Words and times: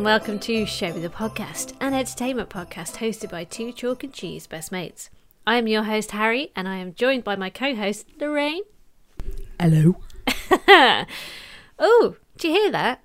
and 0.00 0.06
welcome 0.06 0.38
to 0.38 0.64
Show 0.64 0.94
Me 0.94 1.00
the 1.02 1.10
Podcast, 1.10 1.74
an 1.78 1.92
entertainment 1.92 2.48
podcast 2.48 2.96
hosted 2.96 3.30
by 3.30 3.44
two 3.44 3.70
chalk 3.70 4.02
and 4.02 4.14
cheese 4.14 4.46
best 4.46 4.72
mates. 4.72 5.10
I 5.46 5.58
am 5.58 5.68
your 5.68 5.82
host, 5.82 6.12
Harry, 6.12 6.52
and 6.56 6.66
I 6.66 6.76
am 6.76 6.94
joined 6.94 7.22
by 7.22 7.36
my 7.36 7.50
co 7.50 7.74
host, 7.74 8.06
Lorraine. 8.18 8.62
Hello. 9.60 9.96
oh, 11.78 12.16
do 12.38 12.48
you 12.48 12.54
hear 12.54 12.70
that? 12.70 13.04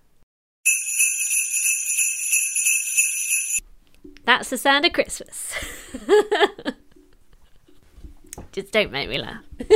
That's 4.23 4.49
the 4.49 4.57
sound 4.57 4.85
of 4.85 4.93
Christmas. 4.93 5.53
Just 8.53 8.71
don't 8.71 8.93
make 8.93 9.09
me 9.09 9.17
laugh. 9.17 9.43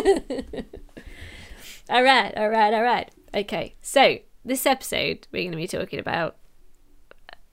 all 1.90 2.02
right, 2.02 2.34
all 2.38 2.50
right, 2.50 2.74
all 2.74 2.84
right. 2.84 3.12
Okay, 3.34 3.76
so 3.82 4.20
this 4.46 4.66
episode 4.66 5.28
we're 5.34 5.44
going 5.44 5.52
to 5.52 5.58
be 5.58 5.68
talking 5.68 6.00
about 6.00 6.38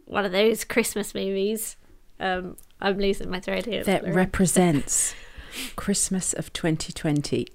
one 0.06 0.24
of 0.24 0.32
those 0.32 0.64
Christmas 0.64 1.14
movies. 1.14 1.76
Um, 2.18 2.56
I'm 2.80 2.98
losing 2.98 3.30
my 3.30 3.40
thread 3.40 3.66
here. 3.66 3.84
That 3.84 4.06
represents 4.12 5.14
Christmas 5.76 6.32
of 6.32 6.52
2020. 6.52 7.46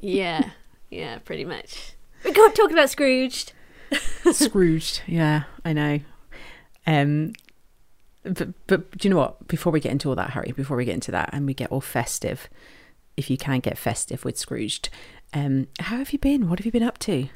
yeah, 0.00 0.50
yeah, 0.90 1.18
pretty 1.18 1.44
much. 1.44 1.94
We 2.24 2.32
got 2.32 2.54
talking 2.54 2.76
about 2.76 2.90
Scrooged. 2.90 3.52
Scrooged, 4.32 5.02
yeah, 5.06 5.44
I 5.64 5.72
know. 5.72 6.00
Um, 6.86 7.32
but, 8.22 8.66
but 8.66 8.90
do 8.96 9.08
you 9.08 9.14
know 9.14 9.20
what? 9.20 9.46
Before 9.48 9.72
we 9.72 9.80
get 9.80 9.92
into 9.92 10.08
all 10.08 10.14
that, 10.14 10.30
Harry, 10.30 10.52
before 10.52 10.76
we 10.76 10.84
get 10.84 10.94
into 10.94 11.10
that 11.10 11.30
and 11.32 11.46
we 11.46 11.54
get 11.54 11.70
all 11.70 11.80
festive, 11.80 12.48
if 13.16 13.28
you 13.30 13.36
can 13.36 13.60
get 13.60 13.76
festive 13.76 14.24
with 14.24 14.38
Scrooged, 14.38 14.88
um, 15.32 15.66
how 15.80 15.96
have 15.98 16.12
you 16.12 16.18
been? 16.18 16.48
What 16.48 16.58
have 16.58 16.66
you 16.66 16.72
been 16.72 16.82
up 16.82 16.98
to? 17.00 17.28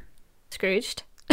Scrooged. 0.50 1.02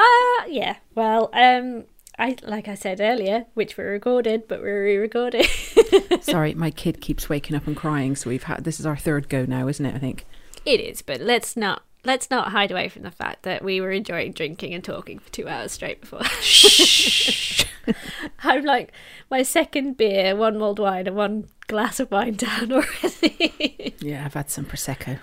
uh 0.00 0.46
yeah. 0.48 0.76
Well, 0.94 1.30
um 1.32 1.84
I 2.18 2.36
like 2.42 2.68
I 2.68 2.74
said 2.74 3.00
earlier, 3.00 3.46
which 3.54 3.76
we 3.76 3.84
recorded, 3.84 4.46
but 4.48 4.60
we're 4.60 4.84
re-recording. 4.84 5.44
Sorry, 6.20 6.54
my 6.54 6.70
kid 6.70 7.00
keeps 7.00 7.28
waking 7.28 7.56
up 7.56 7.66
and 7.66 7.76
crying, 7.76 8.14
so 8.16 8.28
we've 8.30 8.42
had 8.42 8.64
this 8.64 8.78
is 8.80 8.86
our 8.86 8.96
third 8.96 9.28
go 9.28 9.44
now, 9.46 9.68
isn't 9.68 9.84
it? 9.84 9.94
I 9.94 9.98
think 9.98 10.26
it 10.64 10.80
is, 10.80 11.02
but 11.02 11.20
let's 11.20 11.56
not 11.56 11.82
let's 12.04 12.30
not 12.30 12.52
hide 12.52 12.70
away 12.70 12.88
from 12.88 13.02
the 13.02 13.10
fact 13.10 13.42
that 13.42 13.62
we 13.64 13.80
were 13.80 13.90
enjoying 13.90 14.32
drinking 14.32 14.74
and 14.74 14.82
talking 14.84 15.18
for 15.18 15.30
two 15.30 15.48
hours 15.48 15.72
straight 15.72 16.00
before. 16.00 16.24
Shh. 16.24 17.64
I'm 18.42 18.64
like 18.64 18.92
my 19.30 19.42
second 19.42 19.96
beer, 19.96 20.36
one 20.36 20.58
mulled 20.58 20.78
wine, 20.78 21.06
and 21.06 21.16
one 21.16 21.48
glass 21.66 22.00
of 22.00 22.10
wine 22.10 22.34
down 22.34 22.72
already. 22.72 23.94
yeah, 24.00 24.24
I've 24.24 24.34
had 24.34 24.50
some 24.50 24.66
prosecco 24.66 25.18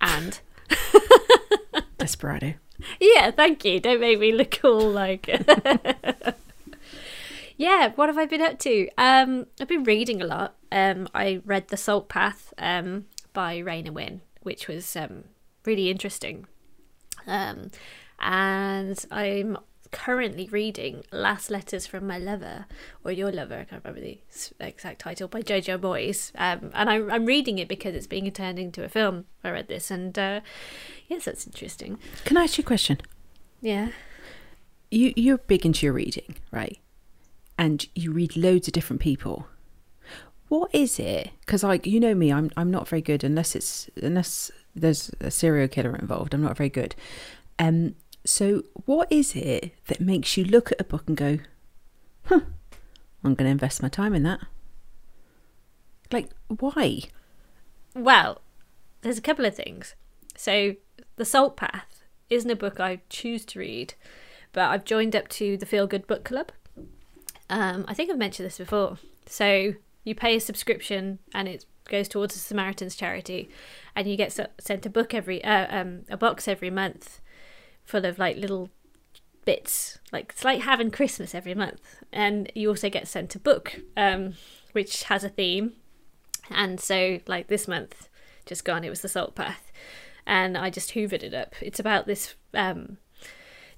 and 0.00 0.40
desperado. 2.06 2.54
Yeah, 3.00 3.32
thank 3.32 3.64
you. 3.64 3.80
Don't 3.80 4.00
make 4.00 4.20
me 4.20 4.32
look 4.32 4.60
all 4.62 4.88
like. 4.90 5.26
yeah, 7.56 7.92
what 7.96 8.08
have 8.08 8.18
I 8.18 8.26
been 8.26 8.42
up 8.42 8.60
to? 8.60 8.88
Um, 8.96 9.46
I've 9.60 9.66
been 9.66 9.82
reading 9.82 10.22
a 10.22 10.26
lot. 10.26 10.54
Um, 10.70 11.08
I 11.14 11.40
read 11.44 11.68
The 11.68 11.76
Salt 11.76 12.08
Path 12.08 12.54
um, 12.58 13.06
by 13.32 13.58
Raynor 13.58 13.92
Winn, 13.92 14.20
which 14.42 14.68
was 14.68 14.94
um, 14.94 15.24
really 15.64 15.90
interesting. 15.90 16.46
Um, 17.26 17.72
and 18.20 19.04
I'm 19.10 19.58
currently 19.92 20.48
reading 20.48 21.04
Last 21.12 21.50
Letters 21.50 21.86
from 21.86 22.06
My 22.06 22.18
Lover, 22.18 22.66
or 23.04 23.12
Your 23.12 23.32
Lover, 23.32 23.54
I 23.54 23.64
can't 23.64 23.84
remember 23.84 24.00
the 24.00 24.20
exact 24.60 25.00
title, 25.00 25.28
by 25.28 25.42
Jojo 25.42 25.78
Moyes. 25.78 26.32
Um, 26.36 26.70
and 26.74 26.90
I'm, 26.90 27.10
I'm 27.10 27.26
reading 27.26 27.58
it 27.58 27.68
because 27.68 27.94
it's 27.94 28.06
being 28.06 28.30
turned 28.30 28.58
into 28.58 28.84
a 28.84 28.88
film. 28.88 29.26
I 29.44 29.50
read 29.50 29.68
this, 29.68 29.90
and 29.90 30.18
uh, 30.18 30.40
yes, 31.08 31.24
that's 31.24 31.46
interesting. 31.46 31.98
Can 32.24 32.36
I 32.36 32.44
ask 32.44 32.58
you 32.58 32.62
a 32.62 32.66
question? 32.66 33.00
Yeah. 33.60 33.90
You, 34.90 35.12
you're 35.16 35.38
big 35.38 35.66
into 35.66 35.86
your 35.86 35.94
reading, 35.94 36.36
right? 36.50 36.78
And 37.58 37.86
you 37.94 38.12
read 38.12 38.36
loads 38.36 38.68
of 38.68 38.72
different 38.72 39.00
people. 39.02 39.46
What 40.48 40.72
is 40.72 41.00
it? 41.00 41.30
Because, 41.40 41.64
like, 41.64 41.86
you 41.86 41.98
know 41.98 42.14
me, 42.14 42.32
I'm 42.32 42.52
I'm 42.56 42.70
not 42.70 42.86
very 42.86 43.02
good 43.02 43.24
unless 43.24 43.56
it's 43.56 43.90
unless 44.00 44.52
there's 44.76 45.10
a 45.20 45.30
serial 45.30 45.66
killer 45.66 45.96
involved. 45.96 46.34
I'm 46.34 46.42
not 46.42 46.56
very 46.56 46.68
good. 46.68 46.94
Um, 47.58 47.96
so, 48.26 48.64
what 48.84 49.10
is 49.10 49.34
it 49.34 49.72
that 49.86 50.00
makes 50.00 50.36
you 50.36 50.44
look 50.44 50.72
at 50.72 50.80
a 50.80 50.84
book 50.84 51.04
and 51.06 51.16
go, 51.16 51.38
huh, 52.24 52.40
I'm 53.22 53.34
going 53.34 53.46
to 53.46 53.52
invest 53.52 53.82
my 53.82 53.88
time 53.88 54.14
in 54.14 54.24
that? 54.24 54.40
Like, 56.12 56.30
why? 56.48 57.02
Well, 57.94 58.42
there's 59.02 59.18
a 59.18 59.22
couple 59.22 59.44
of 59.44 59.54
things. 59.54 59.94
So, 60.36 60.74
The 61.16 61.24
Salt 61.24 61.56
Path 61.56 62.02
isn't 62.28 62.50
a 62.50 62.56
book 62.56 62.80
I 62.80 63.00
choose 63.08 63.44
to 63.46 63.60
read, 63.60 63.94
but 64.52 64.70
I've 64.70 64.84
joined 64.84 65.14
up 65.14 65.28
to 65.28 65.56
the 65.56 65.66
Feel 65.66 65.86
Good 65.86 66.06
Book 66.06 66.24
Club. 66.24 66.50
Um, 67.48 67.84
I 67.86 67.94
think 67.94 68.10
I've 68.10 68.18
mentioned 68.18 68.46
this 68.46 68.58
before. 68.58 68.98
So, 69.26 69.74
you 70.04 70.14
pay 70.14 70.36
a 70.36 70.40
subscription 70.40 71.20
and 71.32 71.48
it 71.48 71.64
goes 71.88 72.08
towards 72.08 72.34
the 72.34 72.40
Samaritan's 72.40 72.96
charity, 72.96 73.48
and 73.94 74.08
you 74.08 74.16
get 74.16 74.36
sent 74.58 74.84
a 74.84 74.90
book 74.90 75.14
every 75.14 75.44
uh, 75.44 75.80
um, 75.80 76.02
a 76.10 76.16
box 76.16 76.48
every 76.48 76.70
month 76.70 77.20
full 77.86 78.04
of 78.04 78.18
like 78.18 78.36
little 78.36 78.68
bits. 79.44 79.98
Like 80.12 80.32
it's 80.32 80.44
like 80.44 80.60
having 80.60 80.90
Christmas 80.90 81.34
every 81.34 81.54
month, 81.54 82.04
and 82.12 82.52
you 82.54 82.68
also 82.68 82.90
get 82.90 83.08
sent 83.08 83.34
a 83.34 83.38
book, 83.38 83.80
um, 83.96 84.34
which 84.72 85.04
has 85.04 85.24
a 85.24 85.30
theme. 85.30 85.72
And 86.50 86.78
so, 86.78 87.20
like 87.26 87.48
this 87.48 87.66
month, 87.66 88.08
just 88.44 88.64
gone, 88.64 88.84
it 88.84 88.90
was 88.90 89.00
the 89.00 89.08
Salt 89.08 89.34
Path, 89.34 89.72
and 90.26 90.58
I 90.58 90.68
just 90.68 90.90
hoovered 90.90 91.22
it 91.22 91.32
up. 91.32 91.54
It's 91.62 91.80
about 91.80 92.06
this. 92.06 92.34
Um, 92.52 92.98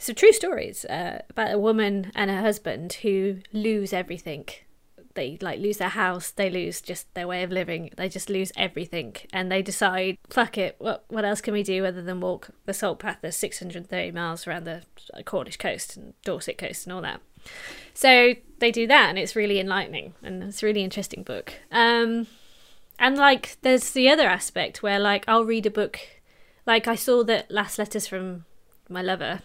some 0.01 0.15
true 0.15 0.33
stories 0.33 0.85
uh, 0.85 1.23
about 1.29 1.53
a 1.53 1.59
woman 1.59 2.13
and 2.15 2.31
her 2.31 2.41
husband 2.41 2.93
who 3.03 3.39
lose 3.53 3.93
everything 3.93 4.47
they 5.19 5.37
like 5.41 5.59
lose 5.59 5.79
their 5.79 5.89
house, 5.89 6.31
they 6.31 6.49
lose 6.49 6.81
just 6.81 7.13
their 7.15 7.27
way 7.27 7.43
of 7.43 7.51
living, 7.51 7.91
they 7.97 8.09
just 8.09 8.31
lose 8.31 8.53
everything, 8.57 9.17
and 9.33 9.51
they 9.51 9.63
decide, 9.63 10.17
fuck 10.31 10.57
it, 10.57 10.77
what 10.79 11.05
what 11.09 11.25
else 11.25 11.41
can 11.41 11.53
we 11.53 11.65
do 11.65 11.85
other 11.85 12.03
than 12.03 12.21
walk 12.21 12.51
the 12.67 12.73
salt 12.73 13.01
path? 13.01 13.19
There's 13.21 13.37
630 13.37 14.13
miles 14.13 14.47
around 14.47 14.65
the 14.65 14.83
Cornish 15.25 15.57
coast 15.57 15.97
and 15.97 16.15
Dorset 16.25 16.57
coast 16.57 16.87
and 16.87 16.93
all 16.93 17.03
that. 17.03 17.21
So 17.95 18.35
they 18.61 18.71
do 18.71 18.87
that, 18.87 19.09
and 19.09 19.19
it's 19.19 19.35
really 19.35 19.59
enlightening, 19.59 20.15
and 20.23 20.43
it's 20.45 20.63
a 20.63 20.67
really 20.67 20.85
interesting 20.85 21.25
book. 21.25 21.53
Um, 21.73 22.29
and 23.01 23.17
like, 23.17 23.59
there's 23.63 23.91
the 23.91 24.09
other 24.09 24.29
aspect 24.29 24.85
where 24.85 25.01
like 25.01 25.25
I'll 25.27 25.45
read 25.45 25.67
a 25.67 25.71
book, 25.71 25.99
like 26.65 26.87
I 26.87 26.95
saw 26.95 27.25
that 27.25 27.51
Last 27.51 27.77
Letters 27.77 28.07
from 28.07 28.45
My 28.89 29.03
Lover 29.03 29.41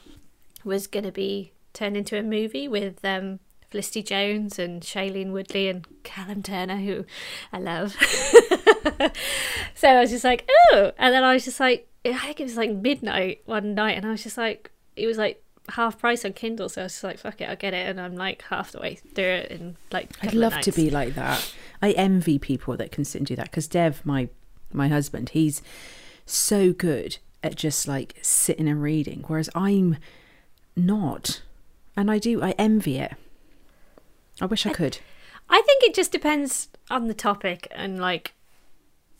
was 0.63 0.85
gonna 0.85 1.11
be 1.11 1.51
turned 1.73 1.97
into 1.97 2.19
a 2.19 2.22
movie 2.22 2.67
with 2.67 3.03
um 3.03 3.40
Felicity 3.73 4.03
Jones 4.03 4.59
and 4.59 4.84
Shailene 4.84 5.31
Woodley 5.31 5.67
and 5.67 5.88
Callum 6.03 6.44
Turner, 6.44 6.78
who 6.78 7.06
I 7.51 7.57
love. 7.57 7.94
so 9.73 9.89
I 9.89 10.00
was 10.00 10.11
just 10.11 10.23
like, 10.23 10.47
oh, 10.69 10.91
and 10.95 11.11
then 11.11 11.23
I 11.23 11.34
was 11.34 11.44
just 11.44 11.59
like, 11.59 11.88
I 12.06 12.13
think 12.13 12.39
it 12.39 12.44
was 12.44 12.56
like 12.56 12.69
midnight 12.69 13.41
one 13.45 13.73
night, 13.73 13.97
and 13.97 14.06
I 14.06 14.11
was 14.11 14.22
just 14.22 14.38
like, 14.38 14.69
it 14.95 15.07
was 15.07 15.17
like 15.17 15.44
half 15.69 15.97
price 15.97 16.23
on 16.23 16.34
Kindle, 16.34 16.69
so 16.69 16.81
I 16.81 16.84
was 16.84 16.91
just 16.91 17.03
like, 17.03 17.17
fuck 17.17 17.41
it, 17.41 17.50
I'll 17.50 17.56
get 17.56 17.73
it, 17.73 17.89
and 17.89 18.00
I'm 18.00 18.16
like 18.16 18.44
half 18.44 18.73
the 18.73 18.79
way 18.79 18.94
through 18.94 19.23
it 19.23 19.50
and 19.50 19.75
like. 19.91 20.11
I'd 20.22 20.35
love 20.35 20.59
to 20.61 20.72
be 20.72 20.91
like 20.91 21.16
that. 21.16 21.51
I 21.81 21.94
envy 21.94 22.38
people 22.38 22.78
that 22.78 22.91
can 22.91 23.03
sit 23.03 23.22
and 23.22 23.26
do 23.26 23.35
that 23.37 23.49
because 23.49 23.67
Dev, 23.67 24.05
my 24.05 24.29
my 24.72 24.87
husband, 24.87 25.29
he's 25.29 25.64
so 26.28 26.73
good 26.73 27.17
at 27.43 27.55
just 27.55 27.87
like 27.87 28.19
sitting 28.22 28.67
and 28.67 28.84
reading, 28.84 29.23
whereas 29.26 29.49
I'm 29.55 29.97
not, 30.76 31.41
and 31.97 32.11
I 32.11 32.19
do. 32.19 32.43
I 32.43 32.52
envy 32.59 32.99
it. 32.99 33.14
I 34.41 34.46
wish 34.46 34.66
I 34.66 34.72
could. 34.72 35.00
I 35.50 35.62
think 35.62 35.84
it 35.84 35.94
just 35.94 36.12
depends 36.12 36.70
on 36.90 37.08
the 37.08 37.14
topic 37.14 37.68
and 37.72 38.00
like, 38.00 38.34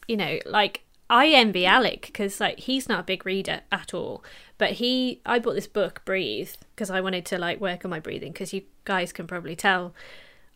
you 0.07 0.18
know, 0.18 0.39
like 0.45 0.83
I 1.10 1.27
envy 1.27 1.65
Alec 1.65 2.01
because 2.07 2.39
like 2.39 2.60
he's 2.60 2.89
not 2.89 3.01
a 3.01 3.04
big 3.04 3.25
reader 3.25 3.62
at 3.71 3.94
all, 3.94 4.24
but 4.57 4.71
he 4.71 5.21
I 5.25 5.39
bought 5.39 5.54
this 5.54 5.68
book 5.68 6.04
Breathe 6.06 6.51
because 6.75 6.89
I 6.89 7.01
wanted 7.01 7.25
to 7.27 7.38
like 7.38 7.60
work 7.60 7.86
on 7.86 7.92
my 7.92 8.00
breathing 8.00 8.31
because 8.31 8.54
you 8.54 8.63
guys 8.86 9.12
can 9.12 9.27
probably 9.27 9.56
tell 9.56 9.94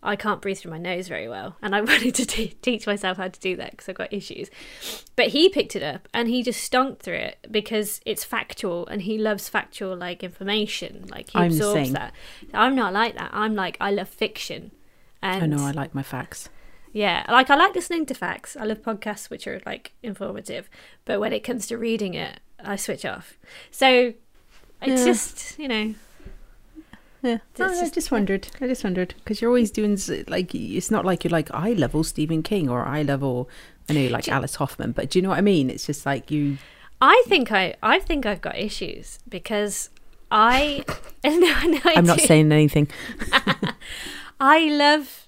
I 0.03 0.15
can't 0.15 0.41
breathe 0.41 0.59
through 0.59 0.71
my 0.71 0.77
nose 0.77 1.07
very 1.07 1.27
well, 1.27 1.55
and 1.61 1.75
I 1.75 1.81
wanted 1.81 2.15
to 2.15 2.25
t- 2.25 2.55
teach 2.61 2.85
myself 2.85 3.17
how 3.17 3.27
to 3.27 3.39
do 3.39 3.55
that 3.55 3.71
because 3.71 3.89
I've 3.89 3.95
got 3.95 4.13
issues. 4.13 4.49
But 5.15 5.29
he 5.29 5.49
picked 5.49 5.75
it 5.75 5.83
up 5.83 6.07
and 6.13 6.27
he 6.29 6.44
just 6.44 6.63
stonked 6.63 7.01
through 7.01 7.15
it 7.15 7.47
because 7.49 7.99
it's 8.05 8.23
factual, 8.23 8.85
and 8.88 9.01
he 9.01 9.17
loves 9.17 9.49
factual 9.49 9.95
like 9.95 10.23
information. 10.23 11.05
Like 11.09 11.31
he 11.31 11.39
I'm 11.39 11.51
absorbs 11.51 11.91
that. 11.94 12.13
I'm 12.53 12.75
not 12.75 12.94
like 12.94 13.15
that. 13.15 13.31
I'm 13.33 13.55
like 13.55 13.77
I 13.81 13.91
love 13.91 14.09
fiction. 14.09 14.71
And 15.21 15.44
I 15.44 15.47
know 15.47 15.65
I 15.65 15.71
like 15.71 15.95
my 15.95 16.03
facts. 16.03 16.50
Yeah, 16.93 17.25
like 17.29 17.50
I 17.50 17.55
like 17.55 17.75
listening 17.75 18.05
to 18.07 18.13
facts. 18.13 18.55
I 18.55 18.65
love 18.65 18.81
podcasts 18.81 19.29
which 19.29 19.47
are 19.47 19.61
like 19.65 19.93
informative, 20.03 20.69
but 21.05 21.19
when 21.19 21.33
it 21.33 21.41
comes 21.41 21.67
to 21.67 21.77
reading 21.77 22.13
it, 22.13 22.39
I 22.63 22.75
switch 22.75 23.05
off. 23.05 23.38
So 23.71 24.13
it's 24.81 25.01
yeah. 25.01 25.05
just 25.05 25.59
you 25.59 25.67
know 25.67 25.95
yeah, 27.21 27.37
oh, 27.59 27.81
I 27.81 27.89
just 27.89 28.11
wondered. 28.11 28.47
I 28.61 28.67
just 28.67 28.83
wondered 28.83 29.15
because 29.17 29.41
you're 29.41 29.49
always 29.49 29.71
doing 29.71 29.97
like 30.27 30.53
it's 30.53 30.91
not 30.91 31.05
like 31.05 31.23
you're 31.23 31.31
like 31.31 31.53
I 31.53 31.73
level 31.73 32.03
Stephen 32.03 32.43
King 32.43 32.69
or 32.69 32.85
I 32.85 33.03
level 33.03 33.49
I 33.89 33.93
know 33.93 34.01
you 34.01 34.09
like 34.09 34.27
Alice 34.27 34.55
Hoffman, 34.55 34.91
but 34.91 35.09
do 35.09 35.19
you 35.19 35.23
know 35.23 35.29
what 35.29 35.37
I 35.37 35.41
mean? 35.41 35.69
It's 35.69 35.85
just 35.85 36.05
like 36.05 36.29
you. 36.29 36.57
I 37.01 37.23
think 37.27 37.51
I 37.51 37.75
I 37.81 37.99
think 37.99 38.25
I've 38.25 38.41
got 38.41 38.57
issues 38.57 39.19
because 39.27 39.89
I 40.29 40.83
no, 41.23 41.31
no, 41.37 41.79
I 41.85 41.93
I'm 41.95 42.05
not 42.05 42.19
saying 42.19 42.51
anything. 42.51 42.89
I 44.39 44.69
love 44.69 45.26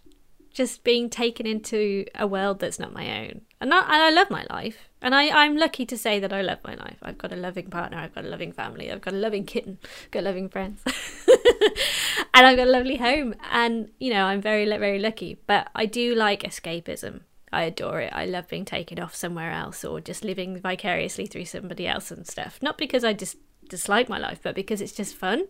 just 0.60 0.84
being 0.84 1.10
taken 1.10 1.48
into 1.48 2.04
a 2.16 2.28
world 2.28 2.60
that's 2.60 2.80
not 2.80 2.92
my 2.92 3.22
own. 3.22 3.40
And 3.62 3.74
I, 3.74 3.80
and 3.80 4.04
I 4.04 4.10
love 4.10 4.30
my 4.30 4.46
life. 4.50 4.90
And 5.02 5.16
I, 5.16 5.30
I'm 5.30 5.56
lucky 5.56 5.86
to 5.86 5.98
say 5.98 6.20
that 6.20 6.34
I 6.34 6.42
love 6.42 6.58
my 6.66 6.76
life. 6.76 6.98
I've 7.02 7.18
got 7.18 7.32
a 7.32 7.38
loving 7.38 7.70
partner, 7.70 7.98
I've 7.98 8.14
got 8.14 8.26
a 8.26 8.28
loving 8.28 8.52
family, 8.52 8.92
I've 8.92 9.00
got 9.00 9.14
a 9.14 9.18
loving 9.18 9.46
kitten, 9.46 9.78
I've 9.82 10.12
got 10.12 10.26
loving 10.26 10.50
friends. 10.50 10.82
and 12.34 12.46
I've 12.46 12.58
got 12.58 12.68
a 12.68 12.72
lovely 12.72 12.98
home. 12.98 13.36
And, 13.50 13.90
you 14.00 14.12
know, 14.12 14.26
I'm 14.26 14.42
very, 14.42 14.66
very 14.66 15.00
lucky. 15.00 15.40
But 15.48 15.70
I 15.74 15.86
do 15.86 16.14
like 16.14 16.44
escapism. 16.44 17.22
I 17.54 17.64
adore 17.64 18.02
it. 18.02 18.12
I 18.14 18.26
love 18.26 18.50
being 18.50 18.66
taken 18.66 19.00
off 19.00 19.16
somewhere 19.16 19.52
else 19.52 19.86
or 19.86 20.02
just 20.02 20.26
living 20.26 20.60
vicariously 20.60 21.26
through 21.26 21.46
somebody 21.46 21.88
else 21.88 22.12
and 22.12 22.28
stuff. 22.28 22.60
Not 22.62 22.78
because 22.78 23.06
I 23.06 23.14
just 23.14 23.38
dislike 23.70 24.10
my 24.10 24.18
life, 24.18 24.42
but 24.44 24.56
because 24.56 24.82
it's 24.82 24.92
just 24.92 25.16
fun. 25.16 25.48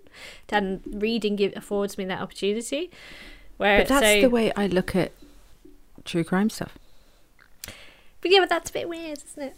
And 0.49 0.81
reading 0.85 1.51
affords 1.55 1.97
me 1.97 2.05
that 2.05 2.21
opportunity. 2.21 2.91
Where 3.59 3.79
But 3.79 3.87
that's 3.89 4.05
so, 4.05 4.21
the 4.21 4.29
way 4.29 4.51
I 4.55 4.67
look 4.67 4.95
at 4.95 5.11
true 6.05 6.23
crime 6.23 6.49
stuff. 6.49 6.77
But 8.21 8.31
yeah, 8.31 8.39
but 8.39 8.49
that's 8.49 8.69
a 8.69 8.73
bit 8.73 8.89
weird, 8.89 9.19
isn't 9.23 9.43
it? 9.43 9.55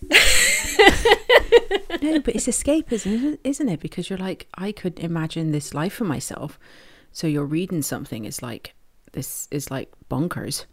No, 2.01 2.19
but 2.19 2.35
it's 2.35 2.47
escapism, 2.47 3.37
isn't 3.43 3.69
it? 3.69 3.79
Because 3.79 4.09
you're 4.09 4.19
like, 4.19 4.47
I 4.55 4.71
could 4.71 4.99
imagine 4.99 5.51
this 5.51 5.73
life 5.73 5.93
for 5.93 6.03
myself. 6.03 6.59
So 7.11 7.27
you're 7.27 7.45
reading 7.45 7.81
something 7.83 8.25
is 8.25 8.41
like, 8.41 8.73
this 9.13 9.47
is 9.51 9.69
like 9.69 9.91
bonkers. 10.09 10.65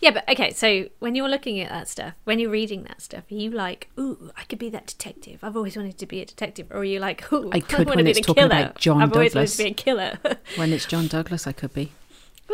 yeah, 0.00 0.10
but 0.12 0.28
okay. 0.28 0.52
So 0.52 0.88
when 1.00 1.14
you're 1.14 1.28
looking 1.28 1.58
at 1.60 1.70
that 1.70 1.88
stuff, 1.88 2.14
when 2.24 2.38
you're 2.38 2.50
reading 2.50 2.84
that 2.84 3.00
stuff, 3.02 3.24
are 3.30 3.34
you 3.34 3.50
like, 3.50 3.88
"Ooh, 3.98 4.30
I 4.36 4.44
could 4.44 4.58
be 4.58 4.70
that 4.70 4.86
detective. 4.86 5.40
I've 5.42 5.56
always 5.56 5.76
wanted 5.76 5.98
to 5.98 6.06
be 6.06 6.20
a 6.20 6.24
detective," 6.24 6.68
or 6.70 6.78
are 6.78 6.84
you 6.84 7.00
like, 7.00 7.32
"Ooh, 7.32 7.50
I 7.52 7.60
could 7.70 7.86
want 7.86 7.96
when 7.96 7.98
to 7.98 8.04
be 8.04 8.10
it's 8.10 8.20
the 8.20 8.26
talking 8.26 8.48
killer. 8.48 8.62
about 8.62 8.78
John 8.78 9.02
I've 9.02 9.12
always 9.12 9.34
wanted 9.34 9.50
to 9.50 9.58
be 9.58 9.70
a 9.70 9.74
killer." 9.74 10.18
When 10.56 10.72
it's 10.72 10.86
John 10.86 11.06
Douglas, 11.06 11.46
I 11.46 11.52
could 11.52 11.72
be. 11.74 11.92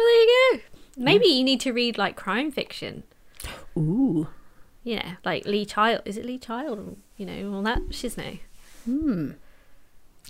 There 0.02 0.20
you 0.22 0.52
go. 0.54 0.60
Maybe 0.96 1.26
you 1.26 1.44
need 1.44 1.60
to 1.60 1.72
read 1.72 1.98
like 1.98 2.16
crime 2.16 2.50
fiction. 2.50 3.02
Ooh. 3.76 4.28
You 4.82 4.96
know, 4.96 5.12
like 5.24 5.44
Lee 5.46 5.64
Child. 5.64 6.02
Is 6.04 6.16
it 6.16 6.24
Lee 6.24 6.38
Child? 6.38 6.96
You 7.16 7.26
know, 7.26 7.54
all 7.54 7.62
that 7.62 7.88
shiznay. 7.90 8.40
Hmm. 8.84 9.32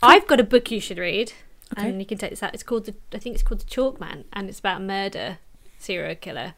I've 0.02 0.26
got 0.26 0.40
a 0.40 0.44
book 0.44 0.70
you 0.70 0.80
should 0.80 0.98
read, 0.98 1.32
Okay. 1.76 1.88
and 1.88 2.00
you 2.00 2.06
can 2.06 2.18
take 2.18 2.30
this 2.30 2.42
out. 2.42 2.54
It's 2.54 2.62
called 2.62 2.86
the. 2.86 2.94
I 3.12 3.18
think 3.18 3.34
it's 3.34 3.42
called 3.42 3.60
the 3.60 3.66
Chalk 3.66 4.00
Man, 4.00 4.24
and 4.32 4.48
it's 4.48 4.58
about 4.58 4.80
murder 4.82 5.38
serial 5.78 6.14
killer, 6.14 6.54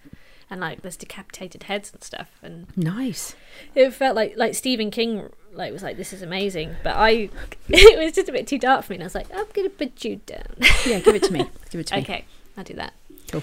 and 0.50 0.60
like 0.60 0.82
there's 0.82 0.96
decapitated 0.96 1.64
heads 1.64 1.92
and 1.92 2.02
stuff, 2.02 2.30
and 2.42 2.66
Nice. 2.76 3.34
it 3.74 3.90
felt 3.92 4.14
like 4.16 4.34
like 4.36 4.54
Stephen 4.54 4.90
King 4.90 5.30
like 5.52 5.72
was 5.72 5.82
like 5.82 5.96
this 5.96 6.12
is 6.12 6.22
amazing, 6.22 6.76
but 6.82 6.96
I 6.96 7.30
it 7.68 7.98
was 7.98 8.12
just 8.12 8.28
a 8.28 8.32
bit 8.32 8.46
too 8.46 8.58
dark 8.58 8.84
for 8.84 8.92
me, 8.92 8.96
and 8.96 9.02
I 9.04 9.06
was 9.06 9.14
like 9.14 9.28
I'm 9.34 9.46
gonna 9.52 9.70
put 9.70 10.04
you 10.04 10.20
down. 10.26 10.56
Yeah, 10.86 11.00
give 11.00 11.14
it 11.14 11.22
to 11.24 11.32
me. 11.32 11.46
Give 11.70 11.80
it 11.80 11.86
to 11.88 11.96
me. 11.96 12.02
okay, 12.02 12.24
I'll 12.56 12.64
do 12.64 12.74
that. 12.74 12.94
Cool. 13.30 13.42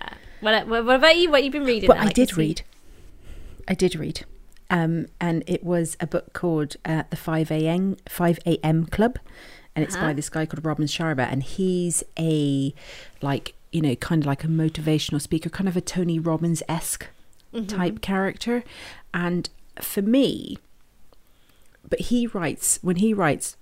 Uh, 0.00 0.08
what, 0.40 0.66
what 0.66 0.96
about 0.96 1.16
you? 1.16 1.30
What 1.30 1.42
you've 1.44 1.52
been 1.52 1.64
reading? 1.64 1.86
But 1.88 1.98
then? 1.98 2.08
I 2.08 2.12
did 2.12 2.36
read. 2.36 2.62
I 3.68 3.74
did 3.74 3.94
read. 3.96 4.24
Um, 4.70 5.06
and 5.20 5.44
it 5.46 5.62
was 5.64 5.96
a 6.00 6.06
book 6.06 6.32
called 6.32 6.76
uh, 6.84 7.04
The 7.10 7.16
5 7.16 7.50
a.m. 7.50 7.96
5 8.08 8.38
a.m. 8.46 8.86
Club. 8.86 9.18
And 9.76 9.84
it's 9.84 9.96
by 9.96 10.02
Uh-huh. 10.02 10.12
this 10.14 10.28
guy 10.30 10.46
called 10.46 10.64
Robin 10.64 10.86
Sharma. 10.86 11.26
And 11.30 11.42
he's 11.42 12.02
a, 12.18 12.74
like, 13.22 13.54
you 13.72 13.80
know, 13.80 13.94
kind 13.96 14.22
of 14.22 14.26
like 14.26 14.44
a 14.44 14.48
motivational 14.48 15.20
speaker, 15.20 15.48
kind 15.48 15.68
of 15.68 15.76
a 15.76 15.80
Tony 15.80 16.18
Robbins 16.18 16.62
esque 16.68 17.06
Mhm. 17.52 17.68
type 17.68 18.00
character. 18.00 18.62
And 19.12 19.48
for 19.80 20.02
me, 20.02 20.58
but 21.88 22.00
he 22.00 22.26
writes, 22.26 22.78
when 22.82 22.96
he 22.96 23.12
writes, 23.14 23.56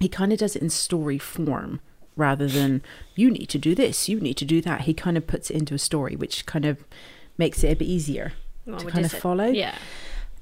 he 0.00 0.08
kind 0.08 0.32
of 0.32 0.38
does 0.38 0.56
it 0.56 0.62
in 0.62 0.70
story 0.70 1.18
form 1.18 1.80
rather 2.16 2.46
than 2.46 2.82
you 3.14 3.30
need 3.30 3.48
to 3.50 3.58
do 3.58 3.74
this, 3.74 4.08
you 4.08 4.20
need 4.20 4.36
to 4.38 4.44
do 4.44 4.60
that. 4.62 4.82
He 4.82 4.94
kind 4.94 5.16
of 5.16 5.26
puts 5.26 5.50
it 5.50 5.56
into 5.56 5.74
a 5.74 5.78
story, 5.78 6.16
which 6.16 6.46
kind 6.46 6.64
of 6.64 6.84
makes 7.38 7.64
it 7.64 7.72
a 7.72 7.76
bit 7.76 7.88
easier 7.88 8.32
Well, 8.66 8.78
to 8.80 8.86
kind 8.90 9.04
of 9.06 9.14
it? 9.14 9.20
follow. 9.20 9.46
Yeah. 9.46 9.74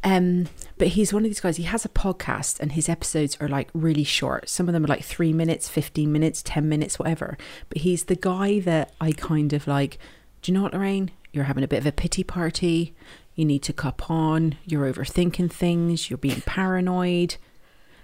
Um, 0.05 0.47
but 0.79 0.89
he's 0.89 1.13
one 1.13 1.25
of 1.25 1.29
these 1.31 1.41
guys. 1.41 1.57
He 1.57 1.65
has 1.65 1.85
a 1.85 1.89
podcast, 1.89 2.61
and 2.61 2.73
his 2.73 2.89
episodes 2.89 3.37
are 3.41 3.49
like 3.49 3.69
really 3.75 4.05
short. 4.05 4.49
Some 4.49 4.69
of 4.69 4.73
them 4.73 4.85
are 4.85 4.89
like 4.89 5.03
three 5.05 5.33
minutes, 5.33 5.69
fifteen 5.69 6.13
minutes, 6.13 6.41
ten 6.43 6.69
minutes, 6.69 6.99
whatever. 7.01 7.37
But 7.69 7.79
he's 7.79 8.05
the 8.05 8.15
guy 8.17 8.61
that 8.61 8.93
I 9.01 9.13
kind 9.13 9.53
of 9.53 9.67
like. 9.67 9.99
Do 10.41 10.53
you 10.53 10.57
know 10.57 10.63
what, 10.63 10.73
Lorraine? 10.75 11.11
You're 11.33 11.45
having 11.45 11.65
a 11.65 11.69
bit 11.69 11.81
of 11.81 11.87
a 11.87 11.93
pity 11.93 12.23
party. 12.23 12.95
You 13.35 13.45
need 13.45 13.63
to 13.65 13.73
cup 13.73 14.09
on. 14.09 14.57
You're 14.65 14.91
overthinking 14.93 15.51
things. 15.53 16.09
You're 16.09 16.17
being 16.17 16.43
paranoid. 16.43 17.37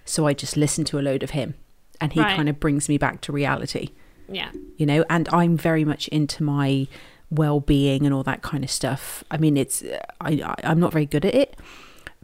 So 0.04 0.26
I 0.26 0.34
just 0.34 0.56
listen 0.56 0.84
to 0.86 0.98
a 0.98 1.00
load 1.02 1.22
of 1.22 1.30
him, 1.30 1.54
and 2.00 2.12
he 2.12 2.20
Right. 2.20 2.36
kind 2.36 2.48
of 2.48 2.58
brings 2.60 2.88
me 2.88 2.98
back 2.98 3.20
to 3.22 3.32
reality 3.32 3.90
Yeah. 4.28 4.50
you 4.76 4.86
know 4.86 5.04
and 5.10 5.28
i'm 5.32 5.56
very 5.56 5.84
much 5.84 6.08
into 6.08 6.42
my 6.42 6.86
well-being 7.30 8.04
and 8.04 8.14
all 8.14 8.22
that 8.24 8.42
kind 8.42 8.62
of 8.64 8.70
stuff 8.70 9.24
i 9.30 9.36
mean 9.36 9.56
it's 9.56 9.82
i, 10.20 10.30
I 10.32 10.54
i'm 10.64 10.78
not 10.80 10.92
very 10.92 11.06
good 11.06 11.24
at 11.24 11.34
it 11.34 11.58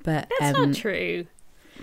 but 0.02 0.31
That's 0.40 0.56
um, 0.58 0.70
not 0.72 0.76
true. 0.76 1.26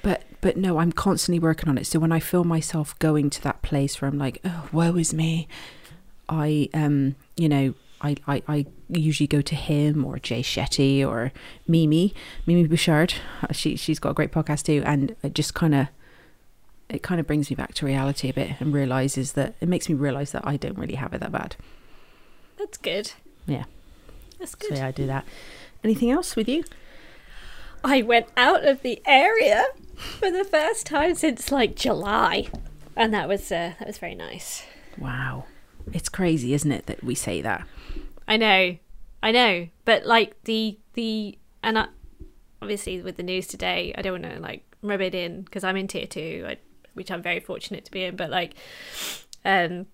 but 0.04 0.24
but 0.42 0.58
no 0.58 0.80
i'm 0.80 0.92
constantly 0.92 1.40
working 1.40 1.70
on 1.70 1.78
it 1.78 1.86
so 1.88 2.00
when 2.00 2.12
i 2.12 2.20
feel 2.20 2.44
myself 2.44 2.98
going 3.00 3.30
to 3.32 3.42
that 3.44 3.62
place 3.62 4.02
where 4.02 4.10
i'm 4.10 4.18
like 4.18 4.40
oh 4.46 4.68
woe 4.72 4.96
is 4.96 5.14
me 5.14 5.48
i 6.30 6.70
um 6.74 7.16
you 7.36 7.50
know 7.50 7.74
I, 8.00 8.16
I, 8.28 8.44
I 8.48 8.66
usually 8.90 9.26
go 9.26 9.42
to 9.42 9.56
him 9.56 10.06
or 10.06 10.20
Jay 10.20 10.44
Shetty 10.44 11.04
or 11.04 11.32
Mimi, 11.68 12.14
Mimi 12.46 12.68
Bouchard. 12.68 13.16
She 13.52 13.76
she's 13.76 13.98
got 13.98 14.12
a 14.12 14.14
great 14.14 14.32
podcast 14.32 14.66
too, 14.66 14.84
and 14.86 15.16
it 15.24 15.34
just 15.34 15.56
kind 15.56 15.74
of 15.74 15.88
it 16.90 17.04
kind 17.04 17.20
of 17.20 17.28
brings 17.28 17.50
me 17.50 17.56
back 17.56 17.74
to 17.76 17.86
reality 17.86 18.30
a 18.30 18.34
bit 18.34 18.60
and 18.62 18.74
realizes 18.74 19.34
that 19.34 19.56
it 19.60 19.68
makes 19.68 19.90
me 19.90 19.96
realize 19.96 20.32
that 20.32 20.46
I 20.48 20.58
don't 20.58 20.78
really 20.78 20.96
have 20.96 21.14
it 21.14 21.20
that 21.20 21.32
bad. 21.32 21.56
That's 22.58 22.78
good. 22.78 23.12
Yeah. 23.46 23.66
That's 24.40 24.52
So 24.52 24.70
good. 24.70 24.78
yeah, 24.78 24.88
I 24.88 24.92
do 24.92 25.06
that. 25.08 25.26
Anything 25.84 26.12
else 26.12 26.36
with 26.36 26.48
you? 26.48 26.64
I 27.84 28.02
went 28.02 28.28
out 28.36 28.66
of 28.66 28.82
the 28.82 29.02
area 29.06 29.66
for 29.96 30.32
the 30.32 30.44
first 30.44 30.86
time 30.86 31.16
since 31.16 31.52
like 31.52 31.76
July, 31.76 32.48
and 32.96 33.14
that 33.14 33.28
was 33.28 33.52
uh, 33.52 33.74
that 33.80 33.88
was 33.88 33.98
very 33.98 34.16
nice. 34.16 34.64
Wow, 34.98 35.46
it's 35.94 36.10
crazy, 36.10 36.54
isn't 36.54 36.72
it, 36.72 36.88
that 36.88 37.04
we 37.04 37.16
say 37.16 37.42
that? 37.42 37.66
I 38.28 38.38
know, 38.38 38.78
I 39.22 39.32
know, 39.32 39.68
but 39.86 40.06
like 40.06 40.42
the 40.44 40.80
the 40.94 41.38
and 41.64 41.78
I, 41.80 41.88
obviously 42.62 43.02
with 43.02 43.18
the 43.18 43.24
news 43.24 43.48
today, 43.48 43.94
I 43.98 44.02
don't 44.02 44.22
want 44.22 44.34
to 44.36 44.40
like 44.42 44.64
rub 44.82 45.02
it 45.02 45.14
in 45.16 45.44
because 45.44 45.64
I'm 45.64 45.78
in 45.78 45.88
tier 45.88 46.08
two, 46.08 46.46
I, 46.48 46.58
which 46.98 47.12
I'm 47.12 47.22
very 47.22 47.40
fortunate 47.40 47.86
to 47.86 47.92
be 47.92 48.04
in. 48.04 48.16
But 48.16 48.30
like, 48.30 48.56
um, 49.46 49.86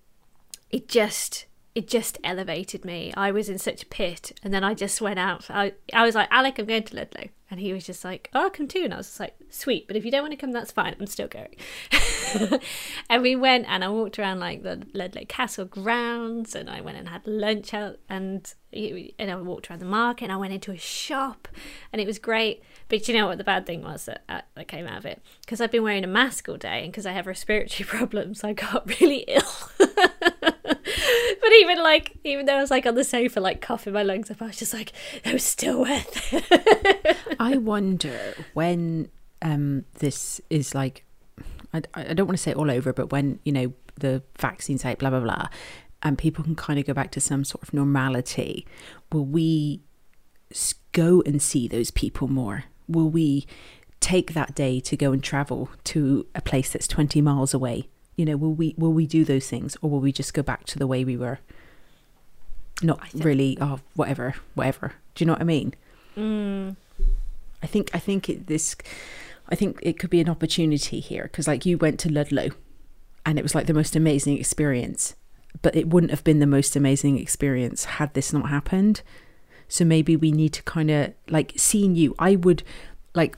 it 0.70 0.88
just 0.88 1.46
it 1.74 1.88
just 1.88 2.18
elevated 2.22 2.84
me. 2.84 3.12
I 3.16 3.32
was 3.32 3.48
in 3.48 3.58
such 3.58 3.82
a 3.82 3.86
pit, 3.86 4.38
and 4.44 4.54
then 4.54 4.62
I 4.62 4.74
just 4.74 5.00
went 5.00 5.18
out. 5.18 5.50
I 5.50 5.72
I 5.92 6.04
was 6.04 6.14
like, 6.14 6.28
Alec, 6.30 6.58
I'm 6.58 6.66
going 6.66 6.84
to 6.84 6.96
Ludlow, 6.96 7.28
and 7.50 7.58
he 7.58 7.72
was 7.72 7.84
just 7.84 8.04
like, 8.04 8.30
Oh, 8.32 8.42
I'll 8.42 8.50
come 8.50 8.68
too, 8.68 8.82
and 8.84 8.94
I 8.94 8.98
was 8.98 9.08
just 9.08 9.20
like, 9.20 9.34
Sweet, 9.50 9.88
but 9.88 9.96
if 9.96 10.04
you 10.04 10.12
don't 10.12 10.22
want 10.22 10.32
to 10.32 10.36
come, 10.36 10.52
that's 10.52 10.70
fine. 10.70 10.94
I'm 11.00 11.08
still 11.08 11.26
going. 11.26 11.56
and 13.10 13.22
we 13.22 13.34
went, 13.34 13.66
and 13.68 13.82
I 13.82 13.88
walked 13.88 14.20
around 14.20 14.38
like 14.38 14.62
the 14.62 14.86
Ludlow 14.94 15.24
Castle 15.26 15.64
grounds, 15.64 16.54
and 16.54 16.70
I 16.70 16.80
went 16.80 16.96
and 16.96 17.08
had 17.08 17.26
lunch 17.26 17.74
out, 17.74 17.98
and 18.08 18.52
and 18.72 19.30
I 19.30 19.36
walked 19.36 19.68
around 19.68 19.80
the 19.80 19.86
market, 19.86 20.24
and 20.24 20.32
I 20.32 20.36
went 20.36 20.52
into 20.52 20.70
a 20.70 20.78
shop, 20.78 21.48
and 21.92 22.00
it 22.00 22.06
was 22.06 22.20
great. 22.20 22.62
But 22.88 23.08
you 23.08 23.14
know 23.14 23.26
what 23.26 23.38
the 23.38 23.44
bad 23.44 23.66
thing 23.66 23.82
was 23.82 24.04
that 24.04 24.22
uh, 24.28 24.42
that 24.54 24.68
came 24.68 24.86
out 24.86 24.98
of 24.98 25.06
it? 25.06 25.20
Because 25.40 25.60
I've 25.60 25.72
been 25.72 25.82
wearing 25.82 26.04
a 26.04 26.08
mask 26.08 26.48
all 26.48 26.56
day, 26.56 26.84
and 26.84 26.92
because 26.92 27.06
I 27.06 27.12
have 27.12 27.26
respiratory 27.26 27.84
problems, 27.88 28.44
I 28.44 28.52
got 28.52 29.00
really 29.00 29.24
ill. 29.26 29.42
even 31.60 31.82
like, 31.82 32.16
even 32.24 32.46
though 32.46 32.56
I 32.56 32.60
was 32.60 32.70
like 32.70 32.86
on 32.86 32.94
the 32.94 33.04
sofa, 33.04 33.40
like 33.40 33.60
coughing 33.60 33.92
my 33.92 34.02
lungs 34.02 34.30
up, 34.30 34.42
I 34.42 34.46
was 34.46 34.56
just 34.56 34.74
like, 34.74 34.92
it 35.24 35.32
was 35.32 35.44
still 35.44 35.80
worth 35.80 36.32
it. 36.32 37.16
I 37.38 37.56
wonder 37.56 38.34
when 38.54 39.10
um, 39.42 39.84
this 39.98 40.40
is 40.50 40.74
like, 40.74 41.04
I, 41.72 41.82
I 41.94 42.14
don't 42.14 42.26
want 42.26 42.38
to 42.38 42.42
say 42.42 42.52
all 42.52 42.70
over, 42.70 42.92
but 42.92 43.10
when, 43.12 43.40
you 43.44 43.52
know, 43.52 43.72
the 43.96 44.22
vaccine's 44.38 44.84
out, 44.84 44.98
blah, 44.98 45.10
blah, 45.10 45.20
blah, 45.20 45.48
and 46.02 46.18
people 46.18 46.44
can 46.44 46.54
kind 46.54 46.78
of 46.78 46.86
go 46.86 46.92
back 46.92 47.10
to 47.12 47.20
some 47.20 47.44
sort 47.44 47.62
of 47.62 47.72
normality, 47.72 48.66
will 49.12 49.24
we 49.24 49.82
go 50.92 51.22
and 51.26 51.40
see 51.40 51.66
those 51.66 51.90
people 51.90 52.28
more? 52.28 52.64
Will 52.86 53.08
we 53.08 53.46
take 54.00 54.34
that 54.34 54.54
day 54.54 54.80
to 54.80 54.96
go 54.96 55.12
and 55.12 55.22
travel 55.24 55.70
to 55.84 56.26
a 56.34 56.42
place 56.42 56.72
that's 56.72 56.86
20 56.86 57.22
miles 57.22 57.54
away? 57.54 57.88
You 58.16 58.24
know, 58.24 58.36
will 58.36 58.54
we 58.54 58.74
will 58.76 58.92
we 58.92 59.06
do 59.06 59.24
those 59.24 59.48
things 59.48 59.76
or 59.82 59.90
will 59.90 60.00
we 60.00 60.12
just 60.12 60.34
go 60.34 60.42
back 60.42 60.64
to 60.66 60.78
the 60.78 60.86
way 60.86 61.04
we 61.04 61.16
were? 61.16 61.40
Not 62.82 63.00
really, 63.14 63.56
oh, 63.60 63.80
whatever, 63.94 64.34
whatever. 64.54 64.92
Do 65.14 65.24
you 65.24 65.26
know 65.26 65.34
what 65.34 65.42
I 65.42 65.44
mean? 65.44 65.74
Mm. 66.16 66.76
I 67.62 67.66
think 67.66 67.90
I 67.94 67.98
think 67.98 68.28
it, 68.28 68.46
this 68.46 68.76
I 69.48 69.54
think 69.54 69.78
it 69.82 69.98
could 69.98 70.10
be 70.10 70.20
an 70.20 70.28
opportunity 70.28 71.00
here 71.00 71.24
because 71.24 71.48
like 71.48 71.64
you 71.64 71.78
went 71.78 71.98
to 72.00 72.12
Ludlow 72.12 72.50
and 73.24 73.38
it 73.38 73.42
was 73.42 73.54
like 73.54 73.66
the 73.66 73.74
most 73.74 73.96
amazing 73.96 74.38
experience 74.38 75.14
but 75.62 75.74
it 75.74 75.88
wouldn't 75.88 76.10
have 76.10 76.24
been 76.24 76.40
the 76.40 76.46
most 76.46 76.76
amazing 76.76 77.18
experience 77.18 77.84
had 77.84 78.12
this 78.12 78.32
not 78.32 78.50
happened 78.50 79.00
so 79.66 79.84
maybe 79.84 80.14
we 80.14 80.30
need 80.30 80.52
to 80.52 80.62
kind 80.64 80.90
of 80.90 81.14
like 81.28 81.54
seeing 81.56 81.94
you 81.96 82.14
I 82.18 82.36
would 82.36 82.62
like 83.14 83.36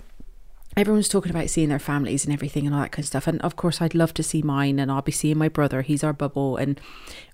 everyone's 0.77 1.09
talking 1.09 1.31
about 1.31 1.49
seeing 1.49 1.69
their 1.71 1.79
families 1.79 2.25
and 2.25 2.35
everything 2.35 2.67
and 2.67 2.75
all 2.75 2.83
that 2.83 2.93
kind 2.93 3.03
of 3.03 3.09
stuff. 3.09 3.27
And 3.27 3.41
of 3.43 3.57
course, 3.57 3.81
I'd 3.81 3.95
love 3.95 4.13
to 4.15 4.23
see 4.23 4.43
mine, 4.43 4.79
and 4.79 4.91
I'll 4.91 5.03
be 5.03 5.13
seeing 5.13 5.39
my 5.39 5.49
brother. 5.49 5.83
He's 5.83 6.05
our 6.05 6.13
bubble, 6.13 6.57
and 6.57 6.81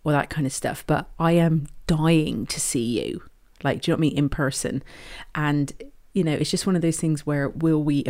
all 0.05 0.13
that 0.13 0.31
kind 0.31 0.47
of 0.47 0.53
stuff. 0.53 0.85
But 0.87 1.09
I 1.19 1.33
am 1.33 1.67
dying 1.87 2.47
to 2.47 2.61
see 2.61 3.03
you. 3.03 3.23
Like, 3.63 3.83
do 3.83 3.91
you 3.91 3.97
know 3.97 4.01
what 4.01 4.07
I 4.07 4.09
mean? 4.09 4.19
In 4.19 4.29
person. 4.29 4.83
And, 5.35 5.73
you 6.13 6.25
know, 6.25 6.33
it's 6.33 6.51
just 6.51 6.67
one 6.67 6.77
of 6.77 6.83
those 6.83 6.99
things 6.99 7.27
where 7.27 7.49
will 7.49 7.83
we. 7.83 8.05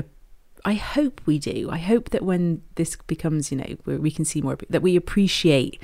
I 0.65 0.75
hope 0.75 1.21
we 1.27 1.39
do. 1.39 1.69
I 1.71 1.79
hope 1.79 2.11
that 2.11 2.23
when 2.23 2.63
this 2.77 2.97
becomes, 3.09 3.51
you 3.51 3.59
know, 3.59 3.77
where 3.85 3.99
we 3.99 4.13
can 4.13 4.25
see 4.25 4.41
more, 4.41 4.57
that 4.71 4.83
we 4.83 4.95
appreciate 4.95 5.83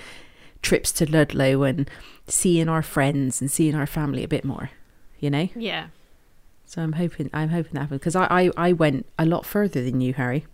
trips 0.62 0.92
to 0.92 1.10
Ludlow 1.10 1.64
and 1.64 1.90
seeing 2.26 2.68
our 2.68 2.82
friends 2.82 3.40
and 3.40 3.50
seeing 3.50 3.74
our 3.74 3.86
family 3.86 4.22
a 4.22 4.28
bit 4.28 4.44
more, 4.44 4.70
you 5.18 5.30
know? 5.30 5.48
Yeah. 5.56 5.88
So 6.68 6.82
I'm 6.82 6.92
hoping 6.92 7.30
I'm 7.32 7.48
hoping 7.48 7.72
that 7.72 7.80
happens 7.80 8.00
because 8.00 8.14
I, 8.14 8.26
I 8.30 8.50
I 8.58 8.72
went 8.74 9.06
a 9.18 9.24
lot 9.24 9.46
further 9.46 9.82
than 9.82 10.02
you, 10.02 10.12
Harry. 10.12 10.44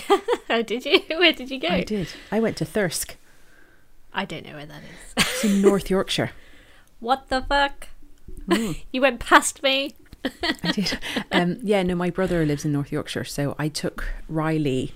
oh, 0.50 0.62
did 0.62 0.84
you? 0.84 1.00
Where 1.08 1.32
did 1.32 1.50
you 1.50 1.58
go? 1.58 1.68
I 1.68 1.82
did. 1.82 2.08
I 2.30 2.40
went 2.40 2.58
to 2.58 2.66
Thirsk. 2.66 3.16
I 4.12 4.26
don't 4.26 4.44
know 4.44 4.52
where 4.52 4.66
that 4.66 4.82
is. 4.82 5.24
It's 5.26 5.44
in 5.44 5.62
North 5.62 5.88
Yorkshire. 5.88 6.32
what 7.00 7.30
the 7.30 7.40
fuck? 7.40 7.88
Mm. 8.46 8.82
You 8.92 9.00
went 9.00 9.20
past 9.20 9.62
me. 9.62 9.94
I 10.62 10.72
did. 10.72 10.98
Um, 11.32 11.56
yeah, 11.62 11.82
no, 11.82 11.94
my 11.94 12.10
brother 12.10 12.44
lives 12.44 12.66
in 12.66 12.72
North 12.72 12.92
Yorkshire, 12.92 13.24
so 13.24 13.56
I 13.58 13.68
took 13.68 14.12
Riley 14.28 14.92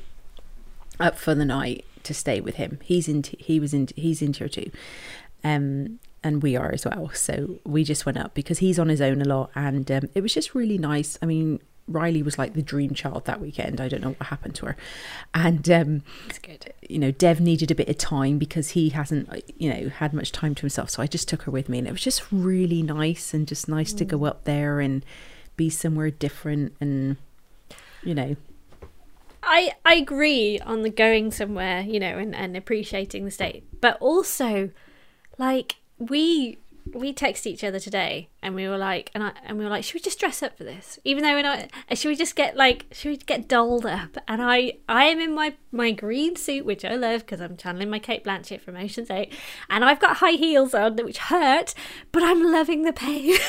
up 1.01 1.17
for 1.17 1.35
the 1.35 1.47
night 1.47 1.87
to 2.03 2.13
stay 2.13 2.43
with 2.43 2.57
him. 2.57 2.79
He's 2.83 3.09
in. 3.09 3.25
He 3.39 3.59
was 3.59 3.73
in. 3.73 3.89
He's 3.97 4.21
in 4.21 4.35
tier 4.35 4.51
two, 4.51 4.71
um, 5.43 6.01
and 6.27 6.43
we 6.43 6.57
are 6.57 6.73
as 6.73 6.85
well. 6.85 7.11
So 7.15 7.61
we 7.65 7.85
just 7.85 8.05
went 8.05 8.19
up 8.19 8.35
because 8.35 8.59
he's 8.59 8.79
on 8.81 8.89
his 8.89 9.01
own 9.01 9.23
a 9.23 9.25
lot, 9.25 9.51
and 9.55 9.91
um, 9.91 10.09
it 10.15 10.23
was 10.23 10.35
just 10.35 10.55
really 10.55 10.77
nice. 10.77 11.17
I 11.23 11.27
mean, 11.27 11.61
Riley 11.87 12.21
was 12.21 12.37
like 12.37 12.55
the 12.55 12.63
dream 12.63 12.95
child 12.95 13.27
that 13.27 13.41
weekend. 13.41 13.81
I 13.81 13.87
don't 13.87 14.03
know 14.03 14.11
what 14.11 14.27
happened 14.27 14.57
to 14.57 14.67
her, 14.67 14.77
and 15.33 15.71
um, 15.71 16.03
you 16.89 16.99
know, 16.99 17.13
Dev 17.13 17.41
needed 17.41 17.71
a 17.71 17.77
bit 17.77 17.89
of 17.89 17.97
time 17.97 18.39
because 18.39 18.71
he 18.71 18.89
hasn't, 18.89 19.31
you 19.57 19.73
know, 19.73 19.89
had 19.89 20.13
much 20.13 20.33
time 20.33 20.57
to 20.57 20.63
himself. 20.63 20.91
So 20.91 21.01
I 21.01 21.07
just 21.07 21.29
took 21.29 21.43
her 21.43 21.53
with 21.53 21.69
me, 21.69 21.79
and 21.79 21.87
it 21.87 21.93
was 21.93 22.03
just 22.03 22.25
really 22.33 22.83
nice 22.83 23.33
and 23.33 23.47
just 23.47 23.69
nice 23.69 23.93
to 23.93 24.05
go 24.05 24.25
up 24.25 24.45
there 24.45 24.81
and 24.81 25.05
be 25.57 25.71
somewhere 25.71 26.11
different, 26.11 26.75
and 26.81 27.19
you 28.03 28.17
know, 28.17 28.35
I 29.45 29.75
I 29.85 29.95
agree 29.95 30.59
on 30.59 30.83
the 30.83 30.91
going 30.91 31.31
somewhere, 31.31 31.83
you 31.83 32.01
know, 32.01 32.19
and, 32.19 32.35
and 32.35 32.57
appreciating 32.57 33.25
the 33.25 33.31
state. 33.31 33.63
But 33.81 33.97
also, 34.01 34.71
like 35.39 35.77
we 35.99 36.59
we 36.93 37.13
texted 37.13 37.47
each 37.47 37.65
other 37.65 37.81
today 37.81 38.29
and 38.43 38.55
we 38.55 38.69
were 38.69 38.79
like 38.79 39.11
and 39.13 39.23
I 39.25 39.33
and 39.45 39.59
we 39.59 39.65
were 39.65 39.71
like, 39.71 39.85
should 39.85 39.95
we 39.95 40.01
just 40.01 40.21
dress 40.21 40.43
up 40.43 40.57
for 40.57 40.65
this? 40.65 40.99
Even 41.05 41.25
though 41.25 41.35
we're 41.35 41.43
not 41.43 41.69
should 41.95 42.09
we 42.09 42.17
just 42.17 42.37
get 42.37 42.57
like 42.57 42.87
should 42.93 43.11
we 43.11 43.17
get 43.17 43.49
dolled 43.49 43.87
up? 43.87 44.17
And 44.29 44.41
I 44.43 44.75
I 44.89 45.05
am 45.05 45.21
in 45.21 45.35
my 45.35 45.55
my 45.73 45.91
green 45.91 46.37
suit, 46.37 46.65
which 46.65 46.85
I 46.85 46.95
love 46.95 47.21
because 47.21 47.41
I'm 47.41 47.57
channeling 47.57 47.91
my 47.91 47.99
Cate 47.99 48.25
Blanchett 48.25 48.61
from 48.61 48.77
Ocean's 48.77 49.11
Eight, 49.11 49.33
and 49.69 49.85
I've 49.85 50.01
got 50.01 50.19
high 50.19 50.33
heels 50.33 50.75
on 50.75 50.97
which 50.97 51.19
hurt, 51.19 51.75
but 52.13 52.23
I'm 52.23 52.43
loving 52.53 52.83
the 52.83 52.93
pain. 52.93 53.37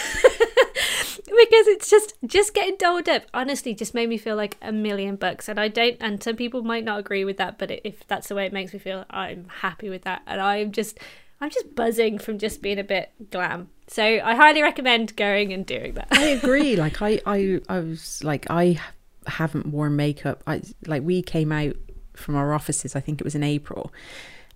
because 1.17 1.67
it's 1.67 1.89
just 1.89 2.13
just 2.25 2.53
getting 2.53 2.77
dolled 2.77 3.09
up 3.09 3.23
honestly 3.33 3.73
just 3.73 3.93
made 3.93 4.07
me 4.07 4.17
feel 4.17 4.35
like 4.35 4.57
a 4.61 4.71
million 4.71 5.15
bucks 5.15 5.49
and 5.49 5.59
i 5.59 5.67
don't 5.67 5.97
and 5.99 6.23
some 6.23 6.35
people 6.35 6.63
might 6.63 6.83
not 6.83 6.99
agree 6.99 7.25
with 7.25 7.37
that 7.37 7.57
but 7.57 7.69
if 7.83 8.07
that's 8.07 8.27
the 8.27 8.35
way 8.35 8.45
it 8.45 8.53
makes 8.53 8.71
me 8.71 8.79
feel 8.79 9.05
i'm 9.09 9.47
happy 9.61 9.89
with 9.89 10.03
that 10.03 10.21
and 10.25 10.39
i'm 10.39 10.71
just 10.71 10.97
i'm 11.41 11.49
just 11.49 11.75
buzzing 11.75 12.17
from 12.17 12.37
just 12.37 12.61
being 12.61 12.79
a 12.79 12.83
bit 12.83 13.11
glam 13.31 13.69
so 13.87 14.03
i 14.03 14.35
highly 14.35 14.61
recommend 14.61 15.15
going 15.15 15.53
and 15.53 15.65
doing 15.65 15.93
that 15.93 16.07
I 16.11 16.23
agree. 16.41 16.75
like 16.75 17.01
I, 17.01 17.21
I, 17.25 17.59
I 17.69 17.79
was 17.79 18.23
like 18.23 18.47
I 18.49 18.79
haven't 19.27 19.67
worn 19.67 19.95
makeup. 19.95 20.43
I 20.47 20.61
like 20.85 21.03
we 21.03 21.21
came 21.21 21.51
out 21.51 21.75
from 22.15 22.35
our 22.35 22.53
offices. 22.53 22.95
I 22.95 22.99
think 22.99 23.21
it 23.21 23.23
was 23.23 23.35
in 23.35 23.43
April, 23.43 23.93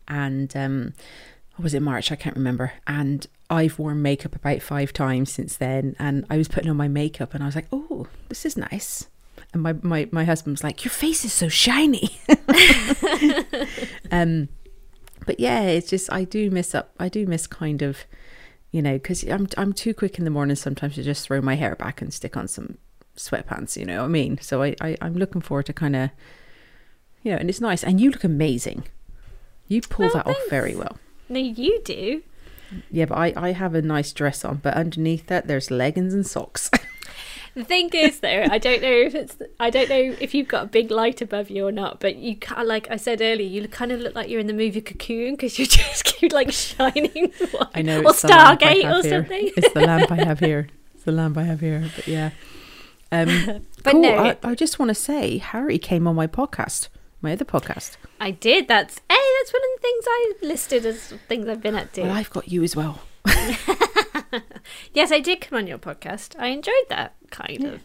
and 0.08 0.56
um, 0.56 0.94
or 1.58 1.64
was 1.64 1.74
it 1.74 1.82
March? 1.82 2.12
I 2.12 2.16
can't 2.16 2.36
remember. 2.36 2.74
And 2.88 3.28
I've 3.50 3.78
worn 3.80 4.02
makeup 4.02 4.36
about 4.36 4.62
five 4.62 4.94
times 4.94 5.32
since 5.32 5.58
then. 5.58 5.96
And 6.00 6.26
I 6.30 6.38
was 6.38 6.48
putting 6.48 6.70
on 6.70 6.78
my 6.78 6.88
makeup, 6.88 7.34
and 7.34 7.44
I 7.44 7.46
was 7.46 7.56
like, 7.56 7.68
"Oh, 7.72 8.08
this 8.30 8.46
is 8.46 8.58
nice." 8.58 9.08
And 9.54 9.62
my 9.62 9.74
my 9.82 10.08
my 10.12 10.24
husband 10.24 10.54
was 10.54 10.64
like, 10.64 10.84
"Your 10.84 10.92
face 10.92 11.26
is 11.26 11.34
so 11.34 11.50
shiny." 11.50 12.20
um, 14.12 14.50
but 15.26 15.40
yeah, 15.40 15.62
it's 15.64 15.90
just 15.90 16.12
I 16.12 16.24
do 16.24 16.50
miss 16.52 16.74
up. 16.76 16.94
I 17.00 17.10
do 17.10 17.26
miss 17.26 17.48
kind 17.48 17.82
of 17.82 18.06
you 18.72 18.82
know, 18.82 18.94
because 18.94 19.24
I'm 19.24 19.48
I'm 19.58 19.74
too 19.74 19.94
quick 19.94 20.18
in 20.18 20.24
the 20.26 20.32
morning 20.32 20.56
sometimes 20.56 20.96
to 20.96 21.04
just 21.04 21.26
throw 21.28 21.42
my 21.42 21.56
hair 21.56 21.76
back 21.76 22.02
and 22.02 22.14
stick 22.14 22.38
on 22.38 22.48
some 22.48 22.78
sweatpants. 23.18 23.76
You 23.78 23.86
know 23.86 24.00
what 24.00 24.06
I 24.06 24.10
mean? 24.10 24.38
So 24.42 24.64
I, 24.64 24.76
I 24.80 24.98
I'm 25.02 25.16
looking 25.16 25.42
forward 25.42 25.66
to 25.66 25.74
kind 25.74 25.96
of, 25.96 26.10
you 27.24 27.32
know, 27.32 27.38
and 27.38 27.50
it's 27.50 27.60
nice. 27.62 27.84
And 27.84 28.00
you 28.00 28.10
look 28.12 28.24
amazing. 28.24 28.86
You 29.68 29.82
pull 29.82 30.06
Oh, 30.06 30.10
that 30.14 30.28
off 30.28 30.38
very 30.50 30.76
well. 30.76 30.98
no 31.30 31.40
you 31.40 31.82
do 31.84 32.24
Yeah, 32.90 33.06
but 33.06 33.18
I 33.18 33.34
I 33.36 33.52
have 33.52 33.76
a 33.76 33.82
nice 33.82 34.14
dress 34.14 34.46
on, 34.46 34.58
but 34.64 34.74
underneath 34.76 35.28
that 35.28 35.48
there's 35.48 35.70
leggings 35.70 36.14
and 36.14 36.26
socks. 36.26 36.70
the 37.56 37.64
thing 37.64 37.90
is 37.94 38.20
though 38.22 38.46
i 38.50 38.58
don't 38.58 38.82
know 38.82 38.92
if 38.92 39.14
it's 39.14 39.38
i 39.60 39.70
don't 39.70 39.90
know 39.90 40.16
if 40.20 40.34
you've 40.34 40.48
got 40.48 40.64
a 40.64 40.68
big 40.68 40.90
light 40.90 41.22
above 41.22 41.50
you 41.50 41.68
or 41.68 41.72
not 41.72 42.00
but 42.00 42.16
you 42.16 42.38
like 42.64 42.90
i 42.90 42.96
said 42.96 43.22
earlier 43.22 43.48
you 43.48 43.68
kind 43.68 43.92
of 43.92 44.00
look 44.00 44.16
like 44.16 44.30
you're 44.30 44.40
in 44.40 44.48
the 44.48 44.54
movie 44.54 44.82
cocoon 44.82 45.34
because 45.34 45.60
you 45.60 45.66
just 45.78 46.06
keep 46.06 46.32
like 46.32 46.52
shining 46.52 47.32
white. 47.52 47.68
I 47.76 47.82
know 47.82 48.02
or 48.02 48.12
it's 48.12 48.22
the 48.22 48.30
lamp 48.30 48.62
stargate 48.62 48.84
or 48.84 49.02
here. 49.02 49.22
something 49.22 49.52
It's 49.58 49.74
the 49.74 49.82
lamp 49.82 50.12
I 50.12 50.24
have 50.24 50.40
here. 50.40 50.68
It's 50.96 51.04
the 51.06 51.12
lamp 51.14 51.36
I 51.36 51.44
have 51.44 51.60
here. 51.62 51.90
But 51.96 52.08
yeah. 52.08 52.30
Um, 53.12 53.66
But 53.84 53.94
cool. 53.94 54.02
no, 54.04 54.18
I, 54.18 54.38
I 54.44 54.54
just 54.54 54.78
want 54.78 54.90
to 54.90 54.96
say 54.96 55.40
Harry 55.40 55.80
came 55.80 56.08
on 56.08 56.16
my 56.16 56.28
podcast, 56.28 56.90
my 57.22 57.32
other 57.32 57.44
podcast. 57.44 57.98
I 58.20 58.30
did. 58.30 58.68
That's 58.68 59.00
hey, 59.10 59.18
that's 59.40 59.52
one 59.52 59.62
of 59.64 59.70
the 59.76 59.82
things 59.82 60.04
I 60.08 60.34
listed 60.44 60.86
as 60.86 61.14
things 61.28 61.48
I've 61.48 61.62
been 61.62 61.76
up 61.76 61.92
to. 61.94 62.04
Well, 62.04 62.12
I've 62.12 62.30
got 62.30 62.50
you 62.50 62.62
as 62.64 62.76
well. 62.76 63.02
yes, 64.94 65.12
I 65.12 65.20
did 65.20 65.42
come 65.42 65.58
on 65.58 65.68
your 65.68 65.78
podcast. 65.78 66.36
I 66.40 66.48
enjoyed 66.48 66.90
that 66.90 67.16
kind 67.30 67.64
of. 67.64 67.82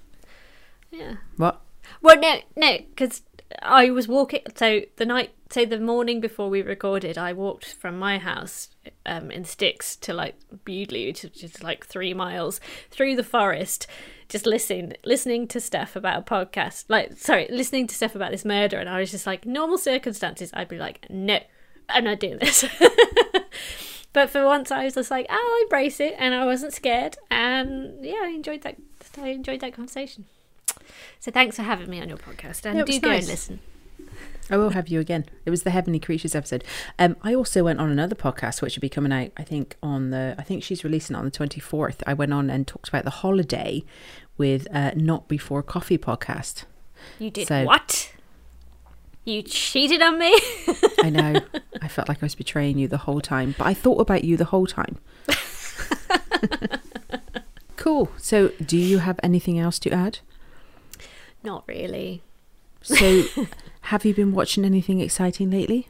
Yeah. 0.90 1.16
What? 1.36 1.62
Well, 2.02 2.18
no, 2.18 2.40
no, 2.56 2.78
because 2.78 3.22
I 3.62 3.90
was 3.90 4.08
walking. 4.08 4.42
So 4.54 4.82
the 4.96 5.06
night, 5.06 5.32
so 5.50 5.64
the 5.64 5.78
morning 5.78 6.20
before 6.20 6.48
we 6.48 6.62
recorded, 6.62 7.16
I 7.16 7.32
walked 7.32 7.72
from 7.74 7.98
my 7.98 8.18
house 8.18 8.68
um, 9.04 9.30
in 9.30 9.44
Sticks 9.44 9.96
to 9.96 10.12
like 10.12 10.36
Bewdley, 10.64 11.06
which 11.06 11.24
is 11.24 11.30
just 11.30 11.62
like 11.62 11.86
three 11.86 12.14
miles 12.14 12.60
through 12.90 13.16
the 13.16 13.24
forest, 13.24 13.86
just 14.28 14.46
listening, 14.46 14.94
listening 15.04 15.46
to 15.48 15.60
stuff 15.60 15.96
about 15.96 16.18
a 16.20 16.22
podcast. 16.22 16.86
Like, 16.88 17.16
sorry, 17.18 17.46
listening 17.50 17.86
to 17.88 17.94
stuff 17.94 18.14
about 18.14 18.32
this 18.32 18.44
murder, 18.44 18.78
and 18.78 18.88
I 18.88 19.00
was 19.00 19.10
just 19.10 19.26
like, 19.26 19.46
normal 19.46 19.78
circumstances, 19.78 20.50
I'd 20.54 20.68
be 20.68 20.78
like, 20.78 21.06
no, 21.08 21.40
I'm 21.88 22.04
not 22.04 22.20
doing 22.20 22.38
this. 22.38 22.64
but 24.16 24.30
for 24.30 24.46
once, 24.46 24.70
I 24.70 24.84
was 24.84 24.94
just 24.94 25.10
like, 25.10 25.26
I'll 25.28 25.62
embrace 25.64 26.00
it, 26.00 26.14
and 26.18 26.34
I 26.34 26.46
wasn't 26.46 26.72
scared, 26.72 27.18
and 27.30 28.02
yeah, 28.02 28.22
I 28.22 28.28
enjoyed 28.28 28.62
that. 28.62 28.76
I 29.20 29.28
enjoyed 29.28 29.60
that 29.60 29.74
conversation. 29.74 30.24
So 31.20 31.30
thanks 31.30 31.56
for 31.56 31.62
having 31.62 31.90
me 31.90 32.00
on 32.00 32.08
your 32.08 32.16
podcast, 32.16 32.64
and 32.64 32.78
do 32.78 32.90
was 32.90 32.98
go 32.98 33.08
nice. 33.10 33.24
and 33.24 33.28
listen. 33.30 33.60
I 34.50 34.56
will 34.56 34.70
have 34.70 34.88
you 34.88 35.00
again. 35.00 35.26
It 35.44 35.50
was 35.50 35.64
the 35.64 35.70
Heavenly 35.70 35.98
Creatures 36.00 36.34
episode. 36.34 36.64
Um, 36.98 37.16
I 37.20 37.34
also 37.34 37.62
went 37.62 37.78
on 37.78 37.90
another 37.90 38.14
podcast, 38.14 38.62
which 38.62 38.74
will 38.74 38.80
be 38.80 38.88
coming 38.88 39.12
out. 39.12 39.32
I 39.36 39.42
think 39.42 39.76
on 39.82 40.08
the. 40.12 40.34
I 40.38 40.42
think 40.42 40.62
she's 40.62 40.82
releasing 40.82 41.14
it 41.14 41.18
on 41.18 41.26
the 41.26 41.30
twenty 41.30 41.60
fourth. 41.60 42.02
I 42.06 42.14
went 42.14 42.32
on 42.32 42.48
and 42.48 42.66
talked 42.66 42.88
about 42.88 43.04
the 43.04 43.10
holiday 43.10 43.84
with 44.38 44.66
uh, 44.72 44.92
Not 44.96 45.28
Before 45.28 45.62
Coffee 45.62 45.98
podcast. 45.98 46.64
You 47.18 47.30
did 47.30 47.48
So- 47.48 47.64
what? 47.64 48.14
You 49.26 49.42
cheated 49.42 50.02
on 50.02 50.20
me? 50.20 50.38
I 51.02 51.10
know. 51.10 51.40
I 51.82 51.88
felt 51.88 52.08
like 52.08 52.22
I 52.22 52.26
was 52.26 52.36
betraying 52.36 52.78
you 52.78 52.86
the 52.86 52.98
whole 52.98 53.20
time, 53.20 53.56
but 53.58 53.66
I 53.66 53.74
thought 53.74 54.00
about 54.00 54.22
you 54.22 54.36
the 54.36 54.44
whole 54.44 54.68
time. 54.68 54.98
cool. 57.76 58.08
So, 58.18 58.52
do 58.64 58.78
you 58.78 58.98
have 58.98 59.18
anything 59.24 59.58
else 59.58 59.80
to 59.80 59.90
add? 59.90 60.20
Not 61.42 61.64
really. 61.66 62.22
So, 62.82 63.24
have 63.80 64.04
you 64.04 64.14
been 64.14 64.32
watching 64.32 64.64
anything 64.64 65.00
exciting 65.00 65.50
lately? 65.50 65.88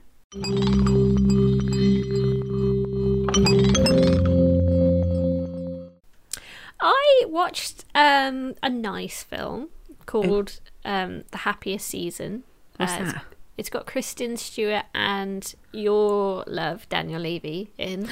I 6.80 7.24
watched 7.26 7.84
um, 7.94 8.54
a 8.62 8.70
nice 8.70 9.22
film 9.22 9.68
called 10.06 10.58
um, 10.86 11.24
The 11.32 11.38
Happiest 11.38 11.86
Season. 11.86 12.44
What's 12.76 12.92
Uh, 12.92 12.96
it's- 13.00 13.22
It's 13.58 13.70
got 13.70 13.86
Kristen 13.86 14.36
Stewart 14.36 14.84
and 14.94 15.54
your 15.72 16.44
love, 16.46 16.86
Daniel 16.90 17.20
Levy, 17.22 17.72
in. 17.78 18.06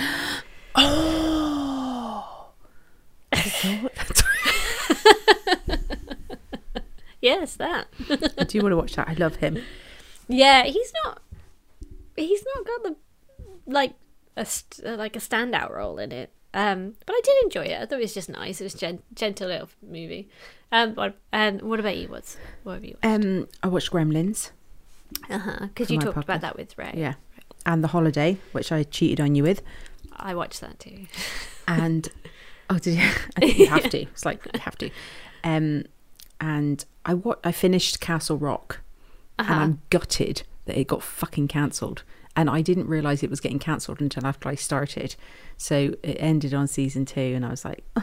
Oh. 0.75 2.49
Yes, 7.21 7.57
that. 7.57 7.87
I 8.37 8.45
do 8.45 8.61
want 8.61 8.73
to 8.73 8.77
watch 8.77 8.97
that. 8.97 9.09
I 9.09 9.15
love 9.15 9.37
him. 9.37 9.63
Yeah, 10.29 10.65
he's 10.65 10.93
not. 11.05 11.23
He's 12.17 12.45
not 12.55 12.67
got 12.67 12.83
the 12.83 12.97
like 13.67 13.95
a 14.37 14.45
st- 14.45 14.99
like 14.99 15.17
a 15.17 15.21
standout 15.21 15.71
role 15.71 15.99
in 15.99 16.13
it. 16.13 16.31
Um, 16.55 16.95
but 17.05 17.13
I 17.13 17.21
did 17.25 17.45
enjoy 17.45 17.65
it. 17.65 17.83
I 17.83 17.87
thought 17.87 17.99
it 17.99 18.03
was 18.03 18.15
just 18.15 18.29
nice. 18.31 18.61
It 18.61 18.65
was 18.65 18.75
gen- 18.75 19.03
gentle 19.15 19.49
little 19.49 19.69
movie. 19.83 20.29
Um, 20.73 20.95
but, 20.95 21.17
and 21.33 21.61
what 21.63 21.81
about 21.81 21.97
you? 21.97 22.09
What's 22.09 22.37
what 22.63 22.75
have 22.75 22.85
you? 22.85 22.97
Um, 23.03 23.49
I 23.63 23.69
watched 23.69 23.91
Gremlins. 23.91 24.51
Uh 25.29 25.39
huh. 25.39 25.59
Because 25.67 25.91
you 25.91 25.99
talked 25.99 26.17
about 26.17 26.41
that 26.41 26.57
with 26.57 26.77
Ray. 26.79 26.93
Yeah, 26.97 27.15
and 27.67 27.83
The 27.85 27.89
Holiday, 27.89 28.39
which 28.53 28.71
I 28.73 28.85
cheated 28.85 29.21
on 29.21 29.35
you 29.35 29.43
with. 29.43 29.63
I 30.17 30.35
watched 30.35 30.61
that 30.61 30.79
too. 30.81 31.07
and 31.69 32.09
oh 32.71 32.79
did 32.79 32.95
you 32.99 33.03
i 33.37 33.41
think 33.41 33.59
you 33.59 33.67
have 33.67 33.89
to 33.91 34.03
it's 34.13 34.25
like 34.25 34.43
you 34.55 34.61
have 34.61 34.77
to 34.77 34.91
um 35.45 35.83
and 36.41 36.85
i 37.07 37.13
what 37.15 37.39
i 37.45 37.51
finished 37.53 38.01
castle 38.01 38.37
rock 38.39 38.81
Uh-huh. 39.39 39.53
and 39.53 39.63
i'm 39.63 39.83
gutted 39.91 40.43
that 40.67 40.79
it 40.79 40.87
got 40.87 41.03
fucking 41.03 41.47
cancelled 41.49 42.03
and 42.37 42.49
i 42.51 42.61
didn't 42.61 42.87
realize 42.89 43.23
it 43.23 43.31
was 43.31 43.41
getting 43.41 43.59
cancelled 43.59 44.01
until 44.01 44.27
after 44.27 44.49
i 44.49 44.55
started 44.55 45.17
so 45.57 45.95
it 46.03 46.17
ended 46.21 46.53
on 46.55 46.67
season 46.67 47.05
two 47.05 47.21
and 47.35 47.45
i 47.45 47.51
was 47.51 47.65
like 47.65 47.85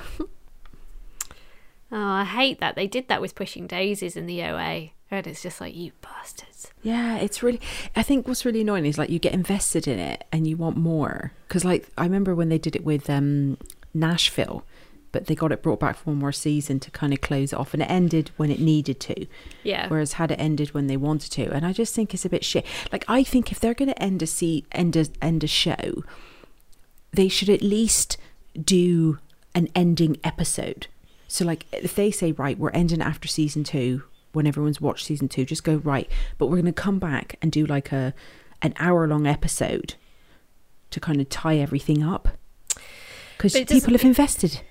Oh, 1.94 1.98
I 1.98 2.24
hate 2.24 2.60
that. 2.62 2.76
They 2.76 2.88
did 2.88 3.10
that 3.10 3.20
with 3.20 3.36
Pushing 3.36 3.68
Daisies 3.68 4.16
in 4.16 4.26
the 4.26 4.42
OA. 4.44 4.92
And 5.14 5.28
it's 5.28 5.42
just 5.42 5.60
like, 5.60 5.76
you 5.76 5.92
bastards. 6.02 6.72
yeah 6.82 7.18
it's 7.18 7.44
really 7.44 7.60
i 7.98 8.02
think 8.02 8.28
what's 8.30 8.46
really 8.46 8.62
annoying 8.62 8.86
is 8.86 8.98
like 8.98 9.10
you 9.10 9.20
get 9.20 9.34
invested 9.34 9.86
in 9.90 10.00
it 10.00 10.24
and 10.32 10.48
you 10.48 10.56
want 10.56 10.78
more 10.78 11.34
because 11.48 11.66
like 11.66 11.90
i 11.98 12.04
remember 12.04 12.34
when 12.34 12.48
they 12.48 12.58
did 12.58 12.78
it 12.78 12.86
with 12.86 13.10
um 13.10 13.58
nashville 13.94 14.64
but 15.12 15.26
they 15.28 15.36
got 15.36 15.52
it 15.52 15.62
brought 15.62 15.80
back 15.80 15.98
for 15.98 16.06
one 16.12 16.18
more 16.20 16.32
season 16.32 16.80
to 16.80 16.90
kind 16.92 17.12
of 17.14 17.20
close 17.22 17.52
it 17.54 17.60
off 17.60 17.74
and 17.74 17.84
it 17.84 17.90
ended 17.92 18.32
when 18.38 18.50
it 18.50 18.60
needed 18.60 19.00
to. 19.02 19.26
Yeah. 19.64 19.88
whereas 19.90 20.14
had 20.14 20.32
it 20.32 20.40
ended 20.40 20.74
when 20.74 20.88
they 20.88 20.98
wanted 20.98 21.32
to 21.34 21.52
and 21.52 21.66
i 21.66 21.74
just 21.74 21.94
think 21.94 22.14
it's 22.14 22.26
a 22.26 22.30
bit 22.30 22.44
shit. 22.46 22.66
Like 22.92 23.04
i 23.08 23.24
think 23.24 23.52
if 23.52 23.60
they're 23.60 23.74
going 23.74 23.90
to 23.90 24.02
end 24.02 24.22
a 24.22 24.28
see 24.28 24.66
end 24.72 24.96
a 24.96 25.06
end 25.22 25.44
a 25.44 25.48
show 25.48 26.04
they 27.14 27.28
should 27.28 27.50
at 27.50 27.62
least 27.62 28.18
do 28.64 29.20
an 29.54 29.68
ending 29.76 30.18
episode. 30.24 30.88
So 31.28 31.44
like 31.46 31.66
if 31.74 31.94
they 31.96 32.10
say 32.12 32.32
right 32.32 32.58
we're 32.58 32.70
ending 32.72 33.02
after 33.02 33.28
season 33.28 33.64
two 33.64 34.04
when 34.34 34.48
everyone's 34.48 34.80
watched 34.80 35.06
season 35.06 35.28
two 35.28 35.44
just 35.44 35.64
go 35.66 35.76
right 35.76 36.10
but 36.38 36.46
we're 36.48 36.56
going 36.62 36.66
to 36.66 36.72
come 36.74 37.00
back 37.00 37.36
and 37.42 37.52
do 37.52 37.66
like 37.66 37.92
a 37.92 38.14
an 38.62 38.74
hour 38.80 39.08
long 39.08 39.28
episode 39.28 39.96
to 40.92 41.00
kind 41.00 41.20
of 41.20 41.28
tie 41.30 41.58
everything 41.58 42.04
up. 42.04 42.30
Because 43.38 43.54
But 43.54 43.62
it 43.64 43.68
doesn't- 43.70 43.82
people 43.82 43.94
have 43.94 44.04
invested 44.06 44.62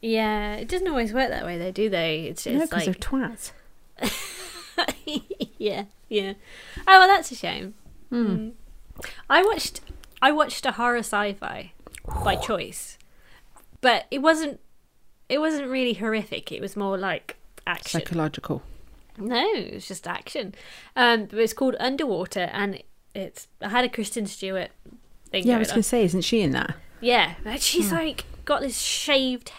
Yeah, 0.00 0.54
it 0.54 0.68
doesn't 0.68 0.86
always 0.88 1.12
work 1.12 1.28
that 1.30 1.44
way, 1.44 1.58
though, 1.58 1.72
do 1.72 1.88
they? 1.90 2.24
It's 2.26 2.46
no 2.46 2.52
just 2.60 2.70
because 2.70 2.86
like, 2.86 3.00
they're 3.00 3.10
twats 3.10 3.52
yeah, 5.58 5.84
yeah. 6.08 6.34
Oh 6.86 6.98
well, 7.00 7.08
that's 7.08 7.30
a 7.32 7.34
shame. 7.34 7.74
Hmm. 8.10 8.26
Mm. 8.26 8.52
I 9.28 9.42
watched, 9.42 9.80
I 10.22 10.32
watched 10.32 10.64
a 10.66 10.72
horror 10.72 10.98
sci-fi 10.98 11.72
by 12.24 12.36
choice, 12.36 12.98
but 13.80 14.06
it 14.10 14.18
wasn't, 14.20 14.60
it 15.28 15.38
wasn't 15.40 15.68
really 15.68 15.94
horrific. 15.94 16.52
It 16.52 16.60
was 16.60 16.76
more 16.76 16.96
like 16.96 17.36
action. 17.66 18.00
psychological 18.00 18.62
No, 19.18 19.44
it 19.54 19.74
was 19.74 19.88
just 19.88 20.06
action. 20.06 20.54
Um, 20.96 21.26
but 21.26 21.38
it's 21.38 21.52
called 21.52 21.76
Underwater, 21.80 22.48
and 22.52 22.82
it's 23.14 23.48
I 23.60 23.68
had 23.70 23.84
a 23.84 23.88
Kristen 23.88 24.26
Stewart 24.26 24.70
thing. 25.30 25.46
yeah 25.46 25.56
i 25.56 25.58
was 25.58 25.68
going 25.68 25.80
to 25.80 25.82
say 25.82 26.04
isn't 26.04 26.22
she 26.22 26.40
in 26.40 26.52
that 26.52 26.74
Yeah, 27.00 27.34
but 27.44 27.54
Hmm. 27.54 27.58
she's 27.58 27.92
like 27.92 28.24
got 28.44 28.62
this 28.62 28.78
shaved 28.78 29.50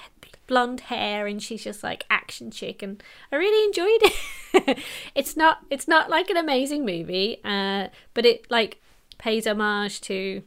blonde 0.49 0.81
hair, 0.81 1.27
and 1.27 1.41
she's 1.41 1.63
just 1.63 1.83
like 1.83 2.05
action 2.09 2.49
chick, 2.49 2.81
and 2.81 3.01
I 3.31 3.37
really 3.37 3.65
enjoyed 3.65 4.11
it. 4.11 4.79
it's 5.15 5.37
not 5.37 5.59
it's 5.69 5.87
not 5.87 6.09
like 6.09 6.29
an 6.29 6.37
amazing 6.37 6.85
movie, 6.85 7.39
uh, 7.45 7.87
but 8.15 8.25
it 8.25 8.49
like 8.49 8.81
pays 9.19 9.45
homage 9.45 10.01
to 10.01 10.41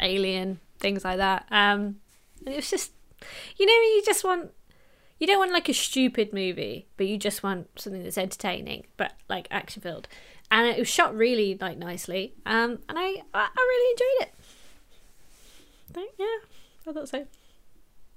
Alien 0.00 0.58
things 0.78 1.04
like 1.04 1.18
that. 1.18 1.46
Um, 1.50 1.96
and 2.44 2.54
it 2.54 2.56
was 2.56 2.70
just 2.70 2.92
you 3.56 3.66
know 3.66 3.72
you 3.72 4.02
just 4.04 4.24
want 4.24 4.50
you 5.20 5.26
don't 5.26 5.38
want 5.38 5.52
like 5.52 5.68
a 5.68 5.74
stupid 5.74 6.32
movie, 6.32 6.88
but 6.96 7.06
you 7.06 7.18
just 7.18 7.42
want 7.42 7.68
something 7.78 8.02
that's 8.02 8.18
entertaining, 8.18 8.86
but 8.96 9.12
like 9.28 9.46
action 9.50 9.82
filled. 9.82 10.08
And 10.50 10.66
it 10.66 10.78
was 10.78 10.88
shot 10.88 11.14
really 11.14 11.58
like 11.60 11.76
nicely, 11.76 12.32
um, 12.46 12.78
and 12.88 12.98
I 12.98 13.22
I 13.34 13.48
really 13.54 13.90
enjoyed 13.92 14.28
it. 14.28 14.34
So, 15.94 16.00
yeah, 16.18 16.88
I 16.88 16.92
thought 16.92 17.08
so. 17.08 17.26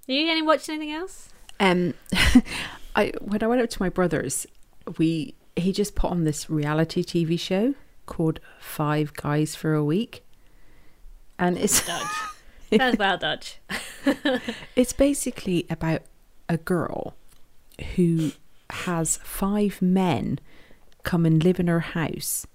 You 0.08 0.32
any 0.32 0.42
watching 0.42 0.76
anything 0.76 0.94
else? 0.94 1.30
Um, 1.60 1.94
I 2.96 3.12
when 3.20 3.44
I 3.44 3.48
went 3.48 3.62
up 3.62 3.70
to 3.70 3.82
my 3.82 3.90
brother's, 3.90 4.48
we 4.98 5.36
he 5.58 5.74
just 5.74 5.96
put 5.96 6.12
on 6.12 6.24
this 6.24 6.50
reality 6.50 7.04
TV 7.04 7.38
show 7.38 7.76
called 8.06 8.40
Five 8.60 9.14
Guys 9.16 9.54
for 9.54 9.74
a 9.74 9.84
Week, 9.84 10.24
and 11.38 11.58
it's 11.58 11.86
Dodge. 11.86 12.08
That's 12.70 12.98
well 12.98 13.18
dodge. 13.18 13.60
it's 14.76 14.94
basically 14.94 15.66
about 15.70 16.02
a 16.50 16.58
girl 16.58 17.16
who 17.96 18.32
has 18.70 19.18
five 19.24 19.82
men 19.82 20.40
come 21.04 21.26
and 21.26 21.42
live 21.44 21.60
in 21.60 21.68
her 21.68 21.80
house, 21.82 22.48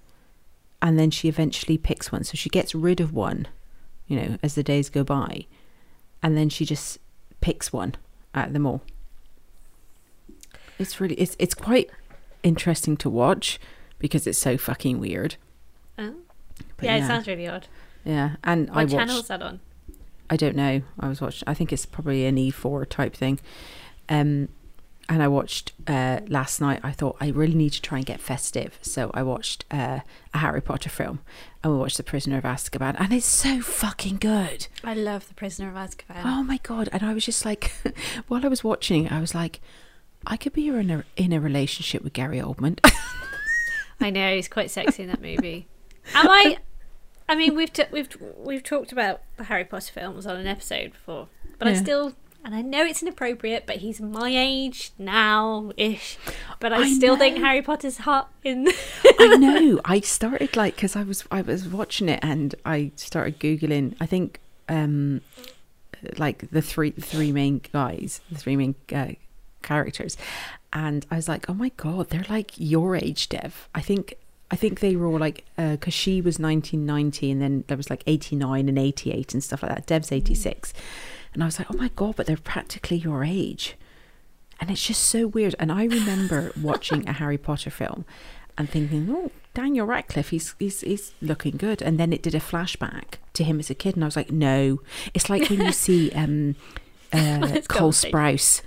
and 0.81 0.99
then 0.99 1.11
she 1.11 1.29
eventually 1.29 1.77
picks 1.77 2.11
one. 2.11 2.25
So 2.25 2.35
she 2.35 2.49
gets 2.49 2.75
rid 2.75 3.01
of 3.01 3.13
one, 3.13 3.47
you 4.07 4.17
know, 4.17 4.39
as 4.43 4.55
the 4.55 4.63
days 4.63 4.89
go 4.89 5.05
by, 5.05 5.47
and 6.23 6.37
then 6.37 6.49
she 6.49 6.65
just 6.65 6.99
picks 7.43 7.73
one 7.73 7.95
out 8.35 8.47
of 8.47 8.53
them 8.55 8.67
all. 8.67 8.81
It's 10.79 11.01
really 11.01 11.15
it's 11.17 11.37
it's 11.39 11.55
quite 11.55 11.91
interesting 12.43 12.97
to 12.99 13.11
watch 13.11 13.61
because 13.99 14.27
it's 14.27 14.39
so 14.39 14.57
fucking 14.57 14.99
weird. 14.99 15.37
Oh. 15.99 16.15
But 16.77 16.87
Yeah, 16.87 16.97
it 16.97 17.07
sounds 17.07 17.27
really 17.29 17.47
odd. 17.47 17.67
yeah, 18.05 18.37
and 18.43 18.69
What 18.71 18.79
I 18.79 18.85
channel 18.87 19.15
watched. 19.15 19.23
is 19.25 19.29
that 19.29 19.43
on? 19.43 19.61
I 20.31 20.37
don't 20.37 20.57
know. 20.57 20.83
I 20.99 21.09
was 21.09 21.21
watching. 21.21 21.45
I 21.47 21.55
think 21.55 21.73
it's 21.73 21.85
probably 21.87 22.25
an 22.27 22.37
E4 22.37 22.89
type 22.89 23.15
thing. 23.15 23.39
Um, 24.09 24.49
and 25.09 25.23
I 25.23 25.29
watched 25.29 25.73
uh, 25.87 26.21
last 26.29 26.61
night. 26.61 26.81
I 26.83 26.93
thought 26.93 27.17
I 27.21 27.29
really 27.29 27.55
need 27.55 27.71
to 27.71 27.83
try 27.83 27.99
and 27.99 28.07
get 28.07 28.21
festive, 28.21 28.79
so 28.83 29.11
I 29.15 29.23
watched 29.23 29.65
uh, 29.71 30.01
a 30.33 30.39
Harry 30.39 30.61
Potter 30.61 30.91
film, 30.91 31.21
and 31.63 31.73
we 31.73 31.79
watched 31.79 31.97
The 31.97 32.03
Prisoner 32.03 32.39
of 32.39 32.45
Azkaban, 32.45 32.97
and 32.99 33.13
it's 33.13 33.27
so 33.27 33.61
fucking 33.61 34.17
good. 34.19 34.69
I 34.85 34.95
love 34.95 35.29
The 35.29 35.35
Prisoner 35.35 35.69
of 35.69 35.75
Azkaban. 35.75 36.23
Oh 36.25 36.43
my 36.43 36.59
god! 36.63 36.89
And 36.93 37.03
I 37.03 37.15
was 37.15 37.25
just 37.25 37.45
like, 37.45 37.73
while 38.29 38.45
I 38.45 38.49
was 38.49 38.65
watching, 38.65 39.09
I 39.09 39.21
was 39.21 39.35
like, 39.35 39.61
I 40.27 40.37
could 40.37 40.53
be 40.53 40.69
in 40.69 40.91
a 40.91 41.05
in 41.17 41.33
a 41.33 41.41
relationship 41.41 42.03
with 42.03 42.13
Gary 42.13 42.39
Oldman. 42.39 42.79
I 44.01 44.11
know 44.11 44.35
he's 44.35 44.49
quite 44.49 44.71
sexy 44.71 45.03
in 45.03 45.09
that 45.09 45.23
movie. 45.23 45.67
Am 46.15 46.29
I? 46.29 46.59
I 47.29 47.35
mean, 47.35 47.55
we've 47.55 47.73
t- 47.73 47.85
we've 47.91 48.09
we've 48.37 48.63
talked 48.63 48.93
about 48.93 49.23
the 49.37 49.45
Harry 49.45 49.65
Potter 49.65 49.93
films 49.93 50.27
on 50.27 50.37
an 50.37 50.47
episode 50.47 50.93
before, 50.93 51.29
but 51.59 51.69
I 51.69 51.75
still, 51.75 52.15
and 52.45 52.55
I 52.55 52.63
know 52.63 52.85
it's 52.85 53.03
inappropriate, 53.03 53.67
but 53.67 53.77
he's 53.77 54.01
my 54.01 54.29
age 54.29 54.93
now 54.99 55.73
ish. 55.77 56.19
But 56.61 56.73
I, 56.73 56.79
I 56.79 56.93
still 56.93 57.17
think. 57.17 57.39
Harry 57.39 57.63
Potter's 57.63 57.99
hot 57.99 58.31
in. 58.43 58.69
I 59.19 59.37
know. 59.37 59.81
I 59.85 60.01
started 60.01 60.57
like 60.57 60.77
because 60.77 60.97
I 60.97 61.03
was 61.03 61.25
I 61.31 61.43
was 61.43 61.67
watching 61.69 62.09
it 62.09 62.21
and 62.23 62.55
I 62.65 62.93
started 62.97 63.39
googling. 63.39 63.95
I 64.01 64.07
think 64.07 64.41
um 64.69 65.21
like 66.19 66.51
the 66.51 66.63
three 66.63 66.91
three 66.91 67.33
main 67.33 67.61
guys, 67.73 68.21
the 68.31 68.39
three 68.39 68.57
main 68.57 68.75
uh, 68.93 69.13
characters, 69.63 70.17
and 70.73 71.07
I 71.11 71.17
was 71.17 71.29
like, 71.29 71.49
oh 71.49 71.55
my 71.55 71.71
god, 71.77 72.11
they're 72.11 72.27
like 72.29 72.53
your 72.57 72.97
age, 72.97 73.29
Dev. 73.29 73.69
I 73.75 73.81
think 73.81 74.15
I 74.51 74.57
think 74.57 74.81
they 74.81 74.97
were 74.97 75.07
all 75.07 75.19
like 75.19 75.45
because 75.57 75.95
she 75.95 76.21
was 76.21 76.39
1990 76.39 77.31
and 77.31 77.41
then 77.41 77.65
there 77.69 77.77
was 77.77 77.89
like 77.89 78.03
89 78.07 78.69
and 78.69 78.79
88 78.79 79.33
and 79.33 79.43
stuff 79.43 79.63
like 79.63 79.75
that. 79.75 79.87
Dev's 79.87 80.13
86, 80.13 80.75
and 81.35 81.43
I 81.43 81.47
was 81.47 81.59
like, 81.59 81.71
oh 81.71 81.77
my 81.77 81.91
god, 81.95 82.17
but 82.17 82.27
they're 82.27 82.37
practically 82.37 82.97
your 82.97 83.25
age. 83.25 83.77
And 84.61 84.71
it's 84.71 84.87
just 84.87 85.03
so 85.03 85.27
weird. 85.27 85.55
And 85.59 85.73
I 85.73 85.85
remember 85.85 86.53
watching 86.61 87.09
a 87.09 87.13
Harry 87.13 87.39
Potter 87.39 87.71
film 87.71 88.05
and 88.57 88.69
thinking, 88.69 89.09
oh, 89.11 89.31
Daniel 89.55 89.87
Radcliffe, 89.87 90.29
he's, 90.29 90.55
he's, 90.59 90.83
he's 90.83 91.15
looking 91.21 91.57
good. 91.57 91.83
And 91.83 91.99
then 91.99 92.13
it 92.13 92.23
did 92.23 92.35
a 92.35 92.41
flashback 92.41 93.15
to 93.35 93.45
him 93.45 93.59
as 93.59 93.71
a 93.71 93.75
kid. 93.75 93.97
And 93.97 94.05
I 94.05 94.07
was 94.07 94.17
like, 94.17 94.31
no. 94.31 94.81
It's 95.15 95.31
like 95.31 95.49
when 95.49 95.61
you 95.63 95.73
see 95.73 96.11
um, 96.15 96.55
uh, 97.13 97.61
Cole. 97.69 97.93
Sprouse 97.93 98.63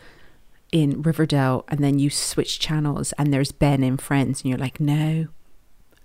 in 0.72 1.02
Riverdale 1.02 1.64
and 1.70 1.80
then 1.80 2.00
you 2.00 2.10
switch 2.10 2.60
channels 2.60 3.14
and 3.14 3.34
there's 3.34 3.52
Ben 3.52 3.84
in 3.84 3.98
Friends 3.98 4.42
and 4.42 4.50
you're 4.50 4.60
like, 4.60 4.80
no. 4.80 5.28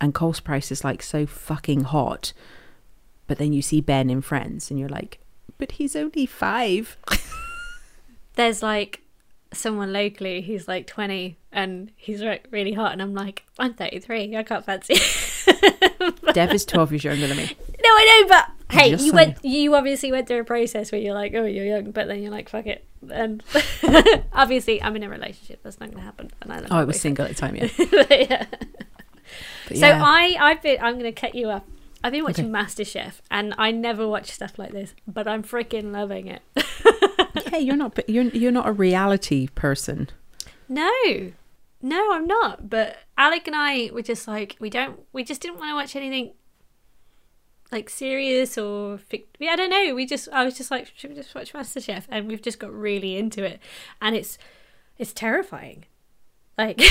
And 0.00 0.14
Cole 0.14 0.34
Sprouse 0.34 0.70
is 0.70 0.84
like 0.84 1.02
so 1.02 1.26
fucking 1.26 1.84
hot. 1.84 2.32
But 3.26 3.38
then 3.38 3.52
you 3.52 3.62
see 3.62 3.80
Ben 3.80 4.08
in 4.10 4.22
Friends 4.22 4.70
and 4.70 4.78
you're 4.78 4.88
like, 4.88 5.18
but 5.60 5.72
he's 5.72 5.94
only 5.94 6.26
five. 6.26 6.96
There's 8.34 8.62
like 8.62 9.02
someone 9.52 9.92
locally 9.92 10.42
who's 10.42 10.66
like 10.68 10.86
20 10.86 11.36
and 11.52 11.90
he's 11.96 12.22
re- 12.24 12.40
really 12.50 12.72
hot, 12.72 12.92
and 12.92 13.02
I'm 13.02 13.12
like, 13.14 13.44
I'm 13.58 13.74
33, 13.74 14.36
I 14.36 14.42
can't 14.42 14.64
fancy. 14.64 14.94
Dev 16.32 16.52
is 16.52 16.64
12 16.64 16.92
years 16.92 17.04
younger 17.04 17.26
than 17.26 17.36
me. 17.36 17.44
No, 17.82 17.88
I 17.88 18.22
know, 18.22 18.28
but 18.28 18.50
hey, 18.76 18.90
Just 18.90 19.04
you 19.04 19.10
saying. 19.12 19.28
went. 19.30 19.44
You 19.44 19.74
obviously 19.74 20.12
went 20.12 20.28
through 20.28 20.40
a 20.40 20.44
process 20.44 20.92
where 20.92 21.00
you're 21.00 21.14
like, 21.14 21.34
oh, 21.34 21.44
you're 21.44 21.64
young, 21.66 21.90
but 21.90 22.06
then 22.06 22.22
you're 22.22 22.30
like, 22.30 22.48
fuck 22.48 22.66
it. 22.66 22.84
Um, 23.10 23.40
and 23.82 24.24
obviously, 24.32 24.80
I'm 24.82 24.94
in 24.96 25.02
a 25.02 25.08
relationship. 25.08 25.60
That's 25.64 25.80
not 25.80 25.86
going 25.90 25.98
to 25.98 26.04
happen. 26.04 26.30
And 26.42 26.52
I 26.52 26.58
Oh, 26.70 26.76
I 26.78 26.84
was 26.84 27.00
single 27.00 27.24
at 27.24 27.30
the 27.30 27.34
time, 27.34 27.56
yeah. 27.56 27.68
yeah. 28.10 28.46
But 29.68 29.76
So. 29.76 29.86
I, 29.88 30.36
I've 30.38 30.62
been. 30.62 30.78
I'm 30.80 30.98
going 30.98 31.12
to 31.12 31.20
cut 31.20 31.34
you 31.34 31.50
up. 31.50 31.66
I've 32.02 32.12
been 32.12 32.24
watching 32.24 32.50
MasterChef, 32.50 33.20
and 33.30 33.54
I 33.58 33.70
never 33.70 34.08
watch 34.08 34.30
stuff 34.30 34.58
like 34.58 34.72
this, 34.72 34.94
but 35.06 35.28
I'm 35.28 35.42
freaking 35.42 35.92
loving 35.92 36.28
it. 36.28 36.42
okay, 37.36 37.60
you're 37.60 37.76
not. 37.76 37.98
You're 38.08 38.24
you're 38.24 38.52
not 38.52 38.68
a 38.68 38.72
reality 38.72 39.48
person. 39.48 40.08
No, 40.68 41.32
no, 41.82 42.12
I'm 42.12 42.26
not. 42.26 42.68
But 42.70 42.96
Alec 43.18 43.46
and 43.46 43.56
I 43.56 43.90
were 43.92 44.02
just 44.02 44.28
like, 44.28 44.56
we 44.60 44.70
don't, 44.70 45.00
we 45.12 45.24
just 45.24 45.40
didn't 45.40 45.58
want 45.58 45.70
to 45.70 45.74
watch 45.74 45.96
anything 45.96 46.32
like 47.72 47.88
serious 47.88 48.58
or 48.58 48.98
fic- 48.98 49.26
I 49.40 49.56
don't 49.56 49.70
know. 49.70 49.94
We 49.94 50.06
just, 50.06 50.28
I 50.32 50.44
was 50.44 50.56
just 50.56 50.70
like, 50.70 50.92
should 50.94 51.10
we 51.10 51.16
just 51.16 51.34
watch 51.34 51.52
MasterChef? 51.52 52.04
And 52.08 52.28
we've 52.28 52.42
just 52.42 52.58
got 52.58 52.72
really 52.72 53.16
into 53.16 53.44
it, 53.44 53.60
and 54.00 54.14
it's, 54.14 54.38
it's 54.98 55.12
terrifying. 55.12 55.84
Like, 56.60 56.82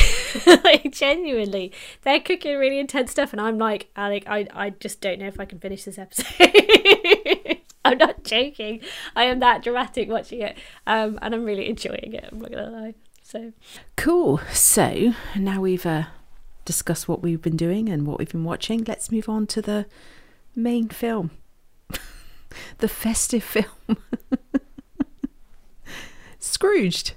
like 0.64 0.92
genuinely, 0.92 1.72
they're 2.02 2.20
cooking 2.20 2.58
really 2.58 2.80
intense 2.80 3.12
stuff, 3.12 3.34
and 3.34 3.40
I'm 3.40 3.60
like, 3.60 3.92
Alec, 3.96 4.24
I, 4.26 4.48
I 4.52 4.72
just 4.72 5.00
don't 5.00 5.20
know 5.20 5.28
if 5.28 5.40
I 5.40 5.46
can 5.46 5.60
finish 5.60 5.84
this 5.84 6.00
episode. 6.00 7.60
I'm 7.86 8.00
not 8.00 8.24
joking. 8.24 8.82
I 9.16 9.26
am 9.26 9.40
that 9.42 9.62
dramatic 9.62 10.10
watching 10.10 10.42
it, 10.42 10.58
um, 10.88 11.20
and 11.22 11.36
I'm 11.36 11.46
really 11.46 11.70
enjoying 11.70 12.14
it. 12.14 12.30
I'm 12.32 12.40
not 12.40 12.52
gonna 12.52 12.72
lie. 12.72 12.96
So 13.22 13.54
Cool. 13.96 14.42
So 14.52 15.14
now 15.36 15.62
we've 15.62 15.86
uh, 15.86 16.06
discussed 16.66 17.08
what 17.08 17.22
we've 17.22 17.42
been 17.42 17.58
doing 17.58 17.90
and 17.90 18.08
what 18.08 18.18
we've 18.18 18.32
been 18.32 18.44
watching. 18.44 18.84
Let's 18.86 19.12
move 19.12 19.30
on 19.30 19.46
to 19.48 19.62
the 19.62 19.86
main 20.56 20.90
film, 20.90 21.30
the 22.80 22.88
festive 22.88 23.44
film, 23.44 23.98
Scrooged. 26.40 27.16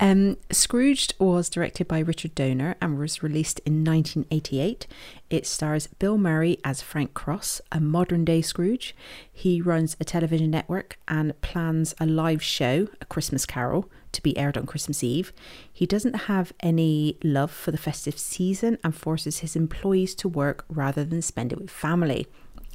Um, 0.00 0.38
Scrooged 0.50 1.14
was 1.18 1.50
directed 1.50 1.86
by 1.86 1.98
Richard 1.98 2.34
Donner 2.34 2.76
and 2.80 2.98
was 2.98 3.22
released 3.22 3.60
in 3.66 3.84
1988. 3.84 4.86
It 5.28 5.46
stars 5.46 5.86
Bill 5.98 6.16
Murray 6.16 6.56
as 6.64 6.80
Frank 6.80 7.12
Cross, 7.12 7.60
a 7.70 7.78
modern 7.78 8.24
day 8.24 8.40
Scrooge. 8.40 8.96
He 9.30 9.60
runs 9.60 9.94
a 10.00 10.04
television 10.04 10.50
network 10.50 10.98
and 11.06 11.38
plans 11.42 11.94
a 12.00 12.06
live 12.06 12.42
show, 12.42 12.88
A 13.02 13.04
Christmas 13.04 13.44
Carol, 13.44 13.90
to 14.12 14.22
be 14.22 14.36
aired 14.38 14.56
on 14.56 14.64
Christmas 14.64 15.04
Eve. 15.04 15.34
He 15.70 15.84
doesn't 15.84 16.22
have 16.22 16.54
any 16.60 17.18
love 17.22 17.50
for 17.50 17.70
the 17.70 17.76
festive 17.76 18.18
season 18.18 18.78
and 18.82 18.94
forces 18.94 19.40
his 19.40 19.56
employees 19.56 20.14
to 20.16 20.28
work 20.28 20.64
rather 20.70 21.04
than 21.04 21.20
spend 21.20 21.52
it 21.52 21.60
with 21.60 21.70
family 21.70 22.26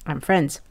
and 0.05 0.23
friends. 0.23 0.61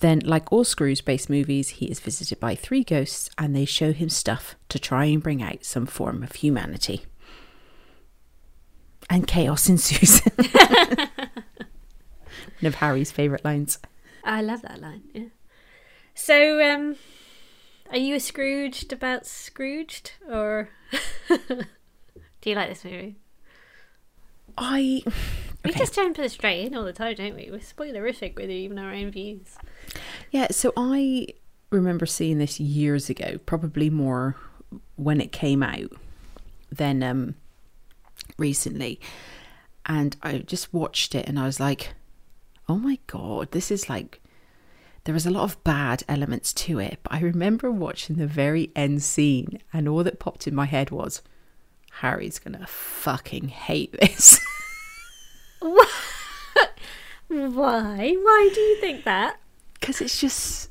Then, 0.00 0.20
like 0.20 0.52
all 0.52 0.64
Scrooge 0.64 1.04
based 1.04 1.30
movies, 1.30 1.70
he 1.70 1.86
is 1.86 2.00
visited 2.00 2.38
by 2.38 2.54
three 2.54 2.84
ghosts 2.84 3.30
and 3.38 3.56
they 3.56 3.64
show 3.64 3.92
him 3.92 4.08
stuff 4.08 4.54
to 4.68 4.78
try 4.78 5.06
and 5.06 5.22
bring 5.22 5.42
out 5.42 5.64
some 5.64 5.86
form 5.86 6.22
of 6.22 6.32
humanity. 6.32 7.06
And 9.08 9.26
chaos 9.26 9.68
ensues. 9.68 10.20
One 12.60 12.68
of 12.68 12.74
Harry's 12.76 13.12
favourite 13.12 13.44
lines. 13.44 13.78
I 14.24 14.42
love 14.42 14.62
that 14.62 14.80
line. 14.80 15.02
Yeah. 15.14 15.24
So, 16.14 16.60
um, 16.60 16.96
are 17.90 17.98
you 17.98 18.16
a 18.16 18.20
Scrooged 18.20 18.92
about 18.92 19.26
Scrooged, 19.26 20.12
or 20.28 20.70
do 21.28 22.50
you 22.50 22.56
like 22.56 22.68
this 22.68 22.84
movie? 22.84 23.16
I. 24.58 25.02
We 25.64 25.70
Okay. 25.72 25.80
just 25.80 25.94
jump 25.94 26.16
straight 26.28 26.64
in 26.66 26.76
all 26.76 26.84
the 26.84 26.92
time, 26.92 27.16
don't 27.16 27.34
we? 27.34 27.48
We're 27.50 27.58
spoilerific 27.58 28.36
with 28.36 28.50
even 28.50 28.78
our 28.78 28.92
own 28.92 29.10
views. 29.10 29.56
Yeah, 30.30 30.48
so 30.52 30.72
I 30.76 31.26
remember 31.70 32.06
seeing 32.06 32.38
this 32.38 32.60
years 32.60 33.10
ago, 33.10 33.38
probably 33.46 33.90
more 33.90 34.36
when 34.94 35.20
it 35.20 35.32
came 35.32 35.62
out 35.64 35.90
than 36.70 37.02
um, 37.02 37.34
recently. 38.38 39.00
And 39.86 40.16
I 40.22 40.38
just 40.38 40.72
watched 40.72 41.14
it 41.16 41.28
and 41.28 41.38
I 41.38 41.46
was 41.46 41.58
like, 41.58 41.94
oh 42.68 42.76
my 42.76 42.98
God, 43.06 43.50
this 43.52 43.70
is 43.70 43.88
like. 43.88 44.20
There 45.04 45.14
was 45.14 45.26
a 45.26 45.30
lot 45.30 45.44
of 45.44 45.62
bad 45.62 46.02
elements 46.08 46.52
to 46.54 46.80
it, 46.80 46.98
but 47.04 47.12
I 47.12 47.20
remember 47.20 47.70
watching 47.70 48.16
the 48.16 48.26
very 48.26 48.72
end 48.74 49.04
scene, 49.04 49.60
and 49.72 49.88
all 49.88 50.02
that 50.02 50.18
popped 50.18 50.48
in 50.48 50.54
my 50.54 50.64
head 50.64 50.90
was, 50.90 51.22
Harry's 52.00 52.38
gonna 52.38 52.66
fucking 52.66 53.48
hate 53.48 53.92
this. 53.92 54.40
Why? 55.60 55.86
Why 57.28 58.50
do 58.54 58.60
you 58.60 58.80
think 58.80 59.04
that? 59.04 59.40
Because 59.74 60.00
it's 60.00 60.20
just. 60.20 60.70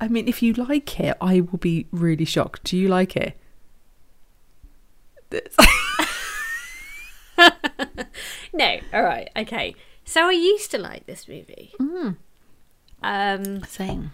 I 0.00 0.08
mean, 0.08 0.26
if 0.28 0.42
you 0.42 0.52
like 0.54 0.98
it, 1.00 1.16
I 1.20 1.40
will 1.40 1.58
be 1.58 1.86
really 1.90 2.24
shocked. 2.24 2.64
Do 2.64 2.76
you 2.76 2.88
like 2.88 3.16
it? 3.16 3.38
No. 8.56 8.78
All 8.94 9.02
right. 9.02 9.28
Okay. 9.36 9.74
So 10.04 10.26
I 10.26 10.32
used 10.32 10.70
to 10.70 10.78
like 10.78 11.06
this 11.06 11.28
movie. 11.28 11.72
Mm. 11.78 12.16
Um, 13.02 13.64
Same. 13.64 14.12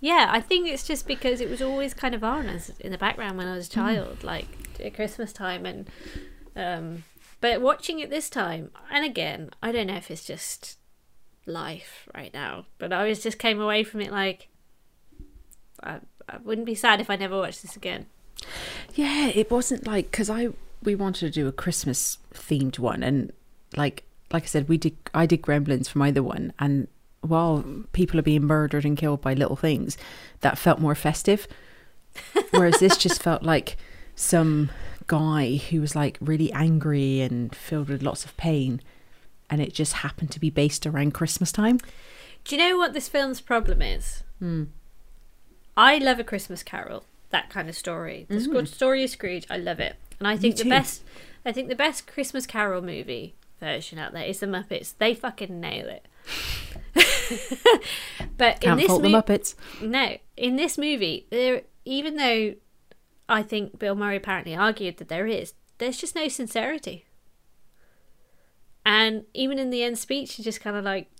Yeah, 0.00 0.28
I 0.30 0.40
think 0.40 0.68
it's 0.68 0.86
just 0.86 1.06
because 1.06 1.40
it 1.40 1.48
was 1.50 1.60
always 1.62 1.94
kind 1.94 2.14
of 2.14 2.24
on 2.24 2.46
as 2.48 2.70
in 2.80 2.90
the 2.92 2.98
background 2.98 3.36
when 3.38 3.46
I 3.46 3.54
was 3.56 3.68
a 3.68 3.70
Hmm. 3.70 3.74
child, 3.76 4.24
like 4.24 4.46
at 4.82 4.94
Christmas 4.94 5.32
time, 5.32 5.66
and 5.66 5.88
um, 6.56 7.04
but 7.40 7.60
watching 7.60 8.00
it 8.00 8.10
this 8.10 8.28
time, 8.30 8.70
and 8.90 9.04
again, 9.04 9.50
I 9.62 9.72
don't 9.72 9.86
know 9.86 9.96
if 9.96 10.10
it's 10.10 10.24
just 10.24 10.78
life 11.46 12.08
right 12.14 12.32
now, 12.32 12.66
but 12.78 12.92
I 12.92 13.06
was 13.08 13.22
just 13.22 13.38
came 13.38 13.60
away 13.60 13.82
from 13.84 14.00
it 14.00 14.10
like 14.10 14.48
I, 15.82 16.00
I 16.28 16.36
wouldn't 16.44 16.66
be 16.66 16.74
sad 16.74 17.00
if 17.00 17.10
I 17.10 17.16
never 17.16 17.36
watched 17.38 17.62
this 17.62 17.76
again. 17.76 18.06
Yeah, 18.94 19.28
it 19.28 19.50
wasn't 19.50 19.86
like 19.86 20.10
because 20.10 20.30
I 20.30 20.48
we 20.82 20.94
wanted 20.94 21.20
to 21.26 21.30
do 21.30 21.46
a 21.46 21.52
Christmas 21.52 22.18
themed 22.32 22.78
one, 22.78 23.02
and 23.02 23.32
like 23.76 24.04
like 24.32 24.44
I 24.44 24.46
said, 24.46 24.68
we 24.68 24.78
did 24.78 24.96
I 25.12 25.26
did 25.26 25.42
Gremlins 25.42 25.88
from 25.88 26.02
either 26.02 26.22
one, 26.22 26.52
and 26.58 26.88
while 27.20 27.64
people 27.92 28.18
are 28.18 28.22
being 28.22 28.44
murdered 28.44 28.84
and 28.84 28.96
killed 28.96 29.20
by 29.20 29.34
little 29.34 29.56
things, 29.56 29.96
that 30.40 30.58
felt 30.58 30.78
more 30.80 30.94
festive. 30.94 31.46
Whereas 32.50 32.78
this 32.80 32.96
just 32.96 33.22
felt 33.22 33.42
like 33.42 33.76
some 34.14 34.70
guy 35.06 35.56
who 35.56 35.80
was 35.80 35.94
like 35.96 36.18
really 36.20 36.52
angry 36.52 37.20
and 37.20 37.54
filled 37.54 37.88
with 37.88 38.02
lots 38.02 38.24
of 38.24 38.36
pain, 38.36 38.80
and 39.48 39.60
it 39.60 39.74
just 39.74 39.94
happened 39.94 40.30
to 40.32 40.40
be 40.40 40.50
based 40.50 40.86
around 40.86 41.12
Christmas 41.14 41.52
time. 41.52 41.78
Do 42.44 42.56
you 42.56 42.62
know 42.62 42.78
what 42.78 42.94
this 42.94 43.08
film's 43.08 43.40
problem 43.40 43.82
is? 43.82 44.22
Hmm. 44.38 44.64
I 45.76 45.98
love 45.98 46.18
a 46.18 46.24
Christmas 46.24 46.62
Carol, 46.62 47.04
that 47.30 47.48
kind 47.50 47.68
of 47.68 47.76
story. 47.76 48.26
The 48.28 48.40
sc- 48.40 48.74
story 48.74 49.04
of 49.04 49.10
Scrooge, 49.10 49.46
I 49.50 49.56
love 49.56 49.78
it, 49.80 49.96
and 50.18 50.26
I 50.26 50.36
think 50.36 50.56
the 50.56 50.64
Mm. 50.64 50.70
best, 50.70 51.02
I 51.44 51.52
think 51.52 51.68
the 51.68 51.74
best 51.76 52.06
Christmas 52.06 52.46
Carol 52.46 52.82
movie 52.82 53.34
version 53.60 53.98
out 53.98 54.12
there 54.12 54.24
is 54.24 54.40
the 54.40 54.46
Muppets. 54.46 54.94
They 54.98 55.14
fucking 55.14 55.60
nail 55.60 55.86
it. 55.88 56.06
but 58.36 58.56
in 58.56 58.60
Can't 58.60 58.80
this 58.80 58.86
fault 58.88 59.02
the 59.02 59.08
mo- 59.08 59.88
no, 59.88 60.16
in 60.36 60.56
this 60.56 60.76
movie, 60.76 61.26
there 61.30 61.62
even 61.84 62.16
though 62.16 62.54
I 63.28 63.42
think 63.42 63.78
Bill 63.78 63.94
Murray 63.94 64.16
apparently 64.16 64.56
argued 64.56 64.96
that 64.98 65.08
there 65.08 65.26
is, 65.26 65.54
there's 65.78 65.96
just 65.96 66.14
no 66.14 66.28
sincerity. 66.28 67.06
And 68.84 69.24
even 69.34 69.58
in 69.58 69.70
the 69.70 69.82
end 69.82 69.98
speech, 69.98 70.34
he's 70.34 70.44
just 70.44 70.60
kind 70.60 70.76
of 70.76 70.84
like, 70.84 71.10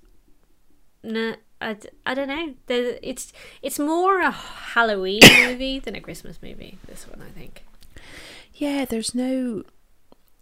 nah, 1.03 1.35
I, 1.61 1.77
I 2.05 2.15
don't 2.15 2.29
know. 2.29 2.55
There, 2.67 2.99
it's 3.03 3.33
it's 3.63 3.79
more 3.79 4.21
a 4.21 4.31
Halloween 4.31 5.21
movie 5.47 5.79
than 5.79 5.95
a 5.95 6.01
Christmas 6.01 6.41
movie. 6.43 6.79
This 6.87 7.07
one, 7.07 7.23
I 7.23 7.31
think. 7.31 7.65
Yeah, 8.55 8.85
there's 8.85 9.15
no 9.15 9.63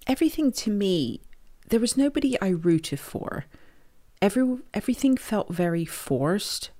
everything 0.06 0.52
to 0.52 0.70
me. 0.70 1.20
There 1.68 1.80
was 1.80 1.96
nobody 1.96 2.40
I 2.40 2.48
rooted 2.48 3.00
for. 3.00 3.44
Every 4.20 4.58
everything 4.74 5.16
felt 5.16 5.48
very 5.48 5.84
forced, 5.84 6.70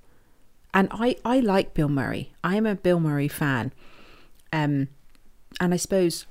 and 0.75 0.89
I 0.91 1.17
I 1.25 1.41
like 1.41 1.75
Bill 1.75 1.89
Murray. 1.89 2.33
I 2.43 2.57
am 2.57 2.67
a 2.67 2.75
Bill 2.75 3.01
Murray 3.01 3.29
fan, 3.29 3.73
um, 4.53 4.89
and 5.61 5.73
I 5.73 5.77
suppose 5.77 6.27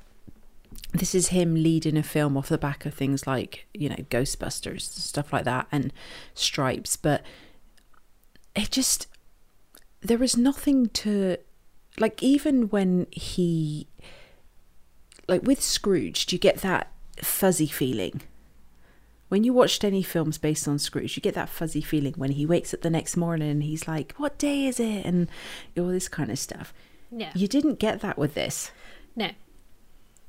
this 0.94 1.16
is 1.16 1.28
him 1.28 1.56
leading 1.56 1.98
a 1.98 2.04
film 2.04 2.38
off 2.38 2.50
the 2.50 2.58
back 2.58 2.86
of 2.86 2.94
things 2.94 3.26
like 3.28 3.68
you 3.74 3.90
know 3.90 4.04
Ghostbusters 4.10 4.82
stuff 4.82 5.32
like 5.32 5.46
that 5.46 5.68
and 5.72 5.94
Stripes, 6.34 6.96
but 6.96 7.24
it 8.56 8.72
just 8.72 9.08
there 10.02 10.18
was 10.18 10.38
nothing 10.38 10.88
to 10.88 11.38
like 12.00 12.22
even 12.22 12.70
when 12.70 13.08
he 13.12 13.88
like 15.28 15.44
with 15.44 15.62
Scrooge, 15.62 16.26
do 16.26 16.36
you 16.36 16.40
get 16.40 16.58
that 16.58 16.92
fuzzy 17.22 17.68
feeling? 17.68 18.22
When 19.30 19.44
you 19.44 19.52
watched 19.52 19.84
any 19.84 20.04
films 20.04 20.38
based 20.38 20.68
on 20.68 20.80
Scrooge, 20.80 21.18
you 21.18 21.22
get 21.22 21.36
that 21.36 21.50
fuzzy 21.50 21.82
feeling 21.82 22.14
when 22.14 22.32
he 22.32 22.46
wakes 22.46 22.74
up 22.74 22.82
the 22.82 22.90
next 22.90 23.18
morning 23.18 23.50
and 23.50 23.64
he's 23.64 23.88
like, 23.88 24.14
What 24.18 24.38
day 24.38 24.66
is 24.66 24.80
it? 24.80 25.06
And 25.06 25.28
all 25.78 25.88
this 25.88 26.08
kind 26.08 26.32
of 26.32 26.40
stuff. 26.40 26.74
Yeah. 27.12 27.32
You 27.36 27.48
didn't 27.48 27.80
get 27.80 28.02
that 28.02 28.18
with 28.18 28.34
this. 28.34 28.72
No. 29.16 29.30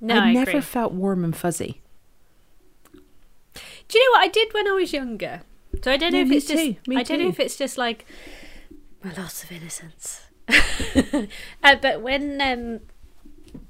No, 0.01 0.15
I, 0.15 0.19
I, 0.19 0.33
never 0.33 0.51
agree. 0.51 0.61
felt 0.61 0.93
warm 0.93 1.25
and 1.25 1.37
fuzzy. 1.37 1.81
Do 3.89 3.99
you 3.99 4.05
know 4.05 4.19
what 4.19 4.25
I 4.25 4.29
did 4.29 4.53
when 4.53 4.69
I 4.69 4.73
was 4.73 4.93
younger? 4.93 5.43
So 5.83 5.93
I 5.93 5.97
don't 5.97 6.13
know 6.13 6.19
Yeah, 6.19 6.27
if 6.27 6.33
it's 6.33 6.47
just 6.47 6.89
Me 6.89 6.97
I 6.97 7.03
don't 7.03 7.21
know 7.21 7.29
if 7.29 7.41
it's 7.41 7.57
just 7.57 7.79
like 7.79 8.07
my 9.03 9.13
loss 9.15 9.45
of 9.45 9.53
innocence. 9.53 10.23
uh, 11.63 11.77
but 11.81 12.01
when 12.03 12.41
um, 12.41 12.81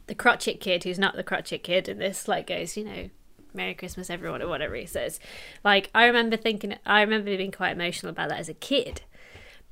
the 0.07 0.15
Cratchit 0.15 0.61
kid, 0.61 0.85
who's 0.85 0.99
not 0.99 1.17
the 1.17 1.23
Cratchit 1.23 1.63
kid 1.63 1.89
in 1.89 1.99
this, 1.99 2.29
like 2.29 2.47
goes, 2.47 2.77
you 2.77 2.85
know, 2.85 3.11
Merry 3.55 3.75
Christmas, 3.75 4.11
everyone, 4.11 4.43
or 4.43 4.49
whatever 4.49 4.75
he 4.75 4.87
says. 4.87 5.19
Like, 5.65 5.91
I 5.95 6.07
remember 6.07 6.37
thinking, 6.37 6.77
I 6.87 7.01
remember 7.01 7.37
being 7.37 7.53
quite 7.53 7.73
emotional 7.73 8.11
about 8.11 8.29
that 8.31 8.41
as 8.41 8.49
a 8.49 8.55
kid. 8.55 9.03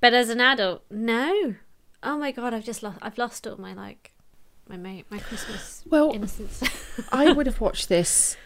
But 0.01 0.15
as 0.15 0.29
an 0.29 0.41
adult, 0.41 0.85
no. 0.91 1.55
Oh 2.03 2.19
my 2.19 2.33
god, 2.33 2.55
I've 2.55 2.65
just 2.65 2.83
lost, 2.83 2.99
I've 3.03 3.19
lost 3.19 3.47
all 3.47 3.57
my, 3.59 3.73
like, 3.73 4.13
my, 4.69 4.77
my, 4.77 5.05
my 5.11 5.19
Christmas 5.19 5.85
Well, 5.89 6.13
innocence. 6.13 6.63
I 7.13 7.33
would 7.33 7.47
have 7.47 7.61
watched 7.61 7.89
this 7.89 8.37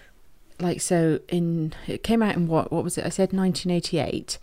like 0.60 0.80
so 0.80 1.20
in 1.28 1.72
it 1.86 2.02
came 2.02 2.22
out 2.22 2.36
in 2.36 2.46
what 2.46 2.70
what 2.70 2.84
was 2.84 2.98
it 2.98 3.06
I 3.06 3.08
said 3.08 3.32
1988 3.32 4.38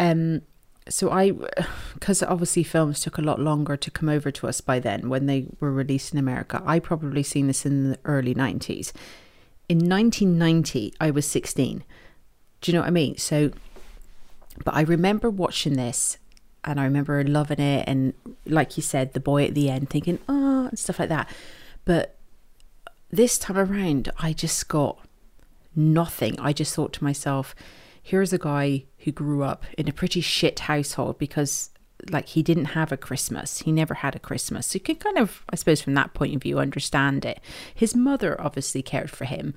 um 0.00 0.42
so 0.88 1.10
I 1.10 1.32
cuz 2.00 2.22
obviously 2.22 2.64
films 2.64 3.00
took 3.00 3.18
a 3.18 3.22
lot 3.22 3.40
longer 3.40 3.76
to 3.76 3.90
come 3.90 4.08
over 4.08 4.30
to 4.32 4.48
us 4.48 4.60
by 4.60 4.80
then 4.80 5.08
when 5.08 5.26
they 5.26 5.46
were 5.60 5.72
released 5.72 6.12
in 6.12 6.18
America 6.18 6.62
I 6.66 6.78
probably 6.80 7.22
seen 7.22 7.46
this 7.46 7.64
in 7.64 7.90
the 7.90 7.98
early 8.04 8.34
90s 8.34 8.92
in 9.68 9.78
1990 9.78 10.94
I 11.00 11.10
was 11.10 11.26
16 11.26 11.84
do 12.60 12.70
you 12.70 12.76
know 12.76 12.82
what 12.82 12.88
I 12.88 12.90
mean? 12.90 13.16
So 13.16 13.50
but 14.64 14.74
I 14.74 14.80
remember 14.82 15.30
watching 15.30 15.74
this 15.74 16.18
and 16.64 16.80
I 16.80 16.84
remember 16.84 17.22
loving 17.22 17.60
it 17.60 17.84
and 17.86 18.14
like 18.46 18.76
you 18.76 18.82
said 18.82 19.12
the 19.12 19.20
boy 19.20 19.44
at 19.44 19.54
the 19.54 19.70
end 19.70 19.90
thinking 19.90 20.18
oh 20.28 20.66
and 20.66 20.78
stuff 20.78 20.98
like 20.98 21.08
that. 21.08 21.28
But 21.84 22.16
this 23.10 23.38
time 23.38 23.58
around, 23.58 24.10
I 24.18 24.32
just 24.32 24.68
got 24.68 24.98
nothing. 25.74 26.38
I 26.38 26.52
just 26.52 26.74
thought 26.74 26.92
to 26.94 27.04
myself, 27.04 27.54
here's 28.02 28.32
a 28.32 28.38
guy 28.38 28.84
who 28.98 29.12
grew 29.12 29.42
up 29.42 29.64
in 29.76 29.88
a 29.88 29.92
pretty 29.92 30.20
shit 30.20 30.60
household 30.60 31.18
because, 31.18 31.70
like, 32.10 32.28
he 32.28 32.42
didn't 32.42 32.66
have 32.66 32.92
a 32.92 32.96
Christmas. 32.96 33.58
He 33.58 33.72
never 33.72 33.94
had 33.94 34.14
a 34.14 34.20
Christmas. 34.20 34.66
So 34.66 34.76
you 34.76 34.80
can 34.80 34.96
kind 34.96 35.18
of, 35.18 35.44
I 35.50 35.56
suppose, 35.56 35.80
from 35.80 35.94
that 35.94 36.14
point 36.14 36.34
of 36.34 36.42
view, 36.42 36.58
understand 36.58 37.24
it. 37.24 37.40
His 37.74 37.94
mother 37.94 38.40
obviously 38.40 38.82
cared 38.82 39.10
for 39.10 39.24
him 39.24 39.54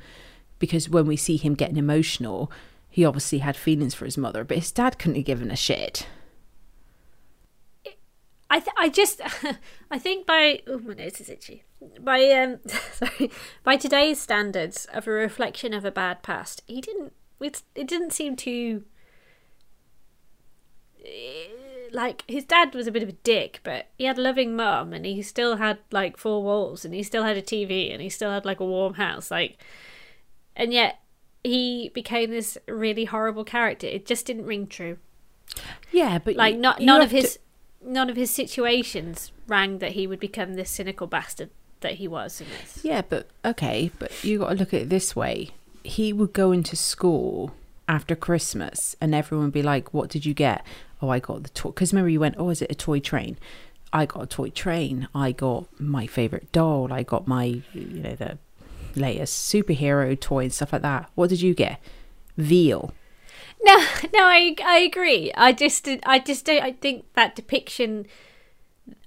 because 0.59 0.89
when 0.89 1.05
we 1.05 1.17
see 1.17 1.37
him 1.37 1.55
getting 1.55 1.77
emotional, 1.77 2.51
he 2.89 3.05
obviously 3.05 3.39
had 3.39 3.55
feelings 3.55 3.93
for 3.93 4.05
his 4.05 4.17
mother, 4.17 4.43
but 4.43 4.57
his 4.57 4.71
dad 4.71 4.99
couldn't 4.99 5.15
have 5.15 5.25
given 5.25 5.51
a 5.51 5.55
shit. 5.55 6.07
I 8.51 8.59
th- 8.59 8.75
I 8.77 8.89
just 8.89 9.21
I 9.91 9.97
think 9.97 10.27
by 10.27 10.61
oh 10.67 10.77
my 10.79 10.93
nose 10.93 11.21
is 11.21 11.29
itchy 11.29 11.63
by 12.01 12.29
um 12.31 12.59
sorry 12.91 13.31
by 13.63 13.77
today's 13.77 14.19
standards 14.19 14.85
of 14.93 15.07
a 15.07 15.11
reflection 15.11 15.73
of 15.73 15.85
a 15.85 15.91
bad 15.91 16.21
past 16.21 16.61
he 16.67 16.81
didn't 16.81 17.13
it 17.39 17.63
it 17.75 17.87
didn't 17.87 18.11
seem 18.11 18.35
to 18.35 18.83
eh, 21.05 21.47
like 21.91 22.23
his 22.27 22.43
dad 22.45 22.73
was 22.73 22.87
a 22.87 22.91
bit 22.91 23.03
of 23.03 23.09
a 23.09 23.13
dick 23.23 23.59
but 23.63 23.87
he 23.97 24.05
had 24.05 24.17
a 24.17 24.21
loving 24.21 24.55
mum 24.55 24.93
and 24.93 25.05
he 25.05 25.21
still 25.21 25.57
had 25.57 25.77
like 25.91 26.17
four 26.17 26.41
walls 26.43 26.85
and 26.85 26.93
he 26.93 27.03
still 27.03 27.23
had 27.23 27.37
a 27.37 27.41
TV 27.41 27.91
and 27.91 28.01
he 28.01 28.09
still 28.09 28.31
had 28.31 28.45
like 28.45 28.59
a 28.59 28.65
warm 28.65 28.93
house 28.95 29.29
like 29.31 29.57
and 30.55 30.71
yet 30.73 30.99
he 31.43 31.89
became 31.93 32.29
this 32.29 32.57
really 32.67 33.05
horrible 33.05 33.43
character 33.43 33.87
it 33.87 34.05
just 34.05 34.25
didn't 34.25 34.45
ring 34.45 34.67
true 34.67 34.97
Yeah, 35.91 36.19
but 36.19 36.35
like 36.35 36.55
you- 36.55 36.61
not 36.61 36.79
you 36.79 36.85
none 36.85 37.01
of 37.01 37.11
his 37.11 37.33
to- 37.35 37.39
none 37.91 38.09
of 38.09 38.15
his 38.15 38.31
situations 38.31 39.31
rang 39.47 39.79
that 39.79 39.91
he 39.93 40.07
would 40.07 40.19
become 40.19 40.53
this 40.53 40.69
cynical 40.69 41.07
bastard 41.07 41.49
that 41.81 41.95
he 41.95 42.07
was 42.07 42.39
in 42.39 42.47
this. 42.61 42.79
Yeah, 42.85 43.01
but 43.01 43.27
okay, 43.43 43.89
but 43.97 44.23
you 44.23 44.37
got 44.39 44.49
to 44.49 44.55
look 44.55 44.73
at 44.73 44.81
it 44.83 44.89
this 44.89 45.15
way. 45.15 45.49
He 45.83 46.13
would 46.13 46.31
go 46.31 46.51
into 46.51 46.75
school 46.75 47.55
after 47.87 48.15
Christmas, 48.15 48.95
and 49.01 49.15
everyone 49.15 49.47
would 49.47 49.53
be 49.53 49.63
like, 49.63 49.91
"What 49.93 50.09
did 50.11 50.23
you 50.25 50.35
get?" 50.35 50.63
Oh, 51.01 51.09
I 51.09 51.19
got 51.19 51.43
the 51.43 51.49
toy. 51.49 51.69
Because 51.69 51.91
remember, 51.93 52.09
you 52.09 52.19
went, 52.19 52.35
"Oh, 52.37 52.49
is 52.49 52.61
it 52.61 52.71
a 52.71 52.75
toy 52.75 52.99
train?" 52.99 53.37
I 53.93 54.05
got 54.05 54.23
a 54.23 54.27
toy 54.27 54.49
train. 54.49 55.07
I 55.13 55.31
got 55.33 55.65
my 55.79 56.07
favorite 56.07 56.51
doll. 56.51 56.93
I 56.93 57.03
got 57.03 57.27
my, 57.27 57.61
you 57.73 58.01
know, 58.03 58.15
the 58.15 58.37
latest 58.95 59.51
superhero 59.53 60.17
toy 60.19 60.43
and 60.43 60.53
stuff 60.53 60.71
like 60.73 60.81
that. 60.83 61.09
What 61.15 61.29
did 61.29 61.41
you 61.41 61.53
get? 61.53 61.79
Veal. 62.37 62.93
No, 63.63 63.75
no, 64.13 64.23
I 64.23 64.55
I 64.63 64.77
agree. 64.79 65.31
I 65.35 65.51
just 65.53 65.87
I 66.05 66.19
just 66.19 66.45
don't. 66.45 66.63
I 66.63 66.71
think 66.73 67.05
that 67.15 67.35
depiction. 67.35 68.05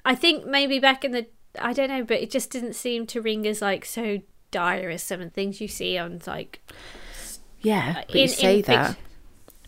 I 0.04 0.14
think 0.14 0.44
maybe 0.46 0.78
back 0.78 1.04
in 1.04 1.12
the 1.12 1.26
I 1.60 1.72
don't 1.72 1.88
know, 1.88 2.02
but 2.04 2.20
it 2.20 2.30
just 2.30 2.50
didn't 2.50 2.74
seem 2.74 3.06
to 3.06 3.22
ring 3.22 3.46
as 3.46 3.62
like 3.62 3.84
so 3.84 4.20
dire 4.50 4.90
as 4.90 5.02
some 5.02 5.20
of 5.20 5.26
the 5.28 5.30
things 5.34 5.60
you 5.60 5.68
see 5.68 5.96
on 5.98 6.20
like 6.26 6.60
Yeah, 7.62 7.94
Uh, 7.98 8.02
but 8.06 8.14
you 8.16 8.28
say 8.28 8.60
that. 8.62 8.88
fict- 8.88 9.00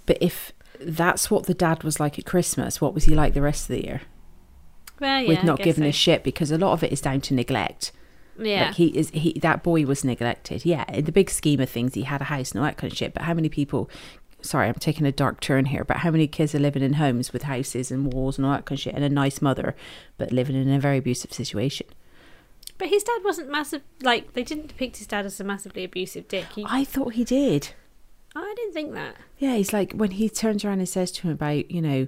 But 0.04 0.18
if 0.20 0.52
that's 0.80 1.30
what 1.30 1.46
the 1.46 1.54
dad 1.54 1.82
was 1.82 2.00
like 2.00 2.18
at 2.18 2.24
Christmas, 2.26 2.80
what 2.80 2.94
was 2.94 3.04
he 3.04 3.14
like 3.14 3.34
the 3.34 3.42
rest 3.42 3.62
of 3.70 3.76
the 3.76 3.84
year? 3.84 4.02
well, 5.00 5.20
yeah, 5.22 5.28
With 5.28 5.44
not 5.44 5.58
giving 5.60 5.84
so. 5.84 5.88
a 5.88 5.92
shit 5.92 6.24
because 6.24 6.50
a 6.50 6.58
lot 6.58 6.72
of 6.72 6.82
it 6.82 6.92
is 6.92 7.00
down 7.00 7.20
to 7.22 7.34
neglect. 7.34 7.92
Yeah, 8.38 8.66
Like 8.66 8.74
he 8.76 8.86
is 8.88 9.10
he 9.10 9.38
that 9.40 9.62
boy 9.62 9.84
was 9.86 10.04
neglected. 10.04 10.64
Yeah, 10.64 10.84
in 10.88 11.04
the 11.06 11.12
big 11.12 11.30
scheme 11.30 11.60
of 11.60 11.70
things, 11.70 11.94
he 11.94 12.02
had 12.02 12.20
a 12.20 12.24
house 12.24 12.52
and 12.52 12.60
all 12.60 12.66
that 12.66 12.76
kind 12.76 12.92
of 12.92 12.96
shit. 12.96 13.14
But 13.14 13.22
how 13.22 13.34
many 13.34 13.48
people? 13.48 13.88
Sorry, 14.42 14.68
I'm 14.68 14.74
taking 14.74 15.06
a 15.06 15.12
dark 15.12 15.40
turn 15.40 15.66
here. 15.66 15.84
But 15.84 15.98
how 15.98 16.10
many 16.10 16.26
kids 16.26 16.54
are 16.54 16.58
living 16.58 16.82
in 16.82 16.94
homes 16.94 17.32
with 17.32 17.44
houses 17.44 17.90
and 17.90 18.12
walls 18.12 18.36
and 18.36 18.46
all 18.46 18.52
that 18.52 18.66
kind 18.66 18.78
of 18.78 18.82
shit, 18.82 18.94
and 18.94 19.02
a 19.02 19.08
nice 19.08 19.40
mother, 19.40 19.74
but 20.18 20.32
living 20.32 20.54
in 20.54 20.70
a 20.70 20.78
very 20.78 20.98
abusive 20.98 21.32
situation? 21.32 21.86
but 22.78 22.88
his 22.88 23.02
dad 23.02 23.22
wasn't 23.24 23.50
massive. 23.50 23.80
Like 24.02 24.34
they 24.34 24.42
didn't 24.42 24.68
depict 24.68 24.98
his 24.98 25.06
dad 25.06 25.24
as 25.24 25.40
a 25.40 25.44
massively 25.44 25.82
abusive 25.84 26.28
dick. 26.28 26.44
He, 26.54 26.64
I 26.68 26.84
thought 26.84 27.14
he 27.14 27.24
did. 27.24 27.70
I 28.38 28.54
didn't 28.56 28.74
think 28.74 28.92
that. 28.92 29.16
Yeah, 29.38 29.56
he's 29.56 29.72
like 29.72 29.92
when 29.92 30.12
he 30.12 30.28
turns 30.28 30.64
around 30.64 30.78
and 30.78 30.88
says 30.88 31.10
to 31.12 31.22
him 31.22 31.32
about 31.32 31.70
you 31.70 31.82
know. 31.82 32.06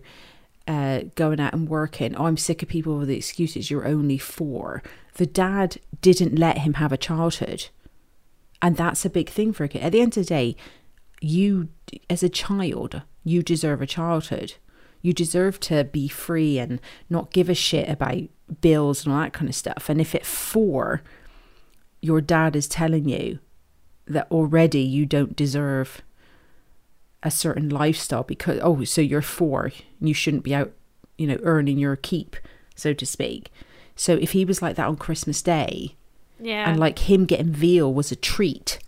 Uh, 0.67 1.05
going 1.14 1.41
out 1.41 1.55
and 1.55 1.67
working. 1.67 2.14
Oh, 2.14 2.27
I'm 2.27 2.37
sick 2.37 2.62
of 2.62 2.69
people 2.69 2.99
with 2.99 3.09
the 3.09 3.17
excuses. 3.17 3.71
You're 3.71 3.88
only 3.88 4.19
four. 4.19 4.83
The 5.14 5.25
dad 5.25 5.79
didn't 6.03 6.38
let 6.38 6.59
him 6.59 6.75
have 6.75 6.93
a 6.93 6.99
childhood. 6.99 7.69
And 8.61 8.77
that's 8.77 9.07
a 9.07 9.09
big 9.09 9.31
thing 9.31 9.55
for 9.55 9.64
a 9.64 9.69
kid. 9.69 9.81
At 9.81 9.93
the 9.93 10.03
end 10.03 10.19
of 10.19 10.25
the 10.27 10.29
day, 10.29 10.57
you, 11.23 11.69
as 12.11 12.23
a 12.23 12.29
child, 12.29 13.01
you 13.25 13.43
deserve 13.43 13.81
a 13.81 13.87
childhood. 13.87 14.57
You 15.01 15.14
deserve 15.14 15.59
to 15.61 15.85
be 15.85 16.07
free 16.07 16.59
and 16.59 16.83
not 17.09 17.33
give 17.33 17.49
a 17.49 17.55
shit 17.55 17.88
about 17.88 18.25
bills 18.61 19.05
and 19.07 19.14
all 19.14 19.21
that 19.23 19.33
kind 19.33 19.49
of 19.49 19.55
stuff. 19.55 19.88
And 19.88 20.03
if 20.03 20.14
at 20.14 20.27
four, 20.27 21.03
your 22.03 22.21
dad 22.21 22.55
is 22.55 22.69
telling 22.69 23.09
you 23.09 23.38
that 24.07 24.31
already 24.31 24.83
you 24.83 25.07
don't 25.07 25.35
deserve 25.35 26.03
a 27.22 27.31
certain 27.31 27.68
lifestyle 27.68 28.22
because, 28.22 28.61
oh, 28.62 28.85
so 28.85 29.00
you're 29.00 29.22
four, 29.22 29.72
you 30.00 30.14
shouldn't 30.14 30.44
be 30.44 30.54
out, 30.54 30.72
you 31.16 31.26
know, 31.26 31.38
earning 31.42 31.78
your 31.78 31.96
keep, 31.96 32.37
so 32.74 32.92
to 32.92 33.07
speak. 33.07 33.50
So 33.96 34.14
if 34.14 34.33
he 34.33 34.44
was 34.44 34.62
like 34.62 34.76
that 34.76 34.87
on 34.87 34.96
Christmas 34.96 35.42
Day, 35.42 35.96
Yeah, 36.40 36.70
and 36.70 36.78
like 36.78 37.00
him 37.00 37.24
getting 37.24 37.52
veal 37.52 37.92
was 37.92 38.12
a 38.12 38.16
treat. 38.16 38.78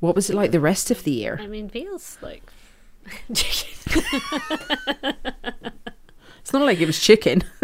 What 0.00 0.14
was 0.14 0.30
it 0.30 0.36
like 0.36 0.50
the 0.50 0.60
rest 0.60 0.90
of 0.90 1.04
the 1.04 1.12
year? 1.12 1.38
I 1.40 1.46
mean, 1.46 1.68
veal's 1.68 2.18
like. 2.20 2.42
It's 6.48 6.54
not 6.54 6.62
like 6.62 6.80
it 6.80 6.86
was 6.86 6.98
chicken. 6.98 7.44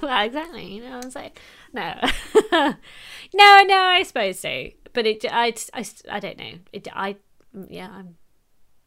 well, 0.00 0.24
exactly. 0.24 0.64
You 0.64 0.82
know 0.82 0.96
what 0.96 1.04
I'm 1.04 1.10
saying? 1.10 1.32
No, 1.74 1.94
no, 3.34 3.62
no. 3.64 3.76
I 3.76 4.02
suppose 4.02 4.40
so, 4.40 4.68
but 4.94 5.04
it. 5.04 5.26
I. 5.30 5.52
I. 5.74 5.84
I 6.10 6.18
don't 6.18 6.38
know. 6.38 6.52
It. 6.72 6.88
I. 6.90 7.16
Yeah. 7.68 7.90
I'm. 7.92 8.16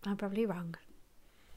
I'm 0.05 0.17
probably 0.17 0.45
wrong. 0.45 0.75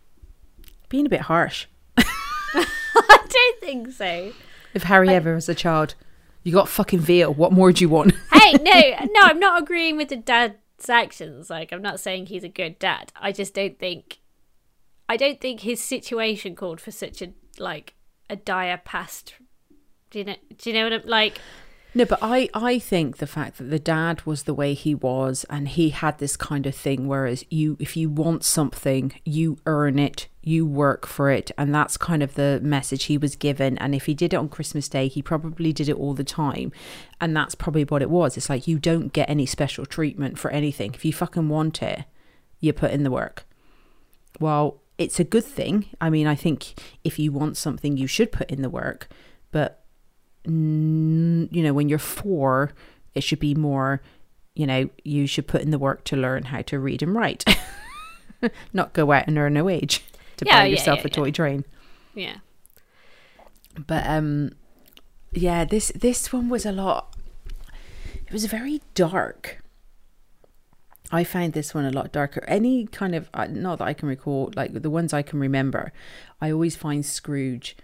Being 0.89 1.07
a 1.07 1.11
bit 1.11 1.23
harsh. 1.23 1.67
I 1.97 3.27
don't 3.29 3.61
think 3.61 3.93
so. 3.93 4.33
If 4.75 4.85
Harry 4.85 5.09
ever 5.09 5.35
was 5.35 5.49
a 5.49 5.55
child, 5.55 5.95
you 6.43 6.53
got 6.53 6.69
fucking 6.69 7.01
veal. 7.01 7.33
What 7.33 7.53
more 7.53 7.73
do 7.73 7.83
you 7.83 7.89
want? 7.89 8.13
Hey, 8.45 8.53
no, 8.61 9.07
no. 9.07 9.21
I'm 9.23 9.41
not 9.41 9.63
agreeing 9.63 9.97
with 9.97 10.11
the 10.11 10.17
dad's 10.17 10.91
actions. 10.91 11.49
Like, 11.49 11.73
I'm 11.73 11.81
not 11.81 11.99
saying 11.99 12.27
he's 12.27 12.45
a 12.45 12.49
good 12.49 12.79
dad. 12.79 13.11
I 13.17 13.33
just 13.33 13.55
don't 13.55 13.79
think. 13.79 14.21
I 15.09 15.17
don't 15.17 15.41
think 15.41 15.61
his 15.61 15.83
situation 15.83 16.55
called 16.55 16.79
for 16.79 16.91
such 16.91 17.23
a 17.23 17.33
like 17.59 17.95
a 18.29 18.37
dire 18.37 18.77
past. 18.85 19.37
Do 20.11 20.19
you 20.19 20.27
know? 20.27 20.37
Do 20.59 20.71
you 20.71 20.77
know 20.77 20.85
what 20.85 20.93
I'm 20.93 21.09
like? 21.09 21.41
No, 21.97 22.05
but 22.05 22.19
I, 22.21 22.49
I 22.53 22.81
think 22.81 23.19
the 23.19 23.27
fact 23.27 23.59
that 23.59 23.71
the 23.71 23.79
dad 23.79 24.27
was 24.27 24.43
the 24.43 24.55
way 24.55 24.75
he 24.75 24.97
was 24.97 25.45
and 25.49 25.69
he 25.69 25.91
had 25.91 26.19
this 26.19 26.37
kind 26.37 26.67
of 26.67 26.75
thing, 26.75 27.07
whereas 27.07 27.45
you, 27.51 27.77
if 27.79 27.97
you 27.97 28.11
want 28.11 28.43
something, 28.43 29.13
you 29.25 29.59
earn 29.65 30.01
it, 30.01 30.27
you 30.43 30.67
work 30.67 31.07
for 31.07 31.31
it. 31.31 31.53
And 31.57 31.73
that's 31.73 31.97
kind 31.97 32.21
of 32.21 32.35
the 32.35 32.59
message 32.65 33.05
he 33.05 33.17
was 33.17 33.37
given. 33.37 33.79
And 33.79 33.95
if 33.95 34.07
he 34.07 34.15
did 34.15 34.35
it 34.35 34.39
on 34.39 34.49
Christmas 34.49 34.89
Day, 34.89 35.07
he 35.07 35.23
probably 35.23 35.73
did 35.73 35.89
it 35.89 35.97
all 35.97 36.15
the 36.15 36.25
time. 36.25 36.73
And 37.21 37.37
that's 37.37 37.55
probably 37.55 37.85
what 37.85 38.03
it 38.03 38.11
was. 38.11 38.37
It's 38.37 38.51
like 38.51 38.67
you 38.67 38.81
don't 38.81 39.13
get 39.13 39.31
any 39.31 39.47
special 39.47 39.87
treatment 39.87 40.37
for 40.37 40.51
anything. 40.51 40.95
If 40.95 41.05
you 41.05 41.13
fucking 41.13 41.49
want 41.49 41.81
it, 41.81 42.05
you 42.59 42.73
put 42.73 42.91
in 42.91 43.05
the 43.05 43.11
work. 43.11 43.47
Well, 44.41 44.81
it's 44.99 45.21
a 45.21 45.25
good 45.25 45.45
thing. 45.45 45.87
I 46.01 46.11
mean, 46.11 46.27
I 46.27 46.35
think 46.35 46.75
if 47.05 47.21
you 47.21 47.31
want 47.31 47.57
something, 47.57 47.97
you 47.97 48.09
should 48.09 48.33
put 48.33 48.51
in 48.51 48.63
the 48.63 48.71
work. 48.71 49.09
But 49.53 49.84
you 50.47 51.63
know, 51.63 51.73
when 51.73 51.89
you're 51.89 51.99
four, 51.99 52.73
it 53.15 53.23
should 53.23 53.41
be 53.41 53.55
more, 53.55 54.03
you 54.55 54.67
know, 54.67 54.89
you 55.05 55.27
should 55.27 55.47
put 55.47 55.63
in 55.63 55.71
the 55.71 55.79
work 55.79 56.05
to 56.05 56.17
learn 56.17 56.45
how 56.45 56.63
to 56.63 56.79
read 56.79 57.03
and 57.03 57.15
write, 57.15 57.45
not 58.73 58.93
go 58.93 59.13
out 59.13 59.27
and 59.27 59.39
earn 59.39 59.57
a 59.57 59.65
wage 59.65 60.05
to 60.37 60.45
Yeah, 60.47 60.61
buy 60.61 60.67
yourself 60.67 61.01
yeah, 61.01 61.07
a 61.07 61.11
toy 61.11 61.31
train. 61.31 61.65
Yeah. 62.15 62.37
But 63.87 64.07
um, 64.07 64.53
yeah, 65.33 65.65
this 65.65 65.91
this 65.95 66.33
one 66.33 66.49
was 66.49 66.65
a 66.65 66.73
lot. 66.73 67.17
It 68.27 68.33
was 68.33 68.45
very 68.47 68.81
dark. 68.95 69.61
I 71.11 71.23
found 71.25 71.53
this 71.53 71.75
one 71.75 71.85
a 71.85 71.91
lot 71.91 72.13
darker. 72.13 72.45
Any 72.47 72.87
kind 72.87 73.15
of 73.15 73.29
uh, 73.35 73.47
not 73.51 73.79
that 73.79 73.85
I 73.85 73.95
can 73.95 74.09
recall, 74.09 74.53
like 74.57 74.73
the 74.83 74.91
ones 74.91 75.13
I 75.13 75.23
can 75.23 75.39
remember, 75.39 75.93
I 76.41 76.51
always 76.51 76.77
find 76.77 77.05
Scrooge 77.05 77.77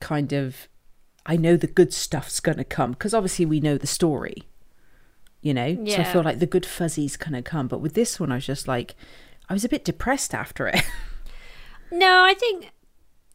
kind 0.00 0.32
of. 0.32 0.68
I 1.26 1.36
know 1.36 1.56
the 1.56 1.66
good 1.66 1.92
stuff's 1.92 2.40
gonna 2.40 2.64
come 2.64 2.92
because 2.92 3.12
obviously 3.12 3.44
we 3.46 3.60
know 3.60 3.76
the 3.76 3.86
story, 3.86 4.44
you 5.42 5.52
know. 5.52 5.84
So 5.86 5.96
I 6.00 6.04
feel 6.04 6.22
like 6.22 6.38
the 6.38 6.46
good 6.46 6.64
fuzzy's 6.64 7.16
gonna 7.16 7.42
come. 7.42 7.66
But 7.68 7.80
with 7.80 7.94
this 7.94 8.18
one, 8.20 8.30
I 8.32 8.36
was 8.36 8.46
just 8.46 8.68
like, 8.68 8.94
I 9.48 9.52
was 9.52 9.64
a 9.64 9.68
bit 9.68 9.84
depressed 9.84 10.32
after 10.34 10.68
it. 10.68 10.82
No, 11.92 12.24
I 12.24 12.34
think 12.34 12.72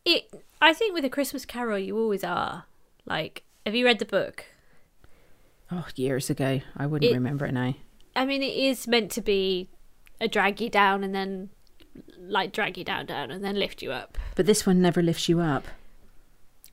it. 0.03 0.23
I 0.61 0.73
think 0.73 0.93
with 0.93 1.05
a 1.05 1.09
Christmas 1.09 1.45
Carol, 1.45 1.79
you 1.79 1.97
always 1.97 2.21
are. 2.23 2.65
Like, 3.05 3.43
have 3.65 3.73
you 3.75 3.85
read 3.85 3.99
the 3.99 4.05
book? 4.05 4.45
oh, 5.71 5.87
years 5.95 6.29
ago, 6.29 6.59
I 6.75 6.85
wouldn't 6.85 7.09
It- 7.11 7.13
remember 7.15 7.45
it 7.45 7.53
now. 7.53 7.75
I 8.13 8.25
mean, 8.25 8.43
it 8.43 8.53
is 8.53 8.89
meant 8.89 9.09
to 9.11 9.21
be 9.21 9.69
a 10.19 10.27
drag 10.27 10.59
you 10.59 10.69
down 10.69 11.01
and 11.05 11.15
then, 11.15 11.49
like, 12.19 12.51
drag 12.51 12.77
you 12.77 12.83
down, 12.83 13.05
down, 13.05 13.31
and 13.31 13.41
then 13.41 13.55
lift 13.57 13.81
you 13.81 13.93
up. 13.93 14.17
But 14.35 14.45
this 14.47 14.65
one 14.65 14.81
never 14.81 15.01
lifts 15.01 15.29
you 15.29 15.39
up. 15.39 15.65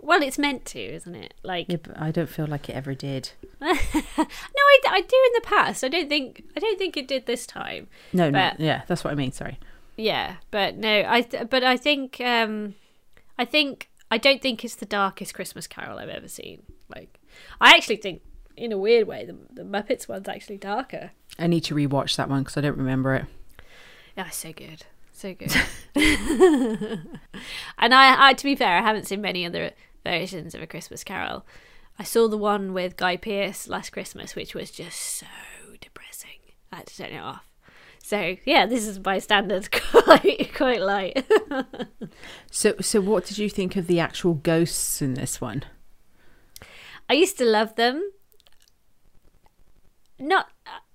Well, 0.01 0.23
it's 0.23 0.39
meant 0.39 0.65
to, 0.67 0.81
isn't 0.81 1.15
it? 1.15 1.35
Like, 1.43 1.67
Yeah, 1.69 1.79
but 1.83 2.01
I 2.01 2.11
don't 2.11 2.29
feel 2.29 2.47
like 2.47 2.69
it 2.69 2.77
ever 2.77 2.95
did. 2.95 3.31
no, 3.61 3.69
I, 3.73 4.81
I 4.89 5.01
do 5.01 5.17
in 5.27 5.33
the 5.35 5.43
past. 5.43 5.83
I 5.83 5.89
don't 5.89 6.09
think 6.09 6.45
I 6.57 6.61
don't 6.61 6.79
think 6.79 6.97
it 6.97 7.09
did 7.09 7.27
this 7.27 7.47
time. 7.47 7.89
No, 8.13 8.31
no, 8.31 8.53
yeah, 8.59 8.83
that's 8.87 9.03
what 9.05 9.11
I 9.11 9.15
mean. 9.17 9.33
Sorry. 9.33 9.59
Yeah, 9.97 10.37
but 10.51 10.77
no, 10.77 11.05
I. 11.07 11.23
Th- 11.23 11.51
but 11.51 11.65
I 11.65 11.77
think. 11.77 12.21
Um, 12.21 12.75
I 13.39 13.45
think 13.45 13.89
I 14.11 14.19
don't 14.19 14.41
think 14.41 14.65
it's 14.65 14.75
the 14.75 14.87
darkest 14.87 15.35
Christmas 15.35 15.67
Carol 15.67 15.99
I've 15.99 16.09
ever 16.09 16.29
seen. 16.29 16.63
Like, 16.89 17.19
I 17.61 17.77
actually 17.77 17.97
think, 17.97 18.23
in 18.57 18.73
a 18.73 18.79
weird 18.79 19.07
way, 19.07 19.25
the 19.25 19.37
the 19.53 19.63
Muppets 19.63 20.09
one's 20.09 20.29
actually 20.29 20.59
darker. 20.59 21.11
I 21.39 21.47
need 21.47 21.65
to 21.65 21.75
rewatch 21.75 22.17
that 22.17 22.29
one 22.29 22.43
because 22.43 22.57
I 22.57 22.61
don't 22.61 22.79
remember 22.79 23.15
it. 23.15 23.27
Yeah, 24.17 24.31
so 24.31 24.53
good, 24.53 24.85
so 25.13 25.35
good. 25.35 25.53
and 27.79 27.95
I, 27.95 28.29
I, 28.29 28.33
to 28.35 28.45
be 28.45 28.57
fair, 28.57 28.79
I 28.79 28.83
haven't 28.83 29.07
seen 29.07 29.21
many 29.21 29.47
other 29.47 29.71
versions 30.05 30.55
of 30.55 30.63
A 30.63 30.67
Christmas 30.67 31.05
Carol. 31.05 31.45
I 31.99 32.05
saw 32.05 32.29
the 32.29 32.37
one 32.37 32.73
with 32.73 32.97
Guy 32.97 33.17
Pearce 33.17 33.69
last 33.69 33.91
Christmas, 33.91 34.37
which 34.37 34.55
was 34.55 34.71
just 34.71 35.01
so 35.01 35.27
depressing. 35.81 36.31
I 36.73 36.77
had 36.77 36.87
to 36.87 36.97
turn 36.97 37.13
it 37.13 37.19
off. 37.19 37.45
So 38.03 38.37
yeah, 38.47 38.65
this 38.65 38.87
is 38.87 38.99
by 38.99 39.19
standards 39.19 39.69
quite 39.73 40.51
quite 40.55 40.81
light. 40.81 41.27
So, 42.51 42.75
so 42.81 43.01
what 43.03 43.27
did 43.27 43.37
you 43.37 43.51
think 43.51 43.77
of 43.77 43.87
the 43.87 44.01
actual 44.01 44.35
ghosts 44.35 45.03
in 45.03 45.15
this 45.15 45.41
one? 45.41 45.65
I 47.09 47.13
used 47.13 47.37
to 47.39 47.45
love 47.45 47.75
them. 47.77 48.13
Not 50.19 50.49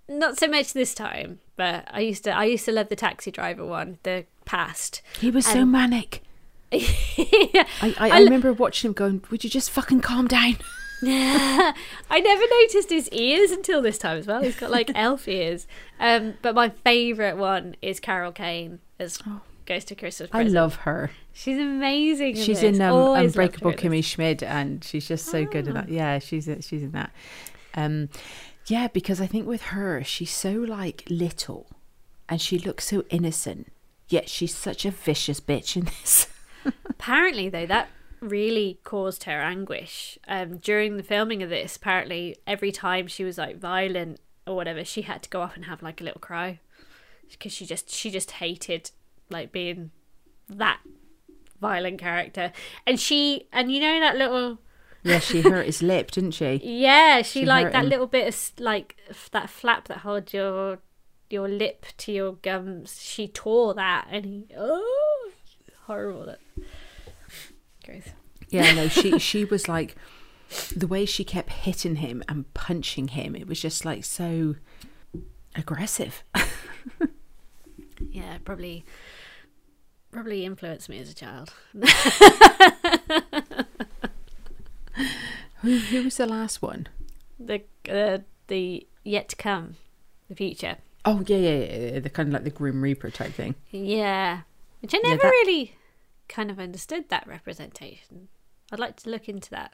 not 0.10 0.38
so 0.40 0.48
much 0.48 0.74
this 0.74 0.94
time, 0.96 1.40
but 1.56 1.88
I 1.92 2.00
used 2.00 2.24
to 2.24 2.32
I 2.32 2.46
used 2.46 2.66
to 2.66 2.72
love 2.72 2.90
the 2.90 2.96
taxi 2.96 3.30
driver 3.30 3.66
one, 3.66 4.00
the 4.04 4.26
past. 4.46 5.02
He 5.20 5.30
was 5.30 5.46
so 5.46 5.66
manic. 5.66 6.23
Yeah. 6.74 7.68
I, 7.82 7.88
I, 7.88 7.96
I, 7.98 8.10
I 8.10 8.20
lo- 8.20 8.26
remember 8.26 8.54
watching 8.54 8.90
him 8.90 8.94
going, 8.94 9.24
"Would 9.30 9.44
you 9.44 9.50
just 9.50 9.70
fucking 9.72 10.02
calm 10.02 10.28
down?" 10.28 10.58
I 11.06 11.74
never 12.10 12.44
noticed 12.62 12.90
his 12.90 13.10
ears 13.10 13.52
until 13.52 13.82
this 13.82 13.98
time 13.98 14.18
as 14.18 14.28
well. 14.28 14.42
He's 14.42 14.56
got 14.56 14.72
like 14.72 14.90
elf 14.96 15.28
ears. 15.28 15.68
Um, 16.00 16.36
but 16.42 16.56
my 16.56 16.70
favourite 16.70 17.36
one 17.36 17.76
is 17.82 18.00
Carol 18.00 18.32
Kane 18.32 18.80
as 19.00 19.20
Ghost 19.66 19.92
of 19.92 19.98
Christmas 19.98 20.30
I 20.32 20.44
love 20.44 20.76
her. 20.78 21.12
She's 21.34 21.58
amazing. 21.58 22.36
She's 22.36 22.62
this. 22.62 22.78
in 22.78 22.82
um, 22.82 23.18
Unbreakable 23.18 23.72
in. 23.72 23.78
Kimmy 23.78 24.04
Schmidt, 24.04 24.44
and 24.44 24.84
she's 24.84 25.08
just 25.08 25.26
so 25.26 25.46
good 25.46 25.68
in 25.68 25.74
that. 25.74 25.86
Ah. 25.90 25.92
Yeah, 25.92 26.20
she's 26.20 26.48
in- 26.48 26.62
she's 26.62 26.84
in 26.84 26.92
that. 26.92 27.12
Um, 27.76 28.10
yeah, 28.68 28.88
because 28.88 29.20
I 29.20 29.28
think 29.28 29.46
with 29.48 29.64
her, 29.64 30.04
she's 30.04 30.32
so 30.32 30.52
like 30.54 31.04
little, 31.10 31.68
and 32.30 32.40
she 32.40 32.58
looks 32.60 32.86
so 32.88 33.04
innocent. 33.10 33.72
Yet 34.08 34.30
she's 34.30 34.56
such 34.56 34.86
a 34.86 34.92
vicious 34.92 35.40
bitch 35.42 35.76
in 35.76 35.86
this. 35.86 36.28
Apparently, 36.90 37.50
though, 37.50 37.66
that 37.66 37.90
really 38.20 38.80
caused 38.84 39.24
her 39.24 39.42
anguish. 39.42 40.18
Um, 40.28 40.58
during 40.58 40.98
the 40.98 41.04
filming 41.04 41.44
of 41.44 41.50
this, 41.50 41.76
apparently, 41.76 42.38
every 42.48 42.72
time 42.72 43.08
she 43.08 43.24
was 43.24 43.38
like 43.38 43.58
violent 43.58 44.20
or 44.48 44.56
whatever, 44.56 44.84
she 44.86 45.02
had 45.04 45.24
to 45.24 45.30
go 45.30 45.42
off 45.42 45.56
and 45.56 45.66
have 45.66 45.82
like 45.84 46.00
a 46.02 46.04
little 46.04 46.22
cry 46.22 46.60
because 47.30 47.52
she 47.52 47.66
just 47.66 47.90
she 47.90 48.10
just 48.12 48.32
hated 48.32 48.92
like 49.30 49.52
being 49.52 49.92
that 50.50 50.80
violent 51.60 52.00
character. 52.00 52.52
And 52.86 53.00
she 53.00 53.48
and 53.52 53.72
you 53.72 53.80
know 53.82 54.00
that 54.00 54.16
little 54.18 54.60
yeah, 55.06 55.20
she 55.20 55.42
hurt 55.42 55.66
his 55.66 55.82
lip, 55.84 56.12
didn't 56.12 56.32
she? 56.32 56.62
yeah, 56.64 57.22
she, 57.24 57.42
She 57.42 57.46
like 57.46 57.72
that 57.74 57.84
him. 57.84 57.90
little 57.90 58.08
bit 58.08 58.22
of 58.24 58.34
s- 58.34 58.54
like 58.58 58.96
f- 59.10 59.30
that 59.32 59.50
flap 59.50 59.88
that 59.90 59.98
holds 60.00 60.34
your 60.34 60.80
your 61.30 61.50
lip 61.50 61.86
to 61.98 62.12
your 62.14 62.34
gums. 62.34 63.02
She 63.02 63.28
tore 63.28 63.74
that, 63.74 64.08
and 64.10 64.26
he 64.26 64.46
oh 64.58 65.23
horrible. 65.94 66.26
That 66.26 66.40
gross. 67.86 68.04
Yeah, 68.50 68.74
no, 68.74 68.88
she 68.88 69.18
she 69.30 69.46
was 69.46 69.68
like 69.68 69.96
the 70.76 70.88
way 70.88 71.06
she 71.06 71.24
kept 71.24 71.50
hitting 71.52 71.98
him 71.98 72.24
and 72.28 72.52
punching 72.54 73.10
him. 73.10 73.36
It 73.36 73.48
was 73.48 73.60
just 73.62 73.86
like 73.86 74.04
so 74.04 74.56
aggressive. 75.56 76.24
Yeah, 78.12 78.38
probably 78.44 78.84
probably 80.12 80.46
influenced 80.46 80.90
me 80.90 81.00
as 81.00 81.10
a 81.10 81.16
child. 81.16 81.54
Who, 85.62 85.78
who 85.78 86.04
was 86.04 86.18
the 86.18 86.26
last 86.28 86.62
one? 86.62 86.88
The 87.40 87.62
uh, 87.90 88.20
the 88.48 88.86
yet 89.04 89.30
to 89.30 89.36
come, 89.38 89.78
the 90.30 90.36
future. 90.36 90.78
Oh 91.06 91.24
yeah, 91.26 91.38
yeah, 91.38 91.50
yeah, 91.56 91.92
yeah, 91.94 92.00
the 92.00 92.10
kind 92.10 92.28
of 92.30 92.34
like 92.34 92.44
the 92.44 92.50
Grim 92.50 92.82
Reaper 92.82 93.10
type 93.10 93.32
thing. 93.34 93.56
Yeah, 93.72 94.42
which 94.82 94.94
I 94.94 95.00
Yeah, 95.02 95.10
never 95.12 95.22
that- 95.24 95.30
really 95.30 95.76
kind 96.34 96.50
of 96.50 96.60
understood 96.60 97.10
that 97.10 97.28
representation. 97.28 98.28
I'd 98.72 98.80
like 98.80 98.96
to 98.98 99.10
look 99.10 99.30
into 99.30 99.50
that. 99.52 99.74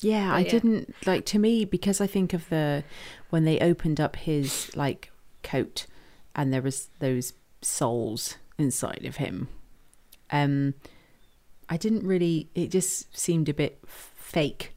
Yeah, 0.00 0.28
But 0.28 0.34
I 0.34 0.40
yeah. 0.40 0.50
didn't 0.50 0.94
like 1.06 1.24
to 1.26 1.38
me 1.38 1.64
because 1.64 2.00
I 2.00 2.06
think 2.06 2.32
of 2.32 2.48
the 2.48 2.84
when 3.30 3.44
they 3.44 3.58
opened 3.60 4.00
up 4.00 4.16
his 4.16 4.74
like 4.76 5.10
coat 5.42 5.86
and 6.34 6.52
there 6.52 6.62
was 6.62 6.88
those 6.98 7.32
souls 7.62 8.36
inside 8.58 9.04
of 9.04 9.16
him. 9.16 9.48
Um 10.30 10.74
I 11.68 11.76
didn't 11.76 12.06
really 12.06 12.48
it 12.54 12.70
just 12.70 13.16
seemed 13.16 13.48
a 13.48 13.54
bit 13.54 13.80
fake. 13.86 14.74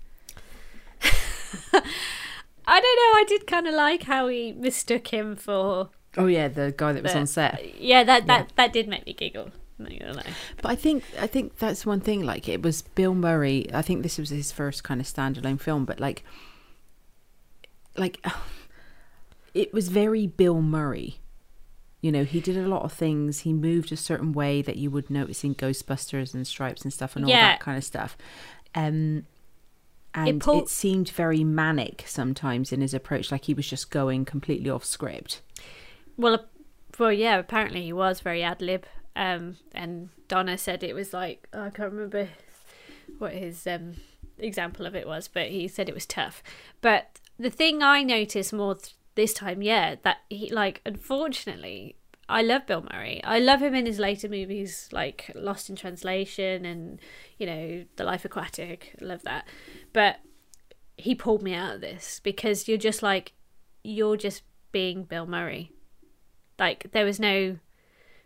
I 1.04 2.80
don't 2.80 3.00
know. 3.00 3.20
I 3.20 3.26
did 3.28 3.48
kind 3.48 3.68
of 3.68 3.74
like 3.74 4.04
how 4.04 4.28
he 4.28 4.54
mistook 4.54 5.08
him 5.08 5.36
for. 5.36 5.90
Oh 6.18 6.28
yeah, 6.28 6.48
the 6.48 6.74
guy 6.76 6.94
that 6.94 7.04
was 7.04 7.16
on 7.16 7.28
set. 7.28 7.80
Yeah, 7.80 8.04
that 8.04 8.28
that 8.28 8.54
that 8.56 8.74
did 8.74 8.88
make 8.88 9.06
me 9.06 9.14
giggle. 9.14 9.52
Gonna. 9.86 10.24
But 10.62 10.72
I 10.72 10.76
think 10.76 11.04
I 11.20 11.28
think 11.28 11.58
that's 11.58 11.86
one 11.86 12.00
thing. 12.02 12.24
Like 12.24 12.48
it 12.50 12.62
was 12.62 12.82
Bill 12.82 13.14
Murray. 13.16 13.68
I 13.74 13.82
think 13.82 14.04
this 14.04 14.18
was 14.18 14.30
his 14.30 14.52
first 14.52 14.84
kind 14.84 15.00
of 15.02 15.08
standalone 15.08 15.60
film, 15.60 15.86
but 15.86 16.00
like, 16.00 16.24
like 17.98 18.26
it 19.54 19.74
was 19.74 19.90
very 19.90 20.28
Bill 20.28 20.62
Murray. 20.62 21.18
You 22.02 22.12
know, 22.12 22.24
he 22.24 22.40
did 22.40 22.58
a 22.58 22.68
lot 22.68 22.82
of 22.82 22.92
things. 22.94 23.42
He 23.42 23.54
moved 23.54 23.92
a 23.92 23.98
certain 23.98 24.34
way 24.34 24.62
that 24.64 24.76
you 24.78 24.90
would 24.90 25.10
notice 25.12 25.44
in 25.44 25.54
Ghostbusters 25.54 26.34
and 26.34 26.48
Stripes 26.48 26.82
and 26.84 26.92
stuff 26.92 27.16
and 27.16 27.26
all 27.26 27.30
Yeah. 27.30 27.52
that 27.52 27.60
kind 27.60 27.78
of 27.78 27.84
stuff. 27.84 28.18
Um, 28.74 29.28
and 30.16 30.28
it, 30.28 30.40
pull- 30.40 30.66
seemed 30.66 31.10
very 31.10 31.44
manic 31.44 32.04
sometimes 32.08 32.72
in 32.72 32.82
his 32.82 32.96
approach, 32.96 33.32
like 33.32 33.46
he 33.46 33.54
was 33.54 33.68
just 33.68 33.92
going 33.92 34.26
completely 34.26 34.70
off 34.70 34.84
script. 34.84 35.42
Well, 36.18 36.46
well, 36.98 37.14
yeah. 37.14 37.38
Apparently, 37.38 37.84
he 37.84 37.94
was 37.94 38.20
very 38.20 38.42
ad 38.42 38.62
lib. 38.64 38.86
Um, 39.16 39.58
and 39.74 40.10
Donna 40.28 40.58
said 40.58 40.84
it 40.84 40.96
was 40.96 41.14
like 41.14 41.48
I 41.54 41.70
can't 41.70 41.92
remember 41.92 42.30
what 43.18 43.34
his 43.34 43.68
um 43.68 43.96
example 44.38 44.86
of 44.86 44.96
it 44.96 45.08
was, 45.08 45.28
but 45.28 45.48
he 45.48 45.68
said 45.68 45.90
it 45.90 45.96
was 45.96 46.06
tough. 46.06 46.42
But 46.82 47.20
the 47.38 47.50
thing 47.50 47.82
I 47.84 48.04
noticed 48.04 48.54
more 48.54 48.76
th- 48.76 48.96
this 49.16 49.34
time, 49.34 49.62
yeah, 49.62 49.96
that 50.04 50.18
he 50.30 50.50
like 50.50 50.82
unfortunately. 50.86 51.96
I 52.30 52.44
love 52.44 52.66
Bill 52.66 52.86
Murray. 52.94 53.22
I 53.26 53.40
love 53.40 53.62
him 53.62 53.76
in 53.76 53.86
his 53.86 54.00
later 54.00 54.30
movies 54.30 54.88
like 54.94 55.30
Lost 55.36 55.70
in 55.70 55.76
Translation 55.76 56.64
and, 56.64 56.98
you 57.38 57.46
know, 57.46 57.84
The 57.98 58.06
Life 58.06 58.24
Aquatic. 58.24 58.96
I 59.02 59.04
love 59.04 59.24
that. 59.24 59.46
But 59.92 60.22
he 60.96 61.14
pulled 61.14 61.44
me 61.44 61.54
out 61.54 61.76
of 61.76 61.82
this 61.82 62.22
because 62.24 62.70
you're 62.70 62.78
just 62.78 63.04
like, 63.04 63.34
you're 63.84 64.16
just 64.16 64.44
being 64.72 65.04
Bill 65.04 65.26
Murray. 65.26 65.74
Like, 66.58 66.92
there 66.94 67.04
was 67.04 67.20
no 67.20 67.58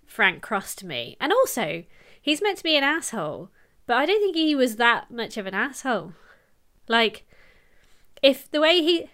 Frank 0.05 0.41
Cross 0.41 0.75
to 0.75 0.85
me. 0.85 1.17
And 1.19 1.31
also, 1.31 1.83
he's 2.21 2.41
meant 2.41 2.57
to 2.57 2.63
be 2.63 2.75
an 2.75 2.83
asshole, 2.83 3.49
but 3.85 3.97
I 3.97 4.05
don't 4.05 4.21
think 4.21 4.35
he 4.35 4.55
was 4.55 4.75
that 4.75 5.11
much 5.11 5.37
of 5.37 5.45
an 5.45 5.53
asshole. 5.53 6.13
Like, 6.87 7.25
if 8.21 8.49
the 8.49 8.61
way 8.61 8.81
he, 8.81 9.09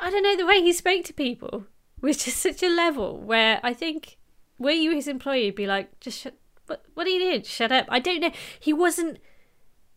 I 0.00 0.10
don't 0.10 0.22
know, 0.22 0.36
the 0.36 0.46
way 0.46 0.60
he 0.60 0.72
spoke 0.72 1.04
to 1.04 1.12
people 1.12 1.66
was 2.00 2.16
just 2.24 2.38
such 2.38 2.62
a 2.62 2.68
level 2.68 3.18
where 3.18 3.60
I 3.62 3.72
think, 3.72 4.18
were 4.58 4.70
you 4.70 4.92
his 4.92 5.08
employee, 5.08 5.46
you'd 5.46 5.54
be 5.54 5.66
like, 5.66 5.98
just 6.00 6.20
shut, 6.20 6.34
what, 6.66 6.84
what 6.94 7.06
are 7.06 7.10
you 7.10 7.20
doing? 7.20 7.42
Shut 7.42 7.72
up. 7.72 7.86
I 7.88 7.98
don't 7.98 8.20
know. 8.20 8.32
He 8.58 8.72
wasn't, 8.72 9.18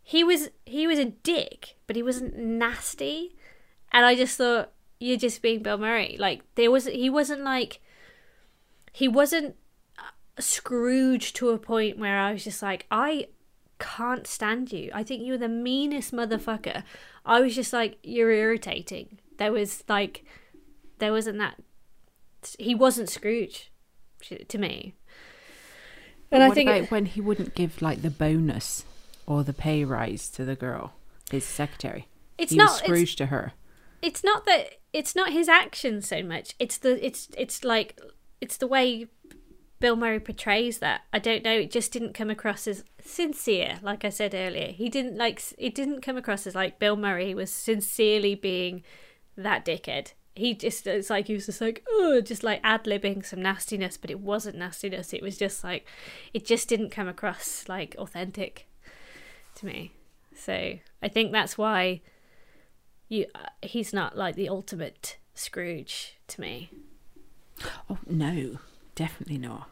he 0.04 0.24
was, 0.24 0.50
he 0.66 0.88
was 0.88 1.00
a 1.00 1.06
dick, 1.06 1.78
but 1.88 1.96
he 1.96 2.04
wasn't 2.04 2.38
nasty. 2.38 3.36
And 3.92 4.06
I 4.06 4.16
just 4.16 4.38
thought, 4.38 4.72
you're 5.00 5.18
just 5.18 5.42
being 5.42 5.64
Bill 5.64 5.78
Murray. 5.78 6.18
Like 6.20 6.42
there 6.56 6.70
was 6.70 6.86
he 6.86 7.10
wasn't 7.10 7.42
like 7.42 7.80
he 8.92 9.08
wasn't 9.08 9.56
Scrooge 10.40 11.34
to 11.34 11.50
a 11.50 11.58
point 11.58 11.98
where 11.98 12.18
I 12.18 12.34
was 12.34 12.44
just 12.44 12.62
like 12.62 12.86
I 12.90 13.28
can't 13.80 14.28
stand 14.28 14.72
you. 14.72 14.92
I 14.94 15.04
think 15.04 15.26
you're 15.26 15.38
the 15.38 15.48
meanest 15.48 16.14
motherfucker. 16.14 16.84
I 17.26 17.40
was 17.42 17.56
just 17.56 17.74
like 17.74 17.98
you're 18.04 18.32
irritating. 18.32 19.20
There 19.38 19.52
was 19.52 19.84
like 19.88 20.26
there 21.00 21.12
wasn't 21.12 21.40
that 21.40 21.60
he 22.58 22.76
wasn't 22.76 23.10
Scrooge 23.10 23.72
to 24.48 24.58
me. 24.58 24.96
And 26.32 26.44
I 26.44 26.52
think 26.52 26.70
it, 26.70 26.92
when 26.92 27.06
he 27.06 27.22
wouldn't 27.22 27.56
give 27.56 27.82
like 27.82 28.02
the 28.02 28.10
bonus 28.10 28.86
or 29.26 29.44
the 29.44 29.54
pay 29.54 29.84
rise 29.84 30.30
to 30.30 30.46
the 30.46 30.56
girl, 30.56 30.94
his 31.32 31.46
secretary. 31.46 32.08
It's 32.38 32.52
he 32.52 32.58
not 32.58 32.72
Scrooge 32.72 33.16
to 33.18 33.28
her. 33.28 33.54
It's 34.02 34.24
not 34.24 34.46
that 34.46 34.76
it's 34.94 35.16
not 35.16 35.32
his 35.32 35.50
actions 35.50 36.08
so 36.08 36.24
much. 36.24 36.56
It's 36.60 36.78
the 36.78 37.04
it's 37.06 37.30
it's 37.38 37.64
like 37.64 38.00
it's 38.42 38.58
the 38.58 38.68
way 38.68 39.08
Bill 39.80 39.96
Murray 39.96 40.20
portrays 40.20 40.80
that. 40.80 41.02
I 41.14 41.20
don't 41.20 41.44
know. 41.44 41.58
It 41.58 41.72
just 41.72 41.92
didn't 41.92 42.14
come 42.14 42.30
across 42.30 42.68
as 42.68 42.84
sincere. 43.02 43.80
Like 43.82 44.04
I 44.04 44.10
said 44.10 44.36
earlier, 44.36 44.68
he 44.68 44.90
didn't 44.90 45.18
like. 45.18 45.42
It 45.58 45.74
didn't 45.74 46.02
come 46.02 46.18
across 46.18 46.46
as 46.46 46.56
like 46.56 46.80
Bill 46.80 46.96
Murray 46.96 47.34
was 47.34 47.52
sincerely 47.52 48.36
being 48.36 48.84
that 49.38 49.64
dickhead 49.66 50.12
he 50.40 50.54
just 50.54 50.88
it's 50.88 51.10
like 51.10 51.28
he 51.28 51.34
was 51.34 51.46
just 51.46 51.62
like 51.62 51.84
oh 51.90 52.22
just 52.22 52.44
like 52.44 52.62
ad 52.64 52.86
libbing 52.86 53.26
some 53.26 53.42
nastiness 53.42 53.98
but 53.98 54.10
it 54.10 54.20
wasn't 54.20 54.56
nastiness 54.56 55.14
it 55.14 55.22
was 55.22 55.38
just 55.38 55.64
like 55.64 55.86
it 56.34 56.46
just 56.46 56.70
didn't 56.70 56.90
come 56.90 57.08
across 57.08 57.68
like 57.68 57.96
authentic 57.98 58.68
to 59.54 59.66
me 59.66 59.92
so 60.34 60.74
i 61.04 61.08
think 61.08 61.32
that's 61.32 61.58
why 61.58 62.02
you 63.10 63.26
uh, 63.36 63.48
he's 63.62 63.92
not 63.92 64.18
like 64.18 64.36
the 64.36 64.50
ultimate 64.50 65.18
scrooge 65.34 66.18
to 66.28 66.40
me 66.40 66.72
oh 67.90 67.98
no 68.08 68.60
definitely 69.00 69.38
not. 69.38 69.70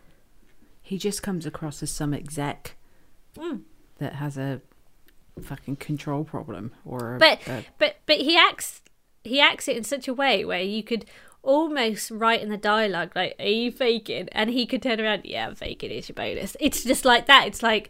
He 0.82 0.97
just 0.97 1.21
comes 1.21 1.45
across 1.45 1.84
as 1.84 1.91
some 1.91 2.13
exec 2.13 2.78
mm. 3.36 3.59
that 3.97 4.13
has 4.13 4.38
a 4.38 4.61
fucking 5.43 5.75
control 5.75 6.23
problem 6.23 6.71
or 6.86 7.17
but 7.19 7.45
a, 7.45 7.65
but 7.78 7.97
but 8.05 8.15
he 8.15 8.38
acts 8.38 8.82
he 9.25 9.41
acts 9.41 9.67
it 9.67 9.75
in 9.75 9.84
such 9.84 10.07
a 10.07 10.13
way 10.13 10.45
where 10.45 10.61
you 10.61 10.82
could 10.82 11.05
almost 11.43 12.09
write 12.09 12.41
in 12.41 12.47
the 12.47 12.57
dialogue 12.57 13.11
like 13.17 13.36
are 13.38 13.45
you 13.45 13.69
faking? 13.69 14.30
And 14.32 14.49
he 14.49 14.65
could 14.65 14.82
turn 14.82 15.01
around 15.01 15.25
yeah 15.25 15.45
i'm 15.45 15.55
faking 15.55 15.91
it's 15.91 16.07
your 16.07 16.15
bonus. 16.15 16.55
It's 16.61 16.86
just 16.86 17.03
like 17.03 17.25
that. 17.25 17.47
It's 17.47 17.61
like 17.61 17.89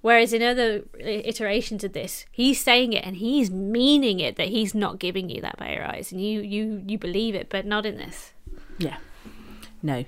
whereas 0.00 0.32
in 0.32 0.42
other 0.42 0.82
iterations 0.98 1.84
of 1.84 1.92
this 1.92 2.26
he's 2.32 2.60
saying 2.60 2.92
it 2.92 3.06
and 3.06 3.18
he's 3.18 3.52
meaning 3.52 4.18
it 4.18 4.34
that 4.34 4.48
he's 4.48 4.74
not 4.74 4.98
giving 4.98 5.30
you 5.30 5.40
that 5.42 5.58
pay 5.58 5.78
rise 5.78 6.10
and 6.10 6.20
you 6.20 6.40
you 6.40 6.82
you 6.88 6.98
believe 6.98 7.36
it 7.36 7.48
but 7.48 7.64
not 7.64 7.86
in 7.86 7.98
this. 7.98 8.32
Yeah. 8.78 8.96
No 9.80 10.04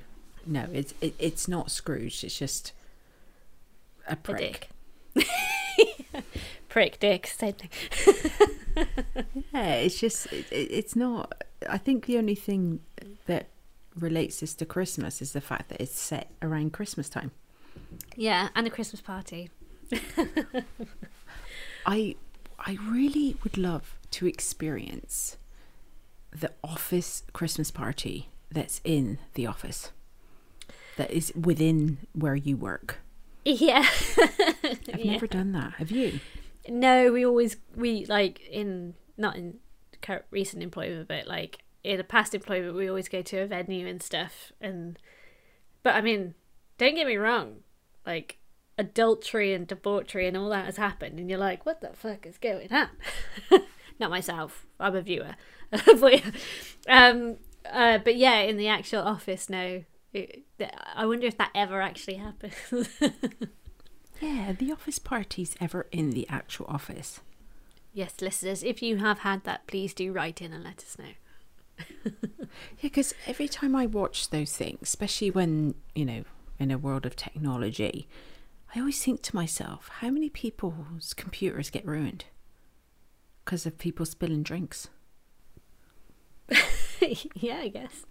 no 0.47 0.67
it's 0.73 0.95
it, 1.01 1.15
it's 1.19 1.49
not 1.49 1.71
scrooge 1.71 2.25
it's 2.25 2.39
just 2.39 2.73
a 4.09 4.17
prick 4.17 4.69
a 5.17 6.23
prick 6.69 6.99
dick 7.01 7.27
same 7.27 7.55
thing 7.55 7.71
yeah, 9.53 9.75
it's 9.75 9.99
just 10.01 10.33
it, 10.33 10.47
it's 10.51 10.97
not. 10.97 11.33
I 11.69 11.79
think 11.79 12.07
the 12.07 12.19
only 12.19 12.35
thing 12.35 12.81
that 13.27 13.49
relates 13.99 14.41
this 14.41 14.55
to 14.55 14.67
Christmas 14.67 15.23
is 15.23 15.33
the 15.33 15.41
fact 15.41 15.69
that 15.71 15.81
it's 15.81 15.99
set 15.99 16.31
around 16.43 16.73
Christmas 16.73 17.09
time. 17.09 17.31
Yeah, 18.17 18.49
and 18.55 18.67
a 18.67 18.71
Christmas 18.71 19.01
party. 19.01 19.51
I 21.87 22.17
I 22.59 22.79
really 22.83 23.37
would 23.45 23.57
love 23.59 23.97
to 24.13 24.27
experience 24.27 25.37
the 26.31 26.53
office 26.63 27.23
Christmas 27.33 27.71
party 27.71 28.29
that's 28.51 28.81
in 28.85 29.19
the 29.35 29.47
office. 29.47 29.91
That 30.97 31.11
is 31.11 31.33
within 31.35 31.99
where 32.13 32.37
you 32.37 32.57
work. 32.57 33.01
Yeah. 33.45 33.87
I've 34.19 34.99
yeah. 34.99 35.13
never 35.13 35.27
done 35.27 35.53
that. 35.53 35.75
Have 35.75 35.91
you? 35.91 36.21
No, 36.69 37.13
we 37.13 37.27
always 37.27 37.57
we 37.77 38.07
like 38.07 38.41
in 38.49 38.95
not 39.17 39.37
in 39.37 39.59
recent 40.31 40.63
employment, 40.63 41.09
but 41.09 41.27
like 41.27 41.59
in 41.83 42.01
a 42.01 42.05
past 42.05 42.35
employment, 42.35 42.75
we 42.75 42.89
always 42.89 43.09
go 43.09 43.23
to 43.23 43.39
a 43.39 43.47
venue 43.47 43.87
and 43.87 44.03
stuff. 44.03 44.53
And 44.61 44.99
but 45.83 45.95
I 45.95 46.01
mean, 46.01 46.35
don't 46.79 46.95
get 46.95 47.07
me 47.07 47.17
wrong, 47.17 47.57
like 48.07 48.39
adultery 48.79 49.53
and 49.53 49.67
debauchery 49.67 50.27
and 50.27 50.37
all 50.37 50.49
that 50.49 50.65
has 50.65 50.77
happened, 50.77 51.19
and 51.19 51.29
you're 51.29 51.39
like, 51.39 51.67
what 51.67 51.81
the 51.81 51.91
fuck 51.93 52.27
is 52.27 52.39
going 52.39 52.73
on? 52.73 52.89
not 54.01 54.11
myself. 54.11 54.67
I'm 54.81 54.97
a 54.97 55.03
viewer. 55.03 55.37
um, 56.89 57.37
uh, 57.71 57.99
but 57.99 58.17
yeah, 58.17 58.41
in 58.41 58.57
the 58.57 58.69
actual 58.69 59.03
office, 59.03 59.49
no. 59.49 59.85
It, 60.15 60.45
I 60.95 61.07
wonder 61.07 61.27
if 61.27 61.37
that 61.39 61.51
ever 61.55 61.83
actually 61.83 62.15
happens. 62.15 62.55
Yeah, 64.21 64.53
the 64.53 64.73
office 64.73 64.99
parties 64.99 65.55
ever 65.61 65.87
in 65.93 66.11
the 66.11 66.27
actual 66.29 66.67
office. 66.69 67.21
Yes, 67.93 68.15
listeners, 68.21 68.63
if 68.63 68.83
you 68.83 68.97
have 68.99 69.21
had 69.21 69.45
that, 69.45 69.67
please 69.67 69.93
do 69.95 70.13
write 70.13 70.41
in 70.41 70.53
and 70.53 70.65
let 70.65 70.79
us 70.79 70.97
know. 70.99 71.85
yeah, 72.05 72.31
because 72.81 73.15
every 73.27 73.49
time 73.49 73.75
I 73.75 73.87
watch 73.87 74.31
those 74.31 74.57
things, 74.57 74.79
especially 74.83 75.31
when, 75.31 75.75
you 75.95 76.05
know, 76.05 76.25
in 76.59 76.71
a 76.71 76.79
world 76.79 77.07
of 77.07 77.17
technology, 77.17 78.09
I 78.75 78.81
always 78.81 79.03
think 79.03 79.23
to 79.23 79.37
myself, 79.37 79.91
how 80.01 80.11
many 80.11 80.29
people's 80.31 81.13
computers 81.15 81.71
get 81.71 81.87
ruined 81.87 82.25
because 83.45 83.67
of 83.67 83.79
people 83.79 84.07
spilling 84.07 84.43
drinks? 84.43 84.89
yeah, 87.35 87.59
I 87.59 87.69
guess. 87.69 88.05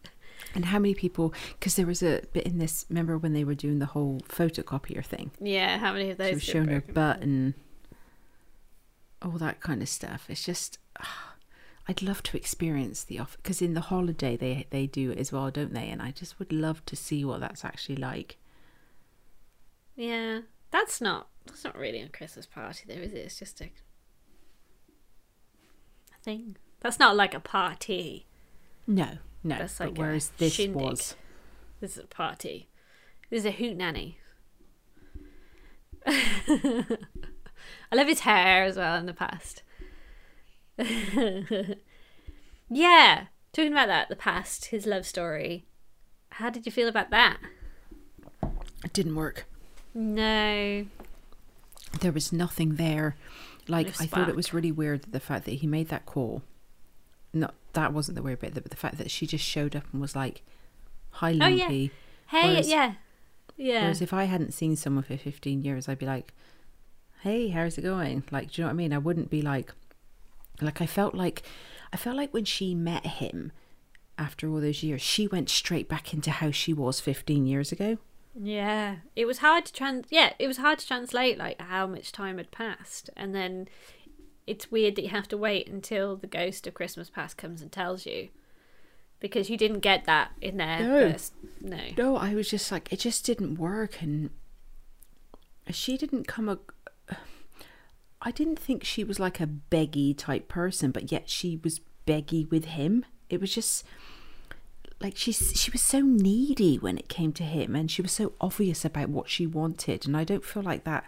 And 0.56 0.66
how 0.66 0.80
many 0.80 0.94
people? 0.94 1.34
Because 1.60 1.76
there 1.76 1.86
was 1.86 2.04
a 2.04 2.22
bit 2.34 2.46
in 2.46 2.60
this. 2.60 2.86
Remember 2.90 3.18
when 3.18 3.34
they 3.34 3.44
were 3.44 3.56
doing 3.56 3.80
the 3.80 3.88
whole 3.88 4.22
photocopier 4.28 5.04
thing? 5.04 5.32
Yeah, 5.40 5.78
how 5.78 5.94
many 5.94 6.12
of 6.12 6.18
those? 6.18 6.30
She 6.30 6.36
was 6.36 6.44
showing 6.44 6.68
her 6.68 6.82
butt 6.82 7.22
and 7.22 7.54
all 9.22 9.32
that 9.32 9.62
kind 9.62 9.82
of 9.82 9.90
stuff. 9.90 10.26
It's 10.30 10.44
just, 10.44 10.78
ah, 11.00 11.36
I'd 11.88 12.02
love 12.02 12.24
to 12.24 12.38
experience 12.38 13.04
the 13.04 13.20
off 13.20 13.38
because 13.38 13.62
in 13.62 13.74
the 13.74 13.82
holiday 13.82 14.38
they 14.38 14.68
they 14.70 14.88
do 14.88 15.12
it 15.12 15.18
as 15.18 15.32
well, 15.32 15.50
don't 15.52 15.74
they? 15.74 15.90
And 15.90 16.02
I 16.02 16.12
just 16.12 16.40
would 16.40 16.52
love 16.52 16.86
to 16.86 16.96
see 16.96 17.26
what 17.26 17.40
that's 17.40 17.66
actually 17.66 17.98
like. 17.98 18.38
Yeah, 19.96 20.42
that's 20.72 21.02
not 21.02 21.28
that's 21.46 21.64
not 21.64 21.78
really 21.78 22.02
a 22.02 22.10
Christmas 22.10 22.46
party, 22.46 22.84
though, 22.88 23.02
is 23.02 23.14
it? 23.14 23.18
It's 23.18 23.40
just 23.40 23.60
a, 23.62 23.66
a 23.66 23.70
thing. 26.24 26.58
That's 26.80 27.00
not 27.00 27.16
like 27.16 27.34
a 27.34 27.40
party. 27.40 28.26
No, 28.88 29.18
no, 29.44 29.58
That's 29.58 29.80
like 29.80 29.98
whereas 29.98 30.30
this 30.38 30.54
shindig. 30.54 30.82
was. 30.82 31.16
This 31.80 31.98
is 31.98 32.04
a 32.04 32.08
party. 32.08 32.70
This 33.30 33.40
is 33.40 33.46
a 33.46 33.52
hoot 33.52 33.76
nanny. 33.76 34.18
I 36.08 36.86
love 37.94 38.08
his 38.08 38.22
hair 38.22 38.64
as 38.64 38.78
well 38.78 38.96
in 38.96 39.06
the 39.06 39.14
past. 39.14 39.64
yeah, 42.70 43.26
talking 43.52 43.72
about 43.72 43.88
that, 43.88 44.10
the 44.10 44.16
past, 44.16 44.66
his 44.66 44.86
love 44.86 45.06
story. 45.06 45.66
How 46.32 46.50
did 46.50 46.66
you 46.66 46.72
feel 46.72 46.88
about 46.88 47.10
that? 47.12 47.38
It 48.84 48.94
didn't 48.94 49.16
work. 49.16 49.46
No. 49.94 50.86
There 52.00 52.12
was 52.12 52.34
nothing 52.34 52.76
there. 52.76 53.16
Like, 53.68 53.88
I 54.02 54.08
thought 54.08 54.30
it 54.30 54.36
was 54.36 54.54
really 54.54 54.72
weird 54.72 55.04
the 55.12 55.20
fact 55.20 55.46
that 55.46 55.56
he 55.56 55.68
made 55.68 55.90
that 55.90 56.06
call 56.06 56.42
that 57.74 57.94
wasn't 57.94 58.16
the 58.16 58.22
weird 58.24 58.40
bit, 58.40 58.54
but 58.54 58.70
the 58.70 58.76
fact 58.76 58.98
that 58.98 59.12
she 59.12 59.28
just 59.28 59.44
showed 59.46 59.76
up 59.76 59.86
and 59.92 60.02
was 60.02 60.16
like, 60.16 60.42
"Hi, 61.12 61.32
Lumpy." 61.32 61.64
Oh, 61.64 61.70
yeah. 61.70 61.88
Hey, 62.28 62.48
whereas, 62.50 62.70
yeah, 62.70 62.94
yeah. 63.58 63.82
Whereas 63.82 64.02
if 64.02 64.14
I 64.14 64.24
hadn't 64.26 64.54
seen 64.54 64.76
someone 64.76 65.04
for 65.04 65.18
fifteen 65.18 65.62
years, 65.64 65.90
I'd 65.90 66.00
be 66.00 66.06
like, 66.06 66.34
"Hey, 67.22 67.50
how's 67.50 67.78
it 67.78 67.82
going?" 67.84 68.24
Like, 68.32 68.52
do 68.52 68.62
you 68.62 68.64
know 68.64 68.70
what 68.70 68.74
I 68.74 68.78
mean? 68.78 68.94
I 68.94 68.98
wouldn't 68.98 69.30
be 69.30 69.42
like, 69.42 69.74
like 70.62 70.82
I 70.82 70.86
felt 70.86 71.16
like, 71.16 71.44
I 71.92 71.98
felt 71.98 72.16
like 72.16 72.34
when 72.34 72.46
she 72.46 72.74
met 72.76 73.06
him 73.06 73.52
after 74.18 74.50
all 74.50 74.62
those 74.62 74.84
years, 74.84 75.02
she 75.02 75.28
went 75.28 75.50
straight 75.50 75.90
back 75.90 76.14
into 76.14 76.32
how 76.32 76.52
she 76.52 76.74
was 76.74 77.00
fifteen 77.00 77.46
years 77.46 77.72
ago. 77.72 77.98
Yeah, 78.36 78.98
it 79.16 79.26
was 79.26 79.40
hard 79.40 79.66
to 79.66 79.74
trans. 79.74 80.06
Yeah, 80.10 80.34
it 80.40 80.48
was 80.48 80.58
hard 80.58 80.80
to 80.80 80.88
translate 80.88 81.38
like 81.38 81.62
how 81.62 81.86
much 81.86 82.12
time 82.12 82.38
had 82.38 82.52
passed, 82.52 83.10
and 83.16 83.36
then 83.36 83.68
it's 84.46 84.72
weird 84.72 84.96
that 84.96 85.04
you 85.04 85.10
have 85.10 85.28
to 85.30 85.38
wait 85.38 85.68
until 85.68 86.16
the 86.16 86.28
ghost 86.28 86.68
of 86.68 86.74
Christmas 86.74 87.10
past 87.10 87.38
comes 87.38 87.62
and 87.62 87.72
tells 87.72 88.06
you 88.06 88.30
because 89.24 89.50
you 89.50 89.56
didn't 89.56 89.80
get 89.80 90.04
that 90.04 90.32
in 90.42 90.58
there 90.58 90.80
no. 90.80 91.12
first. 91.12 91.34
No, 91.62 91.80
no, 91.98 92.18
I 92.18 92.36
was 92.36 92.50
just 92.50 92.72
like 92.72 92.92
it 92.92 93.00
just 93.00 93.26
didn't 93.26 93.56
work, 93.56 94.02
and 94.02 94.30
she 95.70 95.98
didn't 95.98 96.28
come. 96.28 96.50
A, 96.50 96.60
I 98.22 98.32
didn't 98.32 98.60
think 98.60 98.84
she 98.84 99.04
was 99.04 99.20
like 99.20 99.40
a 99.40 99.48
beggy 99.48 100.16
type 100.16 100.50
person, 100.50 100.92
but 100.92 101.12
yet 101.12 101.30
she 101.30 101.60
was 101.64 101.80
beggy 102.06 102.50
with 102.52 102.66
him. 102.66 103.06
It 103.30 103.40
was 103.40 103.56
just 103.56 103.86
like 105.00 105.16
she 105.16 105.32
she 105.32 105.72
was 105.72 105.82
so 105.82 106.02
needy 106.02 106.76
when 106.78 106.98
it 106.98 107.08
came 107.08 107.32
to 107.34 107.44
him, 107.44 107.78
and 107.78 107.90
she 107.90 108.02
was 108.02 108.12
so 108.12 108.34
obvious 108.42 108.84
about 108.84 109.08
what 109.08 109.30
she 109.30 109.48
wanted, 109.48 110.06
and 110.06 110.18
I 110.18 110.26
don't 110.26 110.44
feel 110.44 110.64
like 110.64 110.84
that 110.84 111.06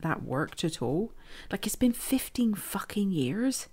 that 0.00 0.22
worked 0.22 0.64
at 0.64 0.82
all. 0.82 1.12
Like 1.50 1.66
it's 1.66 1.76
been 1.76 1.92
15 1.92 2.54
fucking 2.54 3.10
years. 3.10 3.68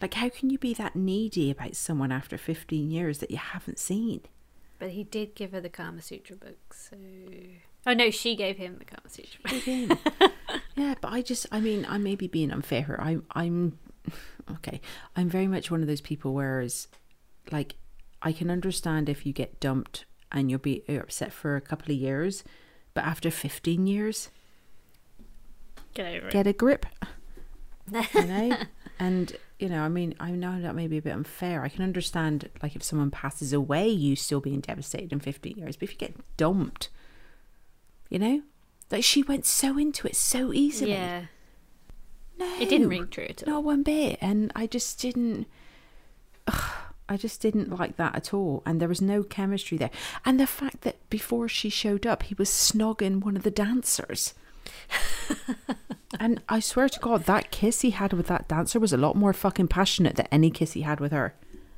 Like, 0.00 0.14
how 0.14 0.28
can 0.28 0.50
you 0.50 0.58
be 0.58 0.74
that 0.74 0.96
needy 0.96 1.50
about 1.50 1.76
someone 1.76 2.10
after 2.10 2.36
15 2.36 2.90
years 2.90 3.18
that 3.18 3.30
you 3.30 3.36
haven't 3.36 3.78
seen? 3.78 4.22
But 4.78 4.90
he 4.90 5.04
did 5.04 5.36
give 5.36 5.52
her 5.52 5.60
the 5.60 5.68
Kama 5.68 6.02
Sutra 6.02 6.36
book, 6.36 6.74
so. 6.74 6.96
Oh 7.86 7.92
no, 7.94 8.10
she 8.10 8.34
gave 8.34 8.56
him 8.56 8.78
the 8.78 8.84
Kama 8.84 9.08
Sutra 9.08 9.40
book. 9.42 10.30
Yeah, 10.76 10.94
but 11.00 11.12
I 11.12 11.22
just, 11.22 11.46
I 11.52 11.60
mean, 11.60 11.86
I 11.88 11.98
may 11.98 12.16
be 12.16 12.26
being 12.26 12.50
unfair 12.50 12.82
here. 12.82 12.98
I'm, 13.00 13.24
I'm, 13.30 13.78
okay. 14.50 14.80
I'm 15.14 15.28
very 15.28 15.46
much 15.46 15.70
one 15.70 15.82
of 15.82 15.86
those 15.86 16.00
people, 16.00 16.34
whereas, 16.34 16.88
like, 17.52 17.76
I 18.22 18.32
can 18.32 18.50
understand 18.50 19.08
if 19.08 19.24
you 19.24 19.32
get 19.32 19.60
dumped 19.60 20.04
and 20.32 20.50
you'll 20.50 20.58
be 20.58 20.82
upset 20.88 21.32
for 21.32 21.54
a 21.54 21.60
couple 21.60 21.92
of 21.92 21.98
years, 21.98 22.42
but 22.92 23.04
after 23.04 23.30
15 23.30 23.86
years, 23.86 24.30
Get 25.94 26.06
over 26.16 26.26
it. 26.26 26.32
get 26.32 26.46
a 26.46 26.52
grip. 26.52 26.86
you 27.92 28.24
know? 28.24 28.56
And 28.98 29.36
you 29.58 29.68
know 29.68 29.82
i 29.82 29.88
mean 29.88 30.14
i 30.18 30.30
know 30.32 30.60
that 30.60 30.74
may 30.74 30.86
be 30.88 30.98
a 30.98 31.02
bit 31.02 31.12
unfair. 31.12 31.62
I 31.62 31.68
can 31.68 31.82
understand 31.82 32.48
like 32.62 32.74
if 32.76 32.82
someone 32.82 33.10
passes 33.10 33.52
away 33.52 33.88
you 33.88 34.16
still 34.16 34.40
being 34.40 34.60
devastated 34.60 35.12
in 35.12 35.20
15 35.20 35.56
years. 35.56 35.76
But 35.76 35.84
if 35.84 35.92
you 35.92 35.98
get 35.98 36.16
dumped 36.36 36.90
you 38.08 38.18
know? 38.18 38.42
Like 38.90 39.04
she 39.04 39.22
went 39.22 39.46
so 39.46 39.78
into 39.78 40.06
it 40.06 40.14
so 40.16 40.52
easily. 40.52 40.92
Yeah, 40.92 41.24
no. 42.38 42.46
It 42.60 42.68
didn't 42.68 42.88
ring 42.88 43.08
true 43.08 43.24
at 43.28 43.42
all. 43.46 43.54
not 43.54 43.64
one 43.64 43.82
bit. 43.82 44.18
And 44.20 44.52
i 44.54 44.66
just 44.66 45.00
didn't 45.00 45.46
ugh, 46.46 46.70
i 47.08 47.16
just 47.16 47.40
didn't 47.40 47.76
like 47.76 47.96
that 47.96 48.14
at 48.14 48.32
all. 48.34 48.62
And 48.66 48.80
there 48.80 48.88
was 48.88 49.00
no 49.00 49.22
chemistry 49.22 49.78
there. 49.78 49.90
And 50.24 50.38
the 50.38 50.46
fact 50.46 50.82
that 50.82 51.08
before 51.10 51.48
she 51.48 51.68
showed 51.70 52.06
up 52.06 52.24
he 52.24 52.34
was 52.34 52.50
snogging 52.50 53.24
one 53.24 53.36
of 53.36 53.42
the 53.42 53.50
dancers 53.50 54.34
and 56.20 56.40
i 56.48 56.60
swear 56.60 56.88
to 56.88 57.00
god 57.00 57.24
that 57.24 57.50
kiss 57.50 57.80
he 57.80 57.90
had 57.90 58.12
with 58.12 58.26
that 58.28 58.46
dancer 58.48 58.78
was 58.80 58.92
a 58.92 58.96
lot 58.96 59.16
more 59.16 59.32
fucking 59.32 59.68
passionate 59.68 60.16
than 60.16 60.26
any 60.30 60.50
kiss 60.50 60.72
he 60.72 60.82
had 60.82 61.00
with 61.00 61.12
her 61.12 61.34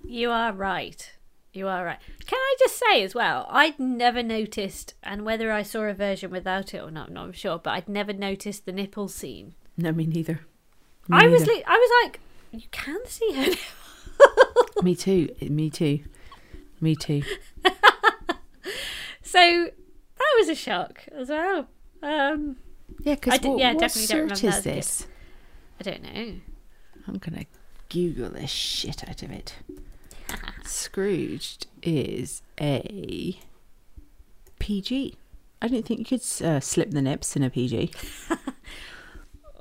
You 0.06 0.30
are 0.30 0.52
right. 0.52 1.12
You 1.52 1.66
are 1.68 1.84
right. 1.86 1.98
Can 2.26 2.38
I 2.38 2.54
just 2.58 2.78
say 2.78 3.02
as 3.02 3.14
well, 3.14 3.46
I'd 3.50 3.78
never 3.80 4.22
noticed, 4.22 4.92
and 5.02 5.24
whether 5.24 5.50
I 5.50 5.62
saw 5.62 5.84
a 5.84 5.94
version 5.94 6.30
without 6.30 6.74
it 6.74 6.82
or 6.82 6.90
not, 6.90 7.08
I'm 7.08 7.14
not 7.14 7.34
sure, 7.34 7.58
but 7.58 7.70
I'd 7.70 7.88
never 7.88 8.12
noticed 8.12 8.66
the 8.66 8.72
nipple 8.72 9.08
scene. 9.08 9.54
no 9.76 9.90
me 9.90 10.04
neither 10.06 10.40
Me 11.08 11.16
I 11.18 11.26
was, 11.28 11.40
neither. 11.40 11.52
li- 11.54 11.64
I 11.66 11.78
was 11.78 11.90
like, 12.04 12.20
you 12.52 12.68
can 12.70 13.00
see 13.06 13.32
her. 13.32 13.52
me 14.82 14.94
too 14.94 15.34
me 15.40 15.70
too 15.70 16.00
me 16.80 16.94
too 16.94 17.22
so 19.22 19.40
that 20.18 20.34
was 20.38 20.48
a 20.48 20.54
shock 20.54 21.04
as 21.12 21.28
well. 21.30 21.68
Um, 22.02 22.56
yeah 23.06 23.14
because 23.14 23.38
I 23.42 23.48
what, 23.48 23.58
yeah, 23.58 23.72
what 23.72 23.80
definitely 23.80 24.06
don't 24.14 24.28
search 24.28 24.42
remember 24.42 24.58
is 24.58 24.64
that 24.64 24.66
as 24.66 24.66
a 24.66 24.68
kid. 24.68 24.76
this 24.76 25.06
I 25.80 25.82
don't 25.84 26.02
know. 26.02 26.34
I'm 27.08 27.18
gonna 27.18 27.46
Google 27.88 28.30
the 28.30 28.46
shit 28.46 29.08
out 29.08 29.22
of 29.22 29.30
it. 29.30 29.54
Scrooged 30.64 31.66
is 31.82 32.42
a 32.60 33.38
PG. 34.58 35.16
I 35.62 35.68
don't 35.68 35.86
think 35.86 36.00
you 36.00 36.18
could 36.18 36.44
uh, 36.46 36.60
slip 36.60 36.90
the 36.90 37.00
nips 37.02 37.36
in 37.36 37.42
a 37.42 37.50
PG. 37.50 37.90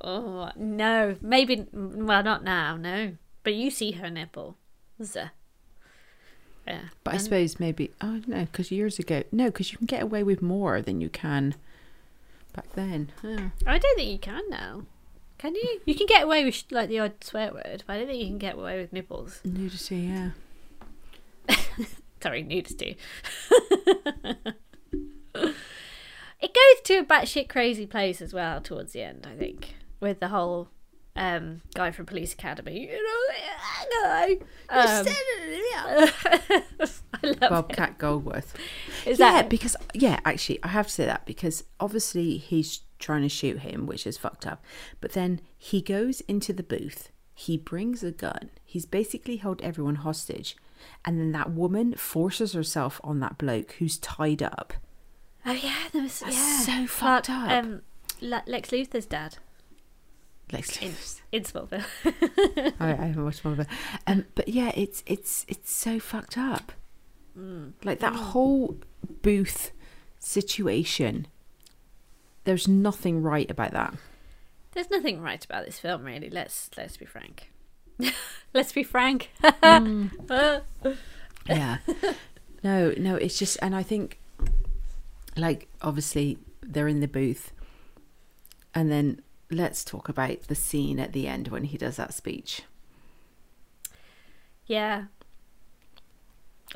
Oh 0.08 0.50
no, 0.54 1.16
maybe. 1.20 1.66
Well, 1.72 2.22
not 2.22 2.44
now. 2.44 2.76
No, 2.76 3.16
but 3.42 3.54
you 3.54 3.70
see 3.70 3.92
her 3.92 4.08
nipple. 4.08 4.56
Zuh. 5.02 5.30
Yeah, 6.66 6.80
But 7.02 7.10
I 7.10 7.14
and- 7.14 7.24
suppose 7.24 7.58
maybe 7.58 7.90
oh 8.00 8.20
no, 8.26 8.44
because 8.44 8.70
years 8.70 8.98
ago 9.00 9.24
no, 9.32 9.46
because 9.46 9.72
you 9.72 9.78
can 9.78 9.86
get 9.86 10.02
away 10.02 10.22
with 10.22 10.42
more 10.42 10.80
than 10.80 11.00
you 11.00 11.08
can 11.08 11.56
back 12.56 12.72
then. 12.74 13.12
I 13.66 13.78
don't 13.78 13.96
think 13.96 14.10
you 14.10 14.18
can 14.18 14.48
now. 14.50 14.82
Can 15.38 15.54
you? 15.54 15.80
You 15.84 15.94
can 15.94 16.06
get 16.06 16.24
away 16.24 16.44
with 16.44 16.64
like 16.70 16.88
the 16.88 16.98
odd 16.98 17.22
swear 17.22 17.52
word, 17.52 17.84
but 17.86 17.92
I 17.92 17.98
don't 17.98 18.08
think 18.08 18.20
you 18.20 18.28
can 18.28 18.38
get 18.38 18.54
away 18.54 18.80
with 18.80 18.92
nipples. 18.92 19.40
Nudity, 19.44 20.08
yeah. 20.08 20.30
Sorry, 22.22 22.42
nudity. 22.42 22.96
it 23.50 24.54
goes 25.34 26.80
to 26.84 26.98
a 26.98 27.04
batshit 27.04 27.48
crazy 27.48 27.86
place 27.86 28.20
as 28.22 28.32
well 28.32 28.60
towards 28.60 28.94
the 28.94 29.02
end. 29.02 29.28
I 29.30 29.36
think 29.36 29.76
with 30.00 30.20
the 30.20 30.28
whole 30.28 30.68
um, 31.16 31.62
guy 31.74 31.90
from 31.90 32.06
Police 32.06 32.32
Academy. 32.32 32.88
You 32.90 33.02
know, 33.02 33.34
that 33.48 33.86
guy. 34.02 34.38
Um, 34.68 35.06
I 37.14 37.26
love 37.26 37.36
it. 37.36 37.40
Bobcat 37.40 37.98
Goldthwait. 37.98 38.44
Is 39.06 39.18
yeah, 39.18 39.32
that 39.32 39.50
because 39.50 39.76
yeah, 39.94 40.20
actually, 40.24 40.62
I 40.62 40.68
have 40.68 40.86
to 40.86 40.92
say 40.92 41.06
that 41.06 41.26
because 41.26 41.64
obviously 41.80 42.36
he's 42.36 42.80
trying 42.98 43.22
to 43.22 43.28
shoot 43.28 43.60
him, 43.60 43.86
which 43.86 44.06
is 44.06 44.18
fucked 44.18 44.46
up. 44.46 44.62
But 45.00 45.12
then 45.12 45.40
he 45.56 45.80
goes 45.80 46.20
into 46.22 46.52
the 46.52 46.62
booth. 46.62 47.10
He 47.34 47.56
brings 47.56 48.02
a 48.02 48.12
gun. 48.12 48.50
He's 48.64 48.86
basically 48.86 49.36
held 49.36 49.60
everyone 49.62 49.96
hostage, 49.96 50.56
and 51.04 51.18
then 51.18 51.32
that 51.32 51.52
woman 51.52 51.94
forces 51.94 52.52
herself 52.52 53.00
on 53.04 53.20
that 53.20 53.38
bloke 53.38 53.72
who's 53.72 53.98
tied 53.98 54.42
up. 54.42 54.74
Oh 55.44 55.52
yeah, 55.52 55.84
there 55.92 56.02
was 56.02 56.20
That's 56.20 56.36
yeah. 56.36 56.60
so 56.60 56.86
fucked 56.86 57.30
up. 57.30 57.50
Um, 57.50 57.82
Lex 58.20 58.70
Luthor's 58.70 59.06
dad 59.06 59.38
Lex 60.52 60.80
in, 60.80 60.94
in 61.32 61.42
Smallville. 61.42 61.84
I, 62.80 62.92
I 62.92 63.06
haven't 63.06 63.24
watched 63.24 63.44
it. 63.44 63.66
Um, 64.06 64.24
but 64.34 64.48
yeah, 64.48 64.72
it's 64.74 65.02
it's 65.06 65.44
it's 65.48 65.72
so 65.72 65.98
fucked 65.98 66.38
up. 66.38 66.72
Like 67.84 67.98
that 67.98 68.14
whole 68.14 68.78
booth 69.22 69.72
situation. 70.18 71.26
There's 72.44 72.68
nothing 72.68 73.22
right 73.22 73.50
about 73.50 73.72
that. 73.72 73.94
There's 74.72 74.90
nothing 74.90 75.20
right 75.20 75.44
about 75.44 75.66
this 75.66 75.78
film, 75.78 76.04
really. 76.04 76.30
Let's 76.30 76.70
let's 76.76 76.96
be 76.96 77.04
frank. 77.04 77.50
let's 78.54 78.72
be 78.72 78.82
frank. 78.82 79.30
Mm. 79.42 80.62
yeah 81.48 81.78
no 82.64 82.92
no 82.96 83.14
it's 83.14 83.38
just 83.38 83.56
and 83.62 83.74
i 83.74 83.82
think 83.82 84.18
like 85.36 85.68
obviously 85.82 86.38
they're 86.62 86.88
in 86.88 87.00
the 87.00 87.08
booth 87.08 87.52
and 88.74 88.90
then 88.90 89.20
let's 89.50 89.84
talk 89.84 90.08
about 90.08 90.42
the 90.42 90.54
scene 90.54 90.98
at 90.98 91.12
the 91.12 91.26
end 91.28 91.48
when 91.48 91.64
he 91.64 91.78
does 91.78 91.96
that 91.96 92.14
speech 92.14 92.62
yeah. 94.66 95.04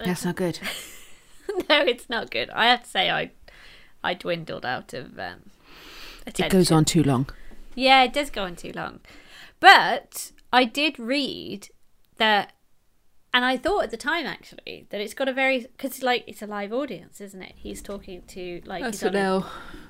that's 0.05 0.25
not 0.25 0.37
good 0.37 0.59
no, 1.69 1.81
it's 1.81 2.09
not 2.09 2.31
good. 2.31 2.51
I 2.51 2.67
have 2.67 2.85
to 2.85 2.89
say, 2.89 3.11
I 3.11 3.31
I 4.03 4.15
dwindled 4.15 4.65
out 4.65 4.95
of 4.95 5.19
um, 5.19 5.51
attention. 6.27 6.47
it 6.47 6.51
goes 6.51 6.71
on 6.71 6.85
too 6.85 7.03
long 7.03 7.29
Yeah, 7.75 8.03
it 8.03 8.13
does 8.13 8.31
go 8.31 8.45
on 8.45 8.57
too 8.57 8.73
long. 8.75 9.01
But 9.59 10.33
I 10.53 10.65
did 10.65 10.99
read 10.99 11.69
that, 12.17 12.53
and 13.33 13.45
I 13.45 13.57
thought 13.57 13.85
at 13.85 13.91
the 13.91 13.97
time 13.97 14.27
actually 14.27 14.87
that 14.91 15.01
it's 15.01 15.15
got 15.15 15.29
a 15.29 15.33
very 15.33 15.61
because 15.61 16.03
like 16.03 16.25
it's 16.27 16.43
a 16.43 16.47
live 16.47 16.73
audience, 16.73 17.21
isn't 17.21 17.43
it? 17.43 17.55
He's 17.57 17.83
talking 17.83 18.23
to 18.29 18.63
like 18.65 18.85
he's 18.85 19.03
on 19.03 19.15
a- 19.15 19.19
SNL. 19.19 19.47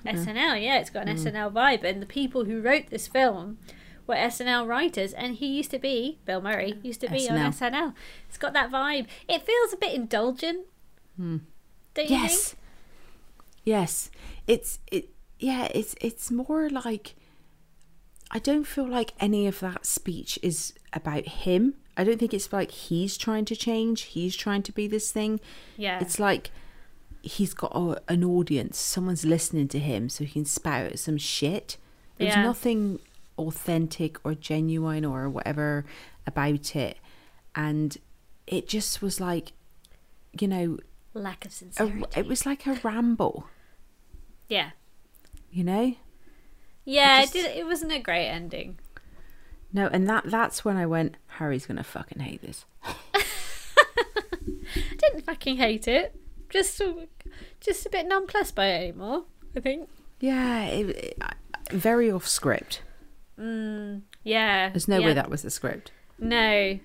SNL, 0.07 0.63
yeah, 0.63 0.79
it's 0.79 0.91
got 0.91 1.09
an 1.09 1.17
mm. 1.17 1.21
SNL 1.21 1.53
vibe, 1.53 1.85
and 1.85 2.03
the 2.03 2.07
people 2.07 2.45
who 2.45 2.61
wrote 2.61 2.89
this 2.89 3.07
film 3.07 3.59
were 4.07 4.15
SNL 4.15 4.67
writers, 4.67 5.13
and 5.13 5.37
he 5.37 5.47
used 5.47 5.71
to 5.71 5.79
be 5.79 6.19
Bill 6.25 6.41
Murray 6.41 6.79
used 6.83 7.01
to 7.01 7.09
be 7.09 7.29
on 7.29 7.37
SNL. 7.37 7.73
SNL. 7.73 7.95
It's 8.29 8.39
got 8.39 8.53
that 8.53 8.71
vibe. 8.71 9.07
It 9.29 9.43
feels 9.43 9.73
a 9.73 9.77
bit 9.77 9.95
indulgent, 9.95 10.67
hmm. 11.17 11.39
don't 11.95 12.11
you 12.11 12.17
yes 12.17 12.49
think? 12.49 12.61
yes 13.65 14.11
it's 14.47 14.79
it 14.91 15.11
yeah 15.39 15.69
it's 15.75 15.95
it's 16.01 16.31
more 16.31 16.69
like 16.69 17.15
i 18.31 18.39
don't 18.39 18.67
feel 18.67 18.89
like 18.89 19.13
any 19.21 19.47
of 19.47 19.61
that 19.61 19.85
speech 19.85 20.39
is 20.43 20.73
about 20.93 21.27
him 21.27 21.75
i 22.01 22.05
don't 22.05 22.19
think 22.19 22.33
it's 22.35 22.53
like 22.53 22.71
he's 22.71 23.17
trying 23.17 23.45
to 23.45 23.55
change 23.57 24.03
he's 24.17 24.35
trying 24.45 24.63
to 24.63 24.73
be 24.73 24.87
this 24.89 25.11
thing 25.13 25.41
Yeah, 25.77 26.01
It's 26.01 26.19
like 26.19 26.51
he's 27.23 27.53
got 27.55 27.73
a, 27.75 28.01
an 28.09 28.25
audience, 28.25 28.79
someone's 28.79 29.25
listening 29.27 29.69
to 29.69 29.79
him, 29.79 30.09
so 30.09 30.25
he 30.25 30.33
can 30.33 30.45
spout 30.47 30.87
out 30.93 30.99
some 30.99 31.19
shit. 31.19 31.77
There's 32.17 32.35
Yeah. 32.35 32.43
nothing 32.43 32.99
authentic 33.37 34.17
or 34.25 34.35
genuine 34.35 35.05
or 35.05 35.29
whatever 35.29 35.85
about 36.27 36.75
it. 36.77 36.97
And 37.55 37.97
it 38.47 38.69
just 38.69 39.03
was 39.03 39.21
like, 39.21 39.53
you 40.41 40.49
know, 40.49 40.79
lack 41.13 41.45
of 41.45 41.51
a, 41.53 41.55
sincerity. 41.55 42.05
it 42.17 42.27
was 42.27 42.47
like 42.47 42.67
a 42.67 42.81
ramble, 42.83 43.47
yeah, 44.49 44.71
you 45.51 45.63
know? 45.65 45.95
yeah. 46.87 47.21
just- 47.23 47.35
It, 47.37 47.43
did, 47.43 47.57
it 47.59 47.67
wasn't 47.67 47.93
a 47.93 47.99
great 48.01 48.29
ending. 48.29 48.79
No, 49.73 49.87
and 49.89 50.09
that 50.09 50.25
that's 50.25 50.65
when 50.65 50.77
I 50.77 50.87
went, 50.87 51.17
Harry's 51.39 51.67
gonna 51.67 51.85
fucking 51.85 52.21
hate 52.21 52.43
this. 52.43 52.65
I 52.85 52.95
didn't 54.99 55.23
fucking 55.25 55.57
hate 55.57 55.87
it. 55.87 56.15
Just, 56.49 56.81
a- 56.81 57.09
just 57.61 57.87
a 57.87 57.91
bit 57.91 58.07
nonplussed 58.07 58.55
by 58.55 58.67
it 58.67 58.83
anymore. 58.89 59.25
I 59.57 59.61
think. 59.61 59.89
Yeah, 60.19 60.65
it, 60.65 60.89
it, 60.89 61.23
very 61.71 62.11
off 62.11 62.27
script. 62.27 62.83
Mm, 63.39 64.03
yeah. 64.23 64.69
There's 64.69 64.89
no 64.89 64.99
yeah. 64.99 65.07
way 65.07 65.13
that 65.15 65.31
was 65.31 65.43
the 65.43 65.51
script. 65.51 65.93
No. 66.19 66.79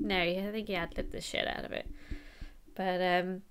No, 0.00 0.16
I 0.16 0.50
think 0.52 0.68
he 0.68 0.74
had 0.74 0.96
lived 0.96 1.12
the 1.12 1.20
shit 1.20 1.46
out 1.46 1.64
of 1.64 1.72
it. 1.72 1.86
But 2.74 3.00
um 3.00 3.42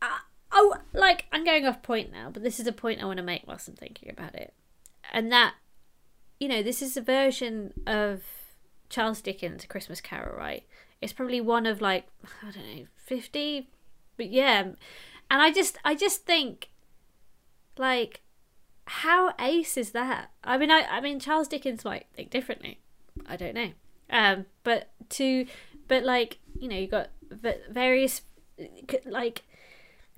I, 0.00 0.20
oh 0.52 0.76
like 0.92 1.26
I'm 1.32 1.44
going 1.44 1.66
off 1.66 1.82
point 1.82 2.12
now, 2.12 2.30
but 2.32 2.42
this 2.42 2.60
is 2.60 2.66
a 2.66 2.72
point 2.72 3.02
I 3.02 3.06
want 3.06 3.18
to 3.18 3.22
make 3.22 3.42
whilst 3.46 3.68
I'm 3.68 3.74
thinking 3.74 4.10
about 4.10 4.34
it. 4.34 4.54
And 5.12 5.30
that 5.32 5.54
you 6.40 6.48
know, 6.48 6.62
this 6.62 6.80
is 6.80 6.96
a 6.96 7.02
version 7.02 7.74
of 7.86 8.22
Charles 8.88 9.20
Dickens' 9.20 9.66
Christmas 9.66 10.00
Carol, 10.00 10.36
right? 10.36 10.64
It's 11.00 11.12
probably 11.12 11.40
one 11.40 11.66
of 11.66 11.80
like 11.80 12.06
I 12.42 12.50
don't 12.50 12.76
know, 12.76 12.86
fifty, 12.96 13.68
but 14.16 14.30
yeah, 14.30 14.60
and 14.60 14.76
I 15.30 15.52
just 15.52 15.78
I 15.84 15.94
just 15.94 16.24
think 16.24 16.70
like 17.78 18.22
how 18.86 19.32
ace 19.38 19.76
is 19.76 19.92
that? 19.92 20.30
I 20.42 20.56
mean, 20.58 20.70
I 20.70 20.82
I 20.90 21.00
mean 21.00 21.20
Charles 21.20 21.46
Dickens 21.46 21.84
might 21.84 22.06
think 22.14 22.30
differently. 22.30 22.80
I 23.26 23.36
don't 23.36 23.54
know, 23.54 23.72
um, 24.08 24.46
but 24.64 24.90
to 25.10 25.46
but 25.88 26.04
like 26.04 26.38
you 26.58 26.68
know 26.68 26.76
you 26.76 26.88
got 26.88 27.10
various 27.70 28.22
like 29.04 29.42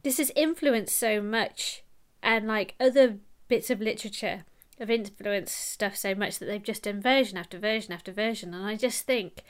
this 0.03 0.19
has 0.19 0.33
influenced 0.35 0.97
so 0.97 1.21
much 1.21 1.83
and 2.23 2.47
like 2.47 2.75
other 2.81 3.19
bits 3.49 3.71
of 3.71 3.81
literature 3.81 4.45
have 4.79 4.91
influenced 4.91 5.57
stuff 5.57 5.97
so 5.97 6.15
much 6.15 6.39
that 6.39 6.47
they've 6.47 6.63
just 6.63 6.83
done 6.85 7.01
version 7.01 7.39
after 7.39 7.59
version 7.59 7.93
after 7.93 8.13
version 8.13 8.55
and 8.55 8.67
i 8.67 8.77
just 8.77 9.07
think 9.07 9.43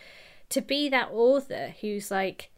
to 0.48 0.60
be 0.60 0.88
that 0.88 1.10
author 1.12 1.74
who's 1.80 2.10
like 2.10 2.50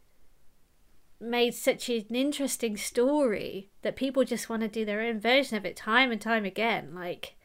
made 1.20 1.54
such 1.54 1.88
an 1.88 2.04
interesting 2.10 2.76
story 2.76 3.70
that 3.82 3.96
people 3.96 4.24
just 4.24 4.48
want 4.48 4.62
to 4.62 4.68
do 4.68 4.84
their 4.84 5.00
own 5.00 5.20
version 5.20 5.56
of 5.56 5.64
it 5.64 5.76
time 5.76 6.10
and 6.10 6.20
time 6.20 6.44
again 6.44 6.94
like 6.94 7.36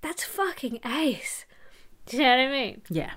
that's 0.00 0.24
fucking 0.24 0.80
ace 0.84 1.44
do 2.06 2.16
you 2.16 2.22
know 2.22 2.30
what 2.30 2.38
i 2.38 2.50
mean 2.50 2.82
yeah 2.90 3.12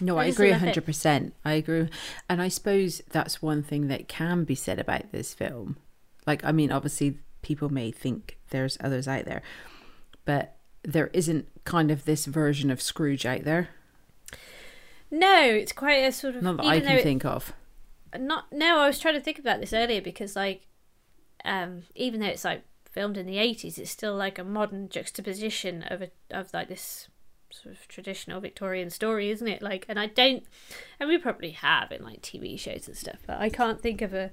no, 0.00 0.16
I, 0.16 0.24
I 0.24 0.26
agree 0.26 0.50
100%. 0.50 1.26
It. 1.26 1.32
I 1.44 1.52
agree. 1.52 1.88
And 2.28 2.40
I 2.40 2.48
suppose 2.48 3.02
that's 3.10 3.42
one 3.42 3.62
thing 3.62 3.88
that 3.88 4.08
can 4.08 4.44
be 4.44 4.54
said 4.54 4.78
about 4.78 5.12
this 5.12 5.34
film. 5.34 5.76
Like, 6.26 6.44
I 6.44 6.52
mean, 6.52 6.72
obviously, 6.72 7.18
people 7.42 7.68
may 7.68 7.90
think 7.90 8.38
there's 8.50 8.78
others 8.80 9.06
out 9.06 9.26
there, 9.26 9.42
but 10.24 10.56
there 10.82 11.08
isn't 11.12 11.46
kind 11.64 11.90
of 11.90 12.04
this 12.04 12.26
version 12.26 12.70
of 12.70 12.80
Scrooge 12.80 13.26
out 13.26 13.44
there. 13.44 13.70
No, 15.10 15.42
it's 15.42 15.72
quite 15.72 15.98
a 16.04 16.12
sort 16.12 16.36
of. 16.36 16.42
Not 16.42 16.58
that 16.58 16.66
I 16.66 16.80
can 16.80 16.98
it, 16.98 17.02
think 17.02 17.24
of. 17.24 17.52
Not 18.16 18.52
no, 18.52 18.78
I 18.78 18.86
was 18.86 18.98
trying 18.98 19.14
to 19.14 19.20
think 19.20 19.38
about 19.38 19.60
this 19.60 19.72
earlier 19.72 20.00
because 20.00 20.36
like, 20.36 20.66
um, 21.44 21.82
even 21.94 22.20
though 22.20 22.26
it's 22.26 22.44
like 22.44 22.62
filmed 22.92 23.16
in 23.16 23.26
the 23.26 23.38
eighties, 23.38 23.78
it's 23.78 23.90
still 23.90 24.14
like 24.14 24.38
a 24.38 24.44
modern 24.44 24.88
juxtaposition 24.88 25.82
of 25.84 26.02
a 26.02 26.10
of 26.30 26.52
like 26.54 26.68
this 26.68 27.08
sort 27.50 27.74
of 27.74 27.88
traditional 27.88 28.40
Victorian 28.40 28.90
story, 28.90 29.30
isn't 29.30 29.48
it? 29.48 29.62
Like, 29.62 29.84
and 29.88 29.98
I 29.98 30.06
don't, 30.06 30.44
and 30.98 31.08
we 31.08 31.18
probably 31.18 31.50
have 31.50 31.90
in 31.92 32.04
like 32.04 32.22
TV 32.22 32.58
shows 32.58 32.86
and 32.86 32.96
stuff, 32.96 33.18
but 33.26 33.38
I 33.38 33.48
can't 33.48 33.80
think 33.80 34.02
of 34.02 34.14
a 34.14 34.30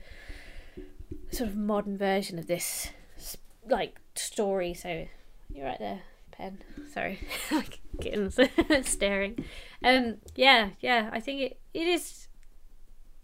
sort 1.32 1.50
of 1.50 1.56
modern 1.56 1.98
version 1.98 2.38
of 2.40 2.48
this 2.48 2.92
like 3.68 4.00
story. 4.16 4.74
So 4.74 5.08
you're 5.50 5.66
right 5.66 5.80
there, 5.80 6.02
pen. 6.38 6.60
Sorry, 6.94 7.20
getting 8.02 8.32
staring. 8.84 9.44
Um, 9.84 10.18
yeah, 10.36 10.70
yeah. 10.80 11.10
I 11.12 11.20
think 11.20 11.42
it 11.42 11.60
it 11.74 11.88
is 11.88 12.28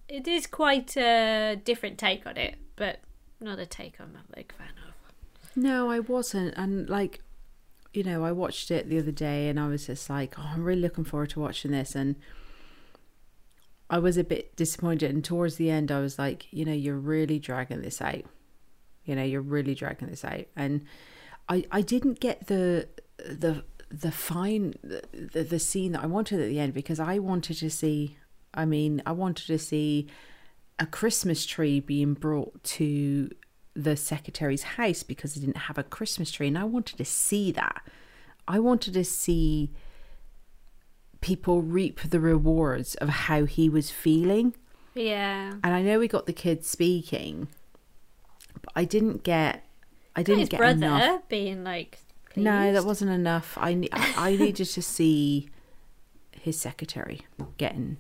it 0.07 0.28
is 0.28 0.47
quite 0.47 0.97
a 0.97 1.59
different 1.64 1.97
take 1.97 2.26
on 2.26 2.38
it, 2.38 2.55
but 2.76 2.99
not 3.39 3.59
a 3.59 3.66
take 3.66 3.95
I'm 3.99 4.18
a 4.18 4.36
big 4.36 4.53
fan 4.53 4.68
of. 4.88 4.93
No, 5.55 5.91
I 5.91 5.99
wasn't, 5.99 6.55
and 6.57 6.89
like 6.89 7.22
you 7.93 8.03
know, 8.03 8.26
I 8.26 8.32
watched 8.32 8.72
it 8.72 8.89
the 8.89 8.97
other 8.97 9.11
day 9.11 9.47
and 9.47 9.59
I 9.59 9.68
was 9.68 9.86
just 9.86 10.09
like, 10.09 10.38
oh, 10.38 10.49
I'm 10.53 10.64
really 10.64 10.82
looking 10.82 11.03
forward 11.03 11.30
to 11.32 11.39
watching 11.39 11.72
this. 11.72 11.95
And 11.95 12.16
I 13.89 13.99
was 13.99 14.18
a 14.18 14.24
bit 14.24 14.55
disappointed. 14.55 15.11
And 15.11 15.24
towards 15.24 15.57
the 15.57 15.70
end, 15.70 15.91
I 15.91 15.99
was 15.99 16.18
like, 16.18 16.51
you 16.51 16.66
know, 16.66 16.74
you're 16.74 16.97
really 16.97 17.38
dragging 17.38 17.82
this 17.82 18.01
out. 18.01 18.24
You 19.05 19.16
know, 19.16 19.24
you're 19.24 19.41
really 19.41 19.76
dragging 19.76 20.09
this 20.09 20.26
out. 20.26 20.45
And 20.55 20.86
I, 21.47 21.66
I 21.72 21.82
didn't 21.82 22.20
get 22.20 22.47
the, 22.47 22.88
the, 23.18 23.64
the 23.89 24.11
fine, 24.11 24.74
the, 24.84 25.43
the 25.43 25.59
scene 25.59 25.93
that 25.93 26.03
I 26.03 26.07
wanted 26.07 26.39
at 26.39 26.49
the 26.49 26.59
end 26.59 26.74
because 26.74 26.99
I 26.99 27.20
wanted 27.20 27.57
to 27.57 27.70
see, 27.70 28.18
I 28.53 28.66
mean, 28.66 29.01
I 29.05 29.11
wanted 29.11 29.47
to 29.47 29.59
see 29.59 30.07
a 30.80 30.86
Christmas 30.86 31.45
tree 31.45 31.80
being 31.80 32.14
brought 32.14 32.64
to 32.64 33.30
the 33.76 33.95
secretary's 33.95 34.64
house 34.64 35.03
because 35.03 35.34
he 35.34 35.39
didn't 35.39 35.57
have 35.57 35.78
a 35.78 35.84
Christmas 35.84 36.32
tree. 36.32 36.47
And 36.47 36.57
I 36.57 36.64
wanted 36.64 36.97
to 36.97 37.05
see 37.05 37.51
that. 37.51 37.82
I 38.47 38.59
wanted 38.59 38.93
to 38.93 39.03
see 39.03 39.72
people 41.22 41.61
reap 41.61 42.01
the 42.01 42.20
rewards 42.20 42.95
of 42.95 43.09
how 43.09 43.45
he 43.45 43.70
was 43.70 43.89
feeling. 43.89 44.53
Yeah. 44.93 45.53
And 45.64 45.74
I 45.74 45.82
know 45.82 45.99
we 45.99 46.07
got 46.07 46.26
the 46.26 46.34
kids 46.34 46.70
speaking, 46.70 47.47
but 48.61 48.72
I 48.76 48.86
didn't 48.86 49.24
get. 49.24 49.66
I 50.16 50.22
didn't 50.22 50.41
his 50.41 50.49
get 50.49 50.57
brother 50.57 50.86
enough. 50.86 51.28
being 51.30 51.64
like. 51.64 51.99
Pleased. 52.34 52.45
No, 52.45 52.73
that 52.73 52.86
wasn't 52.86 53.11
enough. 53.11 53.57
I 53.59 53.88
I 53.91 54.36
needed 54.36 54.67
to 54.67 54.81
see 54.81 55.49
his 56.31 56.59
secretary 56.59 57.21
getting 57.57 57.97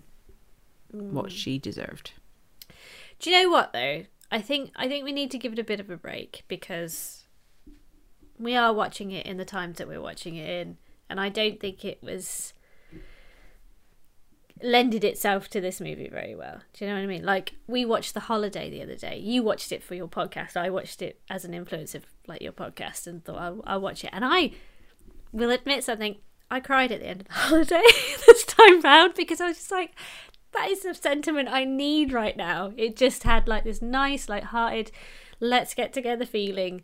mm. 0.93 1.11
what 1.11 1.31
she 1.31 1.59
deserved. 1.59 2.11
Do 3.19 3.29
you 3.29 3.43
know 3.43 3.49
what 3.49 3.73
though? 3.73 4.05
I 4.31 4.41
think 4.41 4.71
I 4.75 4.87
think 4.87 5.05
we 5.05 5.11
need 5.11 5.31
to 5.31 5.37
give 5.37 5.53
it 5.53 5.59
a 5.59 5.63
bit 5.63 5.79
of 5.79 5.89
a 5.89 5.97
break 5.97 6.43
because 6.47 7.25
we 8.39 8.55
are 8.55 8.73
watching 8.73 9.11
it 9.11 9.25
in 9.25 9.37
the 9.37 9.45
times 9.45 9.77
that 9.77 9.87
we're 9.87 10.01
watching 10.01 10.35
it 10.35 10.49
in, 10.49 10.77
and 11.09 11.19
I 11.19 11.29
don't 11.29 11.59
think 11.59 11.85
it 11.85 12.01
was 12.01 12.53
lended 14.61 15.03
itself 15.03 15.49
to 15.49 15.61
this 15.61 15.81
movie 15.81 16.09
very 16.09 16.35
well. 16.35 16.61
Do 16.73 16.85
you 16.85 16.91
know 16.91 16.97
what 16.97 17.03
I 17.03 17.07
mean? 17.07 17.25
Like 17.25 17.53
we 17.67 17.85
watched 17.85 18.13
The 18.13 18.21
Holiday 18.21 18.69
the 18.69 18.83
other 18.83 18.95
day. 18.95 19.17
You 19.17 19.43
watched 19.43 19.71
it 19.71 19.83
for 19.83 19.95
your 19.95 20.07
podcast. 20.07 20.55
I 20.55 20.69
watched 20.69 21.01
it 21.01 21.19
as 21.29 21.43
an 21.43 21.53
influence 21.53 21.95
of 21.95 22.05
like 22.27 22.41
your 22.41 22.53
podcast 22.53 23.07
and 23.07 23.23
thought 23.23 23.39
I'll, 23.39 23.63
I'll 23.65 23.81
watch 23.81 24.03
it. 24.03 24.11
And 24.13 24.23
I 24.23 24.51
will 25.31 25.51
admit 25.51 25.83
something. 25.83 26.17
I 26.51 26.59
cried 26.59 26.91
at 26.91 26.99
the 26.99 27.07
end 27.07 27.21
of 27.21 27.27
the 27.27 27.33
holiday 27.33 27.81
this 28.27 28.45
time 28.45 28.81
round 28.81 29.15
because 29.15 29.41
I 29.41 29.47
was 29.47 29.57
just 29.57 29.71
like, 29.71 29.91
that 30.53 30.69
is 30.69 30.83
the 30.83 30.93
sentiment 30.93 31.49
I 31.49 31.65
need 31.65 32.13
right 32.13 32.37
now. 32.37 32.73
It 32.77 32.95
just 32.95 33.23
had 33.23 33.47
like 33.47 33.63
this 33.63 33.81
nice, 33.81 34.29
like 34.29 34.43
hearted, 34.43 34.91
let's 35.39 35.73
get 35.73 35.93
together 35.93 36.25
feeling, 36.25 36.83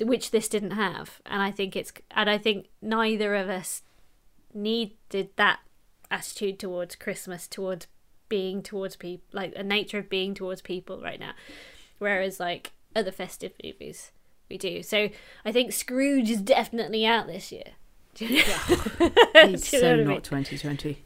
which 0.00 0.30
this 0.30 0.48
didn't 0.48 0.70
have. 0.72 1.20
And 1.26 1.42
I 1.42 1.50
think 1.50 1.76
it's, 1.76 1.92
and 2.10 2.30
I 2.30 2.38
think 2.38 2.68
neither 2.80 3.34
of 3.34 3.50
us 3.50 3.82
needed 4.54 5.28
that 5.36 5.60
attitude 6.10 6.58
towards 6.58 6.96
Christmas, 6.96 7.46
towards 7.46 7.86
being 8.28 8.62
towards 8.62 8.96
people, 8.96 9.26
like 9.32 9.52
a 9.56 9.62
nature 9.62 9.98
of 9.98 10.08
being 10.08 10.34
towards 10.34 10.62
people 10.62 11.00
right 11.02 11.20
now. 11.20 11.32
Whereas 11.98 12.40
like 12.40 12.72
other 12.96 13.12
festive 13.12 13.52
movies, 13.62 14.12
we 14.48 14.56
do. 14.56 14.82
So 14.82 15.10
I 15.44 15.52
think 15.52 15.72
Scrooge 15.72 16.30
is 16.30 16.40
definitely 16.40 17.04
out 17.04 17.26
this 17.26 17.52
year. 17.52 17.72
Do 18.14 18.26
you 18.26 18.42
know? 18.42 19.10
He's 19.46 19.68
so 19.80 19.96
not 19.96 20.24
2020. 20.24 21.04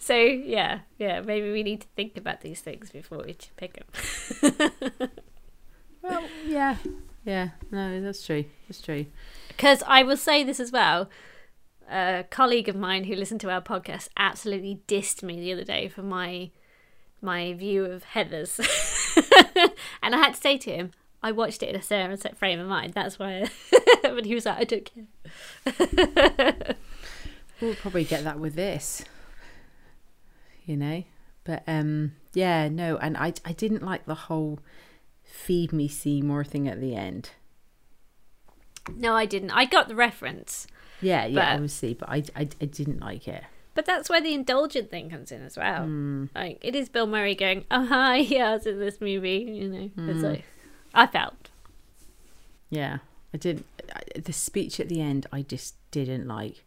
so 0.00 0.16
yeah, 0.16 0.80
yeah. 0.98 1.20
Maybe 1.20 1.52
we 1.52 1.62
need 1.62 1.82
to 1.82 1.86
think 1.94 2.16
about 2.16 2.40
these 2.40 2.60
things 2.60 2.90
before 2.90 3.22
we 3.24 3.36
pick 3.56 3.74
them. 3.74 5.10
well, 6.02 6.24
yeah, 6.44 6.76
yeah. 7.24 7.50
No, 7.70 8.00
that's 8.00 8.26
true. 8.26 8.46
That's 8.66 8.82
true. 8.82 9.06
Because 9.48 9.84
I 9.86 10.02
will 10.02 10.16
say 10.16 10.42
this 10.42 10.58
as 10.58 10.72
well. 10.72 11.08
A 11.90 12.24
colleague 12.30 12.68
of 12.68 12.76
mine 12.76 13.04
who 13.04 13.16
listened 13.16 13.40
to 13.40 13.50
our 13.50 13.60
podcast 13.60 14.08
absolutely 14.16 14.80
dissed 14.86 15.22
me 15.22 15.40
the 15.40 15.52
other 15.52 15.64
day 15.64 15.88
for 15.88 16.02
my 16.02 16.50
my 17.22 17.52
view 17.52 17.84
of 17.84 18.04
Heathers, 18.14 18.58
and 20.02 20.14
I 20.14 20.18
had 20.18 20.34
to 20.34 20.40
say 20.40 20.56
to 20.56 20.70
him, 20.70 20.92
I 21.22 21.32
watched 21.32 21.62
it 21.62 21.68
in 21.68 21.76
a 21.76 21.82
certain 21.82 22.16
frame 22.34 22.60
of 22.60 22.66
mind. 22.66 22.94
That's 22.94 23.18
why. 23.18 23.50
but 24.02 24.24
he 24.24 24.34
was 24.34 24.46
like, 24.46 24.58
I 24.58 24.64
don't 24.64 24.90
care. 25.66 26.76
We'll 27.60 27.74
probably 27.74 28.04
get 28.04 28.24
that 28.24 28.38
with 28.38 28.54
this, 28.54 29.04
you 30.64 30.78
know. 30.78 31.04
But 31.44 31.62
um, 31.66 32.12
yeah, 32.32 32.68
no, 32.68 32.96
and 32.96 33.18
I 33.18 33.34
I 33.44 33.52
didn't 33.52 33.82
like 33.82 34.06
the 34.06 34.14
whole 34.14 34.60
feed 35.24 35.70
me 35.72 35.86
Seymour 35.86 36.42
thing 36.44 36.68
at 36.68 36.80
the 36.80 36.96
end. 36.96 37.30
No, 38.96 39.14
I 39.14 39.26
didn't. 39.26 39.50
I 39.50 39.66
got 39.66 39.88
the 39.88 39.94
reference. 39.94 40.66
Yeah, 41.00 41.26
yeah, 41.26 41.34
but, 41.34 41.54
obviously, 41.54 41.94
but 41.94 42.08
I, 42.08 42.24
I 42.36 42.48
I 42.60 42.64
didn't 42.66 43.00
like 43.00 43.28
it. 43.28 43.42
But 43.74 43.86
that's 43.86 44.10
where 44.10 44.20
the 44.20 44.34
indulgent 44.34 44.90
thing 44.90 45.10
comes 45.10 45.32
in 45.32 45.42
as 45.42 45.56
well. 45.56 45.84
Mm. 45.84 46.28
Like 46.34 46.58
it 46.60 46.74
is 46.74 46.88
Bill 46.88 47.06
Murray 47.06 47.34
going, 47.34 47.64
"Oh 47.70 47.86
hi, 47.86 48.16
yeah, 48.18 48.50
I 48.50 48.54
was 48.54 48.66
in 48.66 48.78
this 48.78 49.00
movie." 49.00 49.38
You 49.38 49.68
know, 49.68 49.90
mm. 49.96 50.08
it's 50.08 50.22
like 50.22 50.44
I 50.94 51.06
felt. 51.06 51.50
Yeah, 52.68 52.98
I 53.34 53.38
didn't. 53.38 53.66
The 54.14 54.32
speech 54.32 54.80
at 54.80 54.88
the 54.88 55.00
end, 55.00 55.26
I 55.32 55.42
just 55.42 55.74
didn't 55.90 56.28
like. 56.28 56.64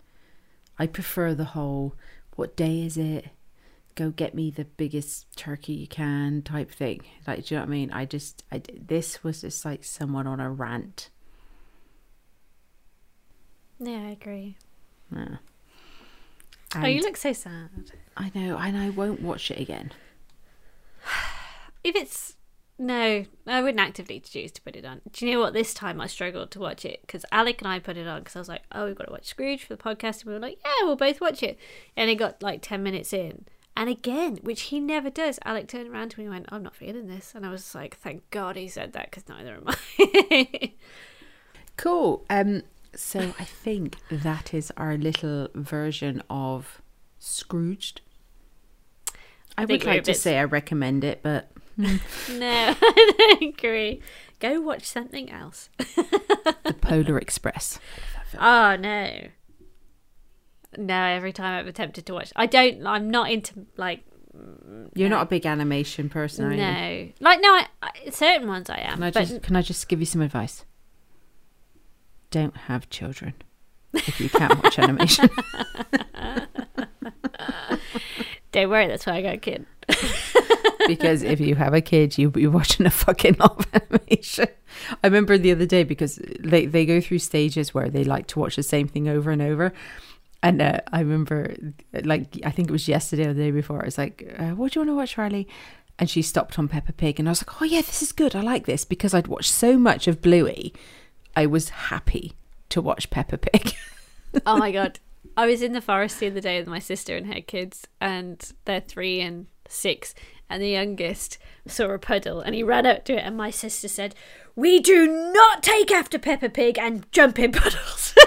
I 0.79 0.87
prefer 0.87 1.33
the 1.33 1.45
whole 1.45 1.95
what 2.35 2.55
day 2.55 2.81
is 2.81 2.97
it? 2.97 3.27
Go 3.95 4.09
get 4.09 4.33
me 4.33 4.49
the 4.49 4.65
biggest 4.65 5.35
turkey 5.37 5.73
you 5.73 5.87
can 5.87 6.41
type 6.41 6.71
thing. 6.71 7.01
Like, 7.27 7.45
do 7.45 7.53
you 7.53 7.59
know 7.59 7.65
what 7.65 7.69
I 7.69 7.71
mean? 7.71 7.91
I 7.91 8.05
just, 8.05 8.43
I, 8.51 8.61
this 8.75 9.23
was 9.23 9.41
just 9.41 9.63
like 9.65 9.83
someone 9.83 10.25
on 10.25 10.39
a 10.39 10.49
rant. 10.49 11.09
Yeah, 13.79 14.07
I 14.07 14.11
agree. 14.11 14.57
Yeah. 15.13 15.37
And 16.75 16.85
oh, 16.85 16.87
you 16.87 17.01
look 17.01 17.17
so 17.17 17.33
sad. 17.33 17.69
I 18.17 18.31
know, 18.33 18.57
and 18.57 18.77
I 18.77 18.89
won't 18.89 19.21
watch 19.21 19.51
it 19.51 19.59
again. 19.59 19.91
If 21.83 21.95
it's 21.95 22.35
No, 22.79 23.25
I 23.45 23.61
wouldn't 23.61 23.79
actively 23.79 24.19
choose 24.19 24.51
to 24.53 24.61
put 24.61 24.75
it 24.75 24.85
on. 24.85 25.01
Do 25.11 25.25
you 25.25 25.33
know 25.33 25.39
what? 25.39 25.53
This 25.53 25.73
time 25.73 26.01
I 26.01 26.07
struggled 26.07 26.49
to 26.51 26.59
watch 26.59 26.85
it 26.85 27.01
because 27.01 27.25
Alec 27.31 27.61
and 27.61 27.67
I 27.67 27.79
put 27.79 27.97
it 27.97 28.07
on 28.07 28.21
because 28.21 28.35
I 28.35 28.39
was 28.39 28.49
like, 28.49 28.63
"Oh, 28.71 28.85
we've 28.85 28.95
got 28.95 29.05
to 29.05 29.11
watch 29.11 29.25
Scrooge 29.27 29.63
for 29.63 29.75
the 29.75 29.83
podcast," 29.83 30.21
and 30.21 30.25
we 30.27 30.33
were 30.33 30.39
like, 30.39 30.59
"Yeah, 30.63 30.71
we'll 30.85 30.95
both 30.95 31.21
watch 31.21 31.43
it." 31.43 31.59
And 31.95 32.09
it 32.09 32.15
got 32.15 32.41
like 32.41 32.61
ten 32.61 32.81
minutes 32.81 33.13
in, 33.13 33.45
and 33.77 33.89
again, 33.89 34.39
which 34.41 34.63
he 34.63 34.79
never 34.79 35.09
does. 35.09 35.39
Alec 35.45 35.67
turned 35.67 35.89
around 35.91 36.09
to 36.11 36.19
me 36.19 36.25
and 36.25 36.33
went, 36.33 36.45
"I'm 36.49 36.63
not 36.63 36.75
feeling 36.75 37.07
this," 37.07 37.33
and 37.35 37.45
I 37.45 37.49
was 37.49 37.75
like, 37.75 37.97
"Thank 37.97 38.27
God 38.31 38.55
he 38.55 38.67
said 38.67 38.93
that 38.93 39.11
because 39.11 39.27
neither 39.29 39.55
am 39.55 39.65
I." 39.67 40.73
Cool. 41.75 42.23
Um, 42.29 42.61
so 42.95 43.33
I 43.39 43.43
think 43.43 43.97
that 44.09 44.53
is 44.53 44.71
our 44.77 44.97
little 44.97 45.49
version 45.53 46.21
of 46.29 46.81
Scrooged. 47.19 48.01
I, 49.57 49.65
think 49.65 49.83
would 49.83 49.87
like 49.87 50.03
to 50.05 50.13
say 50.13 50.37
I 50.39 50.43
recommend 50.45 51.03
it, 51.03 51.21
but 51.23 51.51
no, 51.77 51.89
I 52.31 53.13
don't 53.17 53.41
agree. 53.43 54.01
Go 54.39 54.61
watch 54.61 54.83
something 54.83 55.31
else. 55.31 55.69
the 55.77 56.75
Polar 56.81 57.17
Express. 57.17 57.79
Oh 58.39 58.75
no. 58.75 59.27
No, 60.75 61.03
every 61.03 61.31
time 61.33 61.59
I've 61.59 61.67
attempted 61.67 62.05
to 62.07 62.13
watch, 62.13 62.31
I 62.35 62.47
don't. 62.47 62.85
I'm 62.85 63.11
not 63.11 63.31
into 63.31 63.67
like 63.77 64.03
mm, 64.35 64.89
You're 64.95 65.09
not 65.09 65.21
a 65.21 65.27
big 65.27 65.45
animation 65.45 66.09
person, 66.09 66.45
are 66.45 66.51
you? 66.51 66.57
no, 66.57 67.09
like 67.19 67.41
no. 67.41 67.49
I, 67.49 67.67
I, 67.83 68.09
certain 68.09 68.47
ones 68.47 68.69
I 68.69 68.79
am, 68.79 68.95
Can 68.95 69.03
I 69.03 69.11
but 69.11 69.27
just 69.27 69.43
can 69.43 69.55
I 69.55 69.61
just 69.61 69.87
give 69.87 69.99
you 69.99 70.05
some 70.07 70.21
advice? 70.21 70.65
Don't 72.33 72.57
have 72.57 72.89
children 72.89 73.35
if 73.93 74.19
you 74.19 74.27
can't 74.27 74.63
watch 74.63 74.79
animation. 74.79 75.29
don't 78.51 78.69
worry. 78.71 78.87
That's 78.87 79.05
why 79.05 79.17
I 79.17 79.21
got 79.21 79.35
a 79.35 79.37
kid. 79.37 79.67
because 80.87 81.21
if 81.21 81.39
you 81.39 81.53
have 81.53 81.75
a 81.75 81.81
kid, 81.81 82.17
you'll 82.17 82.31
be 82.31 82.47
watching 82.47 82.87
a 82.87 82.89
fucking 82.89 83.35
lot 83.39 83.59
of 83.59 83.67
animation. 83.71 84.47
I 85.03 85.05
remember 85.05 85.37
the 85.37 85.51
other 85.51 85.67
day 85.67 85.83
because 85.83 86.19
they 86.39 86.65
they 86.65 86.87
go 86.87 87.01
through 87.01 87.19
stages 87.19 87.75
where 87.75 87.87
they 87.87 88.03
like 88.03 88.25
to 88.29 88.39
watch 88.39 88.55
the 88.55 88.63
same 88.63 88.87
thing 88.87 89.07
over 89.07 89.29
and 89.29 89.43
over. 89.43 89.71
And 90.41 90.59
uh, 90.59 90.79
I 90.91 91.01
remember, 91.01 91.55
like, 92.03 92.39
I 92.43 92.49
think 92.49 92.69
it 92.69 92.71
was 92.71 92.87
yesterday 92.87 93.27
or 93.27 93.33
the 93.33 93.43
day 93.43 93.51
before. 93.51 93.83
I 93.83 93.85
was 93.85 93.99
like, 93.99 94.35
uh, 94.39 94.55
"What 94.55 94.71
do 94.71 94.79
you 94.79 94.87
want 94.87 94.89
to 94.89 94.95
watch, 94.95 95.19
Riley?" 95.19 95.47
And 95.99 96.09
she 96.09 96.23
stopped 96.23 96.57
on 96.57 96.67
Peppa 96.67 96.93
Pig, 96.93 97.19
and 97.19 97.29
I 97.29 97.31
was 97.31 97.47
like, 97.47 97.61
"Oh 97.61 97.65
yeah, 97.65 97.81
this 97.81 98.01
is 98.01 98.11
good. 98.11 98.35
I 98.35 98.41
like 98.41 98.65
this 98.65 98.85
because 98.85 99.13
I'd 99.13 99.27
watched 99.27 99.51
so 99.51 99.77
much 99.77 100.07
of 100.07 100.19
Bluey. 100.19 100.73
I 101.35 101.45
was 101.45 101.69
happy 101.69 102.33
to 102.69 102.81
watch 102.81 103.09
Peppa 103.09 103.37
Pig." 103.37 103.73
oh 104.45 104.57
my 104.57 104.71
god, 104.71 104.99
I 105.37 105.45
was 105.45 105.61
in 105.61 105.73
the 105.73 105.81
forest 105.81 106.19
the 106.19 106.27
other 106.27 106.41
day 106.41 106.59
with 106.59 106.67
my 106.67 106.79
sister 106.79 107.15
and 107.15 107.33
her 107.33 107.41
kids, 107.41 107.87
and 107.99 108.43
they're 108.65 108.79
three 108.81 109.21
and 109.21 109.47
six. 109.67 110.13
And 110.49 110.61
the 110.61 110.69
youngest 110.69 111.39
saw 111.65 111.85
a 111.85 111.97
puddle 111.97 112.41
and 112.41 112.53
he 112.53 112.61
ran 112.61 112.85
up 112.85 113.05
to 113.05 113.13
it, 113.13 113.23
and 113.25 113.35
my 113.35 113.49
sister 113.49 113.87
said, 113.87 114.13
"We 114.55 114.79
do 114.79 115.07
not 115.33 115.63
take 115.63 115.91
after 115.91 116.19
Peppa 116.19 116.49
Pig 116.49 116.77
and 116.77 117.11
jump 117.11 117.39
in 117.39 117.51
puddles." 117.51 118.13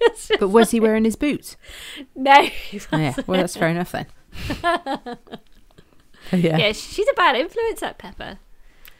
Was 0.00 0.30
but 0.38 0.48
was 0.48 0.70
he 0.70 0.80
wearing 0.80 1.04
his 1.04 1.16
boots? 1.16 1.56
No, 2.14 2.48
Oh, 2.92 2.96
yeah, 2.98 3.14
well, 3.26 3.40
that's 3.40 3.56
fair 3.56 3.68
enough 3.68 3.92
then. 3.92 4.06
Oh, 6.32 6.36
yeah. 6.36 6.56
Yeah, 6.56 6.72
she's 6.72 7.06
a 7.08 7.12
bad 7.14 7.36
influence, 7.36 7.80
that 7.80 7.98
Peppa. 7.98 8.38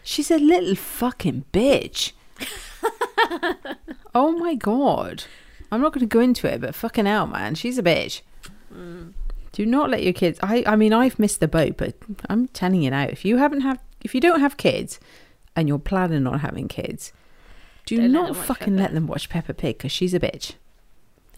She's 0.02 0.30
a 0.30 0.36
little 0.38 0.74
fucking 0.74 1.46
bitch. 1.52 2.12
oh 4.14 4.32
my 4.32 4.54
god. 4.54 5.24
I'm 5.72 5.80
not 5.80 5.92
going 5.92 6.06
to 6.06 6.12
go 6.12 6.20
into 6.20 6.46
it, 6.46 6.60
but 6.60 6.74
fucking 6.74 7.06
hell, 7.06 7.26
man. 7.26 7.54
She's 7.54 7.78
a 7.78 7.82
bitch. 7.82 8.22
Mm. 8.72 9.12
Do 9.52 9.66
not 9.66 9.90
let 9.90 10.02
your 10.02 10.12
kids. 10.12 10.38
I, 10.42 10.62
I 10.66 10.76
mean, 10.76 10.92
I've 10.92 11.18
missed 11.18 11.40
the 11.40 11.48
boat, 11.48 11.76
but 11.76 11.94
I'm 12.28 12.48
telling 12.48 12.82
you 12.82 12.90
now, 12.90 13.04
if 13.04 13.24
you 13.24 13.38
haven't 13.38 13.60
have, 13.62 13.80
if 14.02 14.14
you 14.14 14.20
don't 14.20 14.40
have 14.40 14.56
kids, 14.56 15.00
and 15.56 15.68
you're 15.68 15.78
planning 15.78 16.26
on 16.26 16.40
having 16.40 16.68
kids, 16.68 17.12
do 17.86 17.96
Don't 17.96 18.12
not 18.12 18.30
watch 18.30 18.46
fucking 18.46 18.74
Peppa. 18.76 18.82
let 18.82 18.94
them 18.94 19.06
watch 19.06 19.28
Peppa 19.28 19.54
Pig 19.54 19.78
because 19.78 19.92
she's 19.92 20.14
a 20.14 20.20
bitch. 20.20 20.54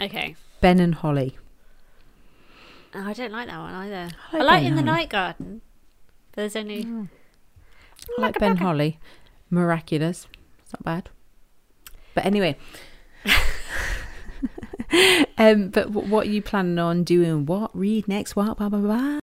Okay. 0.00 0.36
Ben 0.61 0.80
and 0.80 0.94
Holly. 0.96 1.36
Oh, 2.94 3.02
I 3.04 3.12
don't 3.12 3.32
like 3.32 3.48
that 3.48 3.59
one 3.59 3.74
either. 3.74 4.11
I 4.32 4.36
I 4.36 4.38
like 4.38 4.46
like, 4.46 4.62
Ben 4.62 4.66
In 4.66 4.76
the 4.76 4.82
Holly. 4.82 4.96
Night 4.96 5.09
Garden. 5.11 5.61
But 6.32 6.36
there's 6.36 6.57
only. 6.57 6.84
Mm. 6.84 7.09
I 8.18 8.20
like 8.22 8.38
Ben 8.38 8.57
Holly. 8.57 8.98
Miraculous. 9.50 10.26
It's 10.66 10.72
not 10.74 10.82
bad. 10.84 11.08
But 12.14 12.26
anyway. 12.26 12.56
um, 15.38 15.68
but 15.68 15.84
wh- 15.90 16.10
what 16.10 16.26
are 16.26 16.30
you 16.30 16.42
planning 16.42 16.80
on 16.80 17.04
doing? 17.04 17.46
What? 17.46 17.70
Read 17.72 18.08
next? 18.08 18.34
What? 18.34 18.58
Blah, 18.58 18.68
blah, 18.68 18.80
blah. 18.80 19.20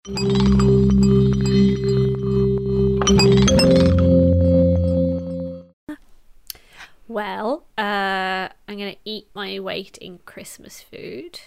Well, 7.07 7.65
uh, 7.77 8.49
I'm 8.67 8.77
going 8.77 8.93
to 8.93 8.99
eat 9.05 9.27
my 9.35 9.59
weight 9.59 9.97
in 9.99 10.19
Christmas 10.25 10.81
food. 10.81 11.39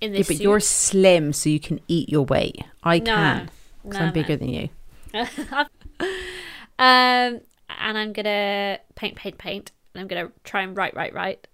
In 0.00 0.12
Yeah, 0.12 0.18
this 0.18 0.28
but 0.28 0.36
suit. 0.36 0.42
you're 0.42 0.60
slim, 0.60 1.32
so 1.32 1.48
you 1.50 1.60
can 1.60 1.80
eat 1.88 2.08
your 2.08 2.24
weight. 2.24 2.62
I 2.82 2.98
No. 3.00 3.04
can. 3.14 3.50
Because 3.82 3.98
No, 4.00 4.06
I'm 4.06 4.12
bigger 4.12 4.34
no. 4.34 4.36
than 4.36 4.48
you. 4.48 4.68
um, 6.78 7.40
and 7.68 7.96
I'm 7.98 8.12
gonna 8.12 8.78
paint, 8.94 9.16
paint, 9.16 9.38
paint. 9.38 9.72
And 9.94 10.00
I'm 10.02 10.08
gonna 10.08 10.30
try 10.44 10.62
and 10.62 10.76
write, 10.76 10.94
write, 10.94 11.14
write, 11.14 11.46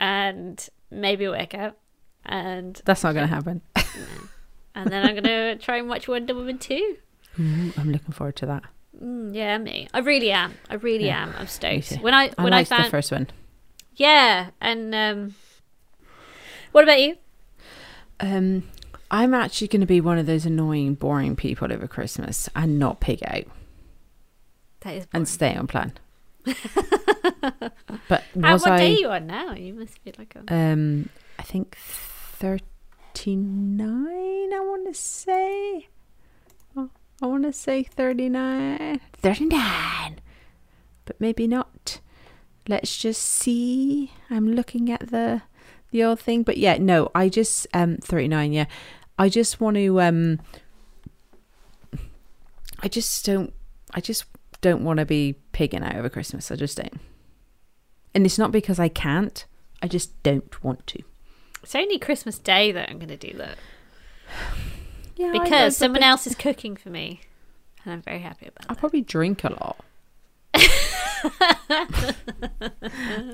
and 0.00 0.66
maybe 0.90 1.24
it'll 1.24 1.36
work 1.36 1.54
out. 1.54 1.76
And 2.24 2.80
That's 2.84 3.02
not 3.02 3.12
to 3.14 3.26
happen. 3.26 3.62
and 4.74 4.90
then 4.90 5.04
I'm 5.06 5.14
gonna 5.14 5.56
try 5.56 5.76
and 5.78 5.88
watch 5.88 6.08
Wonder 6.08 6.34
Woman 6.34 6.58
two. 6.58 6.96
Ooh, 7.40 7.72
I'm 7.76 7.90
looking 7.92 8.12
forward 8.12 8.36
to 8.36 8.46
that. 8.46 8.64
Mm, 9.02 9.34
yeah, 9.34 9.56
me. 9.58 9.88
I 9.94 10.00
really 10.00 10.32
am. 10.32 10.54
I 10.68 10.74
really 10.74 11.06
Yeah, 11.06 11.22
am. 11.24 11.34
I'm 11.38 11.46
stoked. 11.46 11.92
When 12.00 12.14
I 12.14 12.32
I 12.36 12.42
when 12.42 12.52
I 12.52 12.58
liked 12.58 12.68
found 12.70 12.86
the 12.86 12.90
first 12.90 13.12
one. 13.12 13.28
yeah, 13.94 14.50
and 14.60 14.92
um, 14.94 15.34
what 16.72 16.82
about 16.84 17.00
you? 17.00 17.16
Um, 18.20 18.64
I'm 19.10 19.32
actually 19.34 19.68
going 19.68 19.80
to 19.82 19.86
be 19.86 20.00
one 20.00 20.18
of 20.18 20.26
those 20.26 20.44
annoying, 20.44 20.94
boring 20.94 21.36
people 21.36 21.72
over 21.72 21.86
Christmas 21.86 22.48
and 22.56 22.78
not 22.78 23.00
pig 23.00 23.20
out 23.24 23.44
That 24.80 24.94
is. 24.94 25.06
and 25.12 25.26
stay 25.28 25.54
on 25.56 25.66
plan. 25.66 25.92
but 26.44 28.22
How, 28.40 28.52
was 28.52 28.62
what 28.62 28.72
I? 28.72 28.78
day 28.78 28.94
are 28.94 28.98
you 28.98 29.08
on 29.08 29.26
now? 29.26 29.52
You 29.54 29.74
must 29.74 30.02
be 30.04 30.12
like 30.16 30.34
a. 30.36 30.54
Um, 30.54 31.08
I 31.38 31.42
think 31.42 31.76
thirty-nine. 33.14 34.52
I 34.54 34.60
want 34.60 34.86
to 34.86 34.94
say. 34.94 35.88
Oh, 36.76 36.90
I 37.20 37.26
want 37.26 37.44
to 37.44 37.52
say 37.52 37.82
thirty-nine. 37.82 39.00
Thirty-nine, 39.14 40.20
but 41.04 41.20
maybe 41.20 41.46
not. 41.46 42.00
Let's 42.68 42.96
just 42.96 43.22
see. 43.22 44.12
I'm 44.30 44.52
looking 44.54 44.90
at 44.90 45.10
the 45.10 45.42
the 45.90 46.04
old 46.04 46.20
thing, 46.20 46.42
but 46.44 46.56
yeah, 46.56 46.78
no. 46.78 47.10
I 47.14 47.28
just 47.28 47.66
um 47.74 47.96
thirty-nine. 47.98 48.52
Yeah, 48.52 48.66
I 49.18 49.28
just 49.28 49.60
want 49.60 49.76
to 49.76 50.00
um. 50.00 50.40
I 52.80 52.88
just 52.88 53.26
don't. 53.26 53.52
I 53.92 54.00
just 54.00 54.24
don't 54.60 54.84
want 54.84 54.98
to 54.98 55.04
be 55.06 55.36
pigging 55.52 55.82
out 55.82 55.94
over 55.96 56.08
Christmas. 56.08 56.50
I 56.50 56.56
just 56.56 56.76
don't. 56.76 57.00
And 58.14 58.24
it's 58.26 58.38
not 58.38 58.50
because 58.52 58.78
I 58.78 58.88
can't. 58.88 59.44
I 59.82 59.88
just 59.88 60.20
don't 60.22 60.62
want 60.64 60.86
to. 60.88 61.02
It's 61.62 61.74
only 61.74 61.98
Christmas 61.98 62.38
Day 62.38 62.72
that 62.72 62.88
I'm 62.90 62.98
going 62.98 63.08
to 63.08 63.16
do 63.16 63.36
that 63.36 63.58
Yeah, 65.16 65.32
because 65.32 65.76
someone 65.76 66.02
else 66.04 66.26
is 66.28 66.34
cooking 66.36 66.76
for 66.76 66.90
me, 66.90 67.20
and 67.84 67.92
I'm 67.92 68.02
very 68.02 68.20
happy 68.20 68.46
about 68.46 68.66
I'll 68.68 68.74
that. 68.76 68.80
probably 68.80 69.00
drink 69.00 69.42
a 69.42 69.50
lot. 69.50 69.84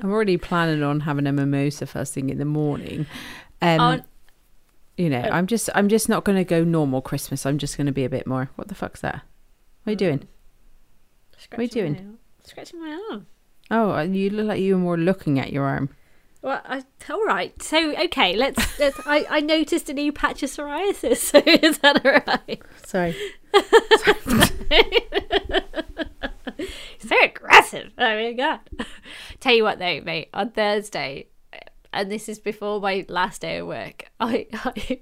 I'm 0.01 0.11
already 0.11 0.37
planning 0.37 0.81
on 0.81 1.01
having 1.01 1.27
a 1.27 1.31
mimosa 1.31 1.85
first 1.85 2.13
thing 2.13 2.29
in 2.31 2.39
the 2.39 2.45
morning. 2.45 3.05
Um, 3.61 3.79
Oh, 3.79 3.99
you 4.97 5.09
know, 5.09 5.19
uh, 5.19 5.29
I'm 5.31 5.45
just, 5.45 5.69
I'm 5.75 5.87
just 5.89 6.09
not 6.09 6.23
going 6.23 6.37
to 6.37 6.43
go 6.43 6.63
normal 6.63 7.01
Christmas. 7.01 7.45
I'm 7.45 7.57
just 7.57 7.77
going 7.77 7.87
to 7.87 7.93
be 7.93 8.05
a 8.05 8.09
bit 8.09 8.25
more. 8.25 8.49
What 8.55 8.67
the 8.69 8.75
fuck's 8.75 9.01
that? 9.01 9.21
What 9.83 9.87
are 9.87 9.91
you 9.91 9.97
doing? 9.97 10.27
Scratching 11.45 11.61
What 11.61 11.75
are 11.75 11.87
you 11.87 11.95
doing? 11.95 12.17
Scratching 12.43 12.79
my 12.79 12.99
arm. 13.11 13.27
Oh, 13.69 13.91
uh, 13.91 14.01
you 14.01 14.31
look 14.31 14.47
like 14.47 14.61
you 14.61 14.73
were 14.73 14.81
more 14.81 14.97
looking 14.97 15.37
at 15.39 15.53
your 15.53 15.65
arm. 15.65 15.89
Well, 16.41 16.59
I, 16.65 16.83
all 17.09 17.23
right. 17.23 17.61
So, 17.61 17.95
okay, 18.05 18.35
let's. 18.35 18.79
let's 18.79 18.99
I, 19.05 19.27
I 19.29 19.41
noticed 19.41 19.87
a 19.89 19.93
new 19.93 20.11
patch 20.11 20.41
of 20.43 20.49
psoriasis. 20.49 21.17
So 21.31 21.37
is 21.45 21.77
that 21.79 22.03
all 22.03 22.11
right? 22.11 22.61
Sorry. 22.85 23.15
so 26.99 27.15
aggressive. 27.23 27.91
Oh 27.97 28.15
my 28.15 28.33
god. 28.33 28.59
Tell 29.39 29.53
you 29.53 29.63
what 29.63 29.79
though, 29.79 30.01
mate. 30.01 30.29
On 30.33 30.49
Thursday, 30.49 31.27
and 31.95 32.11
this 32.11 32.29
is 32.29 32.39
before 32.39 32.79
my 32.79 33.05
last 33.07 33.41
day 33.41 33.57
of 33.57 33.67
work, 33.67 34.11
I 34.19 34.47
I, 34.53 34.99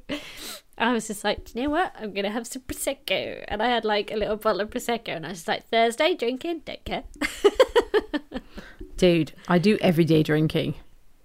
I 0.77 0.93
was 0.93 1.07
just 1.07 1.23
like, 1.23 1.53
you 1.53 1.63
know 1.63 1.69
what? 1.69 1.93
I'm 1.99 2.13
gonna 2.13 2.29
have 2.29 2.47
some 2.47 2.61
prosecco, 2.63 3.43
and 3.47 3.61
I 3.61 3.67
had 3.67 3.83
like 3.83 4.11
a 4.11 4.15
little 4.15 4.37
bottle 4.37 4.61
of 4.61 4.69
prosecco, 4.69 5.09
and 5.09 5.25
I 5.25 5.29
was 5.29 5.39
just 5.39 5.47
like, 5.47 5.67
Thursday 5.69 6.15
drinking, 6.15 6.61
don't 6.65 6.85
care. 6.85 7.03
Dude, 8.97 9.33
I 9.47 9.57
do 9.57 9.77
everyday 9.81 10.23
drinking. 10.23 10.75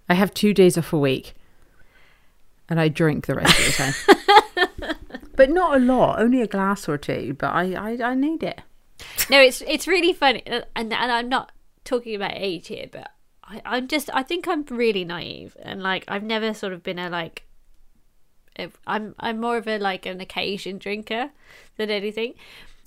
I 0.09 0.14
have 0.14 0.33
two 0.33 0.55
days 0.55 0.79
off 0.79 0.93
a 0.93 0.99
week. 0.99 1.35
And 2.71 2.81
I 2.81 2.89
drink 2.89 3.27
the 3.27 3.35
rest 3.35 3.59
of 3.59 3.66
the 3.66 3.73
time. 3.73 4.97
but 5.37 5.49
not 5.51 5.77
a 5.77 5.79
lot, 5.79 6.21
only 6.21 6.43
a 6.43 6.47
glass 6.47 6.89
or 6.89 6.99
two. 6.99 7.35
But 7.39 7.55
I, 7.55 7.73
I, 7.75 8.11
I 8.11 8.14
need 8.14 8.43
it. 8.43 8.61
no, 9.31 9.41
it's 9.41 9.62
it's 9.62 9.87
really 9.87 10.12
funny, 10.12 10.43
and 10.47 10.64
and 10.75 10.93
I'm 10.93 11.29
not 11.29 11.53
talking 11.85 12.14
about 12.14 12.33
age 12.35 12.66
here, 12.66 12.87
but 12.91 13.12
I, 13.49 13.62
I'm 13.64 13.88
just 13.88 14.11
I 14.12 14.22
think 14.22 14.46
I'm 14.46 14.64
really 14.68 15.05
naive, 15.05 15.57
and 15.62 15.82
like 15.82 16.05
I've 16.09 16.22
never 16.22 16.55
sort 16.55 16.72
of 16.72 16.82
been 16.82 16.99
a 16.99 17.09
like. 17.09 17.44
I'm 18.86 19.14
I'm 19.20 19.40
more 19.40 19.57
of 19.57 19.68
a 19.68 19.78
like 19.78 20.05
an 20.05 20.20
occasion 20.20 20.78
drinker 20.78 21.30
than 21.76 21.90
anything, 21.90 22.34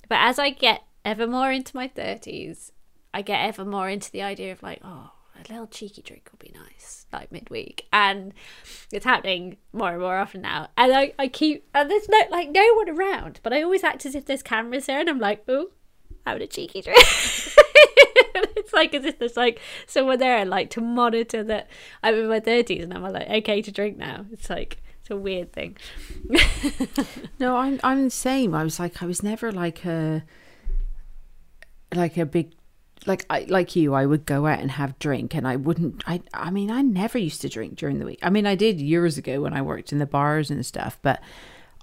but 0.08 0.18
as 0.20 0.38
I 0.38 0.50
get 0.50 0.82
ever 1.04 1.26
more 1.26 1.50
into 1.50 1.74
my 1.74 1.88
thirties, 1.88 2.72
I 3.14 3.22
get 3.22 3.40
ever 3.46 3.64
more 3.64 3.88
into 3.88 4.10
the 4.10 4.22
idea 4.22 4.52
of 4.52 4.62
like 4.62 4.80
oh 4.84 5.10
a 5.36 5.52
little 5.52 5.66
cheeky 5.66 6.02
drink 6.02 6.28
would 6.30 6.38
be 6.38 6.52
nice 6.54 7.06
like 7.12 7.32
midweek, 7.32 7.86
and 7.92 8.32
it's 8.92 9.04
happening 9.04 9.56
more 9.72 9.90
and 9.90 10.00
more 10.00 10.18
often 10.18 10.42
now. 10.42 10.68
And 10.76 10.92
I, 10.94 11.12
I 11.18 11.28
keep 11.28 11.66
and 11.74 11.90
there's 11.90 12.08
no 12.08 12.20
like 12.30 12.50
no 12.50 12.74
one 12.74 12.88
around, 12.88 13.40
but 13.42 13.52
I 13.52 13.62
always 13.62 13.84
act 13.84 14.06
as 14.06 14.14
if 14.14 14.26
there's 14.26 14.42
cameras 14.42 14.86
there, 14.86 15.00
and 15.00 15.08
I'm 15.08 15.18
like, 15.18 15.42
oh, 15.48 15.70
having 16.26 16.42
a 16.42 16.46
cheeky 16.46 16.82
drink. 16.82 16.98
it's 18.56 18.72
like 18.72 18.94
as 18.94 19.04
if 19.04 19.18
there's 19.18 19.36
like 19.36 19.60
someone 19.86 20.18
there 20.18 20.44
like 20.44 20.70
to 20.70 20.80
monitor 20.80 21.42
that 21.44 21.68
I'm 22.02 22.14
in 22.14 22.28
my 22.28 22.40
thirties 22.40 22.84
and 22.84 22.94
I'm 22.94 23.02
like 23.02 23.28
okay 23.28 23.62
to 23.62 23.72
drink 23.72 23.96
now. 23.96 24.26
It's 24.32 24.50
like 24.50 24.82
it's 25.00 25.10
a 25.10 25.16
weird 25.16 25.52
thing. 25.52 25.76
No, 27.38 27.56
I'm 27.56 27.80
I'm 27.82 28.04
the 28.04 28.10
same. 28.10 28.54
I 28.54 28.62
was 28.62 28.78
like 28.78 29.02
I 29.02 29.06
was 29.06 29.22
never 29.22 29.50
like 29.50 29.84
a 29.84 30.22
like 31.92 32.16
a 32.16 32.24
big 32.24 32.52
like 33.06 33.26
I 33.28 33.46
like 33.48 33.74
you. 33.74 33.94
I 33.94 34.06
would 34.06 34.26
go 34.26 34.46
out 34.46 34.60
and 34.60 34.70
have 34.72 34.98
drink, 34.98 35.34
and 35.34 35.46
I 35.46 35.56
wouldn't. 35.56 36.02
I 36.06 36.22
I 36.32 36.50
mean, 36.50 36.70
I 36.70 36.82
never 36.82 37.18
used 37.18 37.40
to 37.42 37.48
drink 37.48 37.76
during 37.76 37.98
the 37.98 38.06
week. 38.06 38.20
I 38.22 38.30
mean, 38.30 38.46
I 38.46 38.54
did 38.54 38.80
years 38.80 39.18
ago 39.18 39.40
when 39.40 39.54
I 39.54 39.62
worked 39.62 39.92
in 39.92 39.98
the 39.98 40.06
bars 40.06 40.50
and 40.50 40.64
stuff, 40.64 40.98
but 41.02 41.20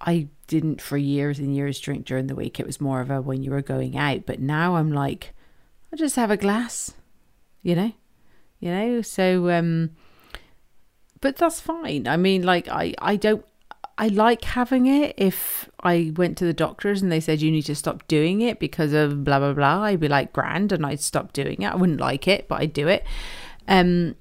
I 0.01 0.29
didn't 0.47 0.81
for 0.81 0.97
years 0.97 1.39
and 1.39 1.53
years 1.53 1.79
drink 1.79 2.05
during 2.05 2.27
the 2.27 2.35
week. 2.35 2.59
It 2.59 2.65
was 2.65 2.79
more 2.79 3.01
of 3.01 3.09
a 3.11 3.21
when 3.21 3.43
you 3.43 3.51
were 3.51 3.61
going 3.61 3.97
out. 3.97 4.25
But 4.25 4.39
now 4.39 4.77
I'm 4.77 4.91
like, 4.91 5.33
I 5.91 5.95
just 5.95 6.15
have 6.15 6.31
a 6.31 6.37
glass, 6.37 6.93
you 7.61 7.75
know, 7.75 7.91
you 8.59 8.71
know. 8.71 9.01
So 9.01 9.49
um, 9.49 9.91
but 11.21 11.37
that's 11.37 11.59
fine. 11.59 12.07
I 12.07 12.17
mean, 12.17 12.43
like 12.43 12.67
I 12.67 12.93
I 12.99 13.15
don't 13.15 13.45
I 13.97 14.07
like 14.07 14.45
having 14.45 14.85
it 14.85 15.13
if 15.17 15.69
I 15.81 16.13
went 16.15 16.37
to 16.37 16.45
the 16.45 16.53
doctors 16.53 17.01
and 17.01 17.11
they 17.11 17.19
said 17.19 17.41
you 17.41 17.51
need 17.51 17.63
to 17.63 17.75
stop 17.75 18.07
doing 18.07 18.39
it 18.39 18.57
because 18.59 18.93
of 18.93 19.23
blah 19.25 19.39
blah 19.39 19.53
blah. 19.53 19.83
I'd 19.83 19.99
be 19.99 20.07
like 20.07 20.31
grand 20.31 20.71
and 20.71 20.85
I'd 20.85 21.01
stop 21.01 21.33
doing 21.33 21.61
it. 21.63 21.71
I 21.71 21.75
wouldn't 21.75 21.99
like 21.99 22.27
it, 22.27 22.47
but 22.47 22.61
I'd 22.61 22.73
do 22.73 22.87
it. 22.87 23.03
Um 23.67 24.15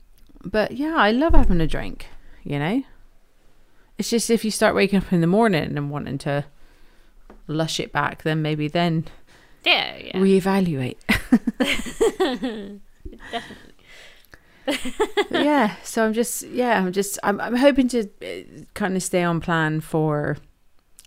but 0.44 0.72
yeah, 0.72 0.96
I 0.96 1.12
love 1.12 1.34
having 1.34 1.60
a 1.60 1.66
drink, 1.66 2.06
you 2.42 2.58
know? 2.58 2.82
It's 3.98 4.10
just 4.10 4.30
if 4.30 4.44
you 4.44 4.50
start 4.50 4.74
waking 4.74 4.98
up 4.98 5.12
in 5.12 5.20
the 5.20 5.26
morning 5.26 5.76
and 5.76 5.90
wanting 5.90 6.18
to 6.18 6.44
lush 7.46 7.78
it 7.78 7.92
back, 7.92 8.22
then 8.22 8.42
maybe 8.42 8.66
then 8.68 9.06
Yeah, 9.64 9.94
er 9.94 10.00
yeah. 10.00 10.18
reevaluate. 10.18 10.98
Definitely. 13.30 13.74
yeah 15.30 15.76
so 15.82 16.04
i'm 16.04 16.12
just 16.12 16.42
yeah 16.48 16.78
i'm 16.78 16.92
just 16.92 17.18
i'm, 17.22 17.40
I'm 17.40 17.56
hoping 17.56 17.88
to 17.88 18.02
uh, 18.22 18.64
kind 18.74 18.96
of 18.96 19.02
stay 19.02 19.22
on 19.22 19.40
plan 19.40 19.80
for 19.80 20.36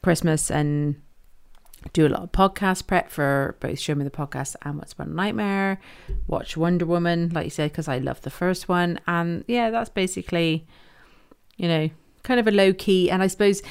christmas 0.01 0.49
and 0.49 0.95
do 1.93 2.05
a 2.05 2.09
lot 2.09 2.23
of 2.23 2.31
podcast 2.31 2.87
prep 2.87 3.09
for 3.09 3.55
both 3.59 3.79
show 3.79 3.95
me 3.95 4.03
the 4.03 4.11
podcast 4.11 4.55
and 4.63 4.77
what's 4.77 4.95
a 4.97 5.05
nightmare 5.05 5.79
watch 6.27 6.55
wonder 6.57 6.85
woman 6.85 7.29
like 7.33 7.45
you 7.45 7.49
said 7.49 7.71
because 7.71 7.87
i 7.87 7.97
love 7.97 8.21
the 8.21 8.29
first 8.29 8.69
one 8.69 8.99
and 9.07 9.43
yeah 9.47 9.69
that's 9.69 9.89
basically 9.89 10.65
you 11.57 11.67
know 11.67 11.89
kind 12.23 12.39
of 12.39 12.47
a 12.47 12.51
low 12.51 12.73
key 12.73 13.09
and 13.09 13.23
i 13.23 13.27
suppose 13.27 13.61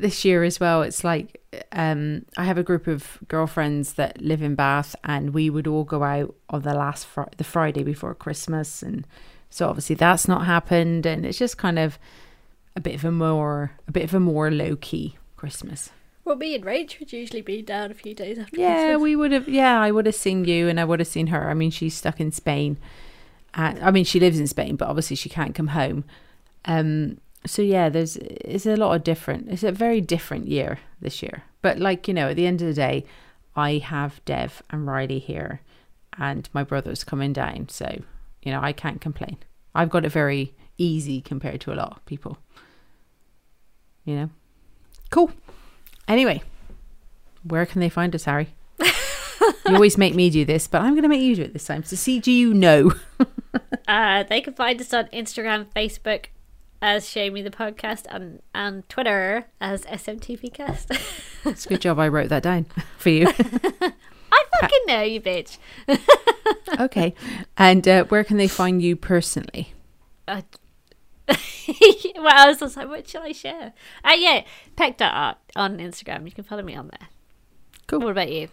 this 0.00 0.24
year 0.24 0.42
as 0.42 0.58
well 0.58 0.82
it's 0.82 1.04
like 1.04 1.40
um 1.72 2.24
i 2.36 2.44
have 2.44 2.56
a 2.58 2.62
group 2.62 2.86
of 2.86 3.18
girlfriends 3.28 3.94
that 3.94 4.20
live 4.20 4.42
in 4.42 4.54
bath 4.54 4.96
and 5.04 5.34
we 5.34 5.50
would 5.50 5.66
all 5.66 5.84
go 5.84 6.02
out 6.02 6.34
on 6.50 6.62
the 6.62 6.74
last 6.74 7.06
fr- 7.06 7.22
the 7.36 7.44
friday 7.44 7.82
before 7.82 8.14
christmas 8.14 8.82
and 8.82 9.06
so 9.50 9.68
obviously 9.68 9.94
that's 9.94 10.26
not 10.26 10.46
happened 10.46 11.04
and 11.04 11.26
it's 11.26 11.38
just 11.38 11.58
kind 11.58 11.78
of 11.78 11.98
a 12.74 12.80
bit 12.80 12.94
of 12.94 13.04
a 13.04 13.10
more 13.12 13.72
a 13.86 13.92
bit 13.92 14.04
of 14.04 14.14
a 14.14 14.20
more 14.20 14.50
low 14.50 14.76
key 14.76 15.16
christmas. 15.36 15.90
Well, 16.24 16.36
me 16.36 16.54
and 16.54 16.64
Rach 16.64 17.00
would 17.00 17.12
usually 17.12 17.42
be 17.42 17.62
down 17.62 17.90
a 17.90 17.94
few 17.94 18.14
days 18.14 18.38
after 18.38 18.58
yeah 18.58 18.84
Christmas. 18.84 19.02
we 19.02 19.16
would 19.16 19.32
have 19.32 19.48
yeah 19.48 19.78
i 19.82 19.90
would 19.90 20.06
have 20.06 20.14
seen 20.14 20.44
you 20.44 20.68
and 20.68 20.80
i 20.80 20.84
would 20.84 21.00
have 21.00 21.08
seen 21.08 21.26
her. 21.26 21.50
I 21.50 21.54
mean 21.54 21.70
she's 21.70 21.94
stuck 21.94 22.18
in 22.20 22.32
spain. 22.32 22.78
And 23.52 23.78
i 23.80 23.90
mean 23.90 24.04
she 24.04 24.18
lives 24.20 24.38
in 24.40 24.46
spain 24.46 24.76
but 24.76 24.88
obviously 24.88 25.16
she 25.16 25.28
can't 25.28 25.54
come 25.54 25.68
home. 25.68 26.04
Um 26.64 27.18
so 27.44 27.62
yeah 27.62 27.88
there's 27.88 28.16
it's 28.16 28.66
a 28.66 28.76
lot 28.76 28.94
of 28.94 29.04
different 29.04 29.48
it's 29.50 29.62
a 29.62 29.72
very 29.72 30.00
different 30.00 30.46
year 30.46 30.78
this 31.00 31.22
year. 31.22 31.44
But 31.60 31.78
like 31.78 32.08
you 32.08 32.14
know 32.14 32.28
at 32.28 32.36
the 32.36 32.46
end 32.46 32.60
of 32.60 32.68
the 32.68 32.74
day 32.74 33.04
i 33.54 33.78
have 33.78 34.24
dev 34.24 34.62
and 34.70 34.86
riley 34.86 35.18
here 35.18 35.60
and 36.18 36.48
my 36.52 36.62
brother's 36.64 37.04
coming 37.04 37.32
down 37.32 37.68
so 37.68 38.00
you 38.42 38.52
know 38.52 38.60
i 38.60 38.72
can't 38.72 39.00
complain. 39.00 39.38
I've 39.74 39.90
got 39.90 40.04
it 40.04 40.12
very 40.12 40.54
easy 40.78 41.20
compared 41.20 41.60
to 41.62 41.72
a 41.72 41.76
lot 41.76 41.92
of 41.92 42.04
people. 42.04 42.38
You 44.04 44.16
know? 44.16 44.30
Cool. 45.10 45.32
Anyway 46.08 46.42
where 47.44 47.66
can 47.66 47.80
they 47.80 47.88
find 47.88 48.14
us 48.14 48.24
harry? 48.24 48.48
You 49.66 49.74
always 49.74 49.98
make 49.98 50.14
me 50.14 50.30
do 50.30 50.44
this 50.44 50.66
but 50.68 50.82
i'm 50.82 50.92
going 50.92 51.02
to 51.02 51.08
make 51.08 51.22
you 51.22 51.36
do 51.36 51.42
it 51.42 51.52
this 51.52 51.66
time. 51.66 51.82
So 51.84 51.96
see 51.96 52.20
do 52.20 52.30
you 52.32 52.54
know 52.54 52.92
Uh, 53.88 54.22
they 54.22 54.40
can 54.40 54.54
find 54.54 54.80
us 54.80 54.94
on 54.94 55.06
Instagram, 55.06 55.66
Facebook 55.76 56.26
as 56.82 57.08
Show 57.08 57.30
Me 57.30 57.40
the 57.40 57.50
Podcast, 57.50 58.04
and, 58.10 58.42
and 58.54 58.86
Twitter 58.88 59.46
as 59.60 59.84
SMTVcast. 59.86 61.00
it's 61.46 61.64
a 61.64 61.68
good 61.68 61.80
job 61.80 61.98
i 61.98 62.08
wrote 62.08 62.28
that 62.28 62.42
down 62.42 62.66
for 62.98 63.08
you 63.10 63.26
I 64.34 64.44
fucking 64.60 64.80
know 64.86 65.02
you, 65.02 65.20
bitch. 65.20 65.58
okay 66.80 67.14
and 67.56 67.86
uh, 67.88 68.04
where 68.04 68.24
can 68.24 68.36
they 68.36 68.48
find 68.48 68.82
you 68.82 68.96
personally 68.96 69.72
Uh, 70.28 70.42
well, 71.28 71.36
I 72.28 72.46
was 72.48 72.58
just 72.58 72.76
like, 72.76 72.88
what 72.88 73.08
shall 73.08 73.22
I 73.22 73.32
share? 73.32 73.72
Uh, 74.04 74.14
yeah, 74.16 74.42
peck.art 74.76 75.38
on 75.54 75.78
Instagram. 75.78 76.24
You 76.26 76.32
can 76.32 76.44
follow 76.44 76.62
me 76.62 76.74
on 76.74 76.88
there. 76.88 77.08
Cool. 77.86 78.00
What 78.00 78.10
about 78.10 78.30
you? 78.30 78.48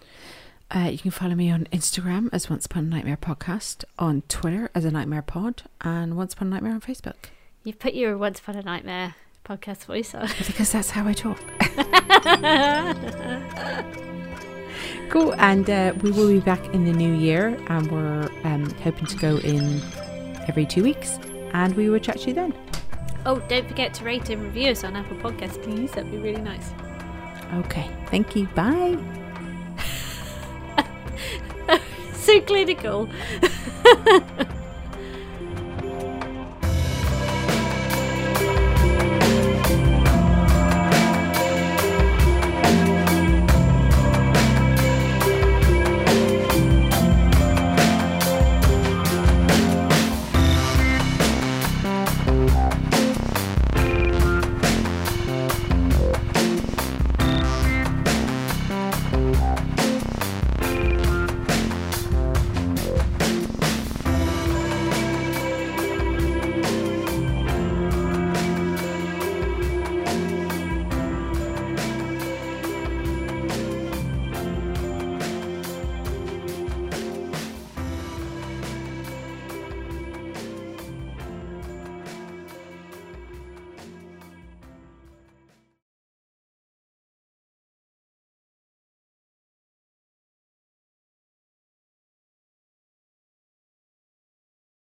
Uh, 0.73 0.89
you 0.91 0.99
can 0.99 1.11
follow 1.11 1.33
me 1.35 1.49
on 1.49 1.65
Instagram 1.73 2.29
as 2.31 2.49
Once 2.49 2.65
Upon 2.67 2.85
a 2.85 2.87
Nightmare 2.87 3.17
Podcast, 3.17 3.83
on 3.97 4.21
Twitter 4.27 4.69
as 4.75 4.85
a 4.85 4.91
Nightmare 4.91 5.23
Pod, 5.23 5.63
and 5.81 6.15
Once 6.15 6.33
Upon 6.33 6.47
a 6.47 6.51
Nightmare 6.51 6.73
on 6.73 6.81
Facebook. 6.81 7.15
You've 7.63 7.79
put 7.79 7.93
your 7.93 8.17
Once 8.17 8.39
Upon 8.39 8.55
a 8.55 8.61
Nightmare 8.61 9.15
podcast 9.45 9.85
voice 9.85 10.15
on. 10.15 10.27
Because 10.47 10.71
that's 10.71 10.91
how 10.91 11.05
I 11.07 11.13
talk. 11.13 11.39
cool, 15.09 15.33
and 15.35 15.69
uh, 15.69 15.93
we 16.01 16.11
will 16.11 16.29
be 16.29 16.39
back 16.39 16.63
in 16.73 16.85
the 16.85 16.93
new 16.93 17.13
year, 17.13 17.57
and 17.67 17.91
we're 17.91 18.29
um, 18.45 18.69
hoping 18.81 19.05
to 19.07 19.17
go 19.17 19.37
in 19.37 19.81
every 20.47 20.65
two 20.65 20.83
weeks, 20.83 21.19
and 21.53 21.75
we 21.75 21.89
will 21.89 21.99
chat 21.99 22.19
to 22.21 22.27
you 22.29 22.33
then. 22.33 22.53
oh, 23.25 23.39
don't 23.49 23.67
forget 23.67 23.93
to 23.95 24.05
rate 24.05 24.29
and 24.29 24.41
review 24.41 24.71
us 24.71 24.83
on 24.83 24.95
Apple 24.95 25.17
Podcasts, 25.17 25.61
please. 25.61 25.91
That'd 25.91 26.11
be 26.11 26.17
really 26.17 26.41
nice. 26.41 26.71
Okay, 27.55 27.89
thank 28.07 28.35
you. 28.35 28.47
Bye. 28.47 28.97
So 32.13 32.39
clinical. 32.41 33.09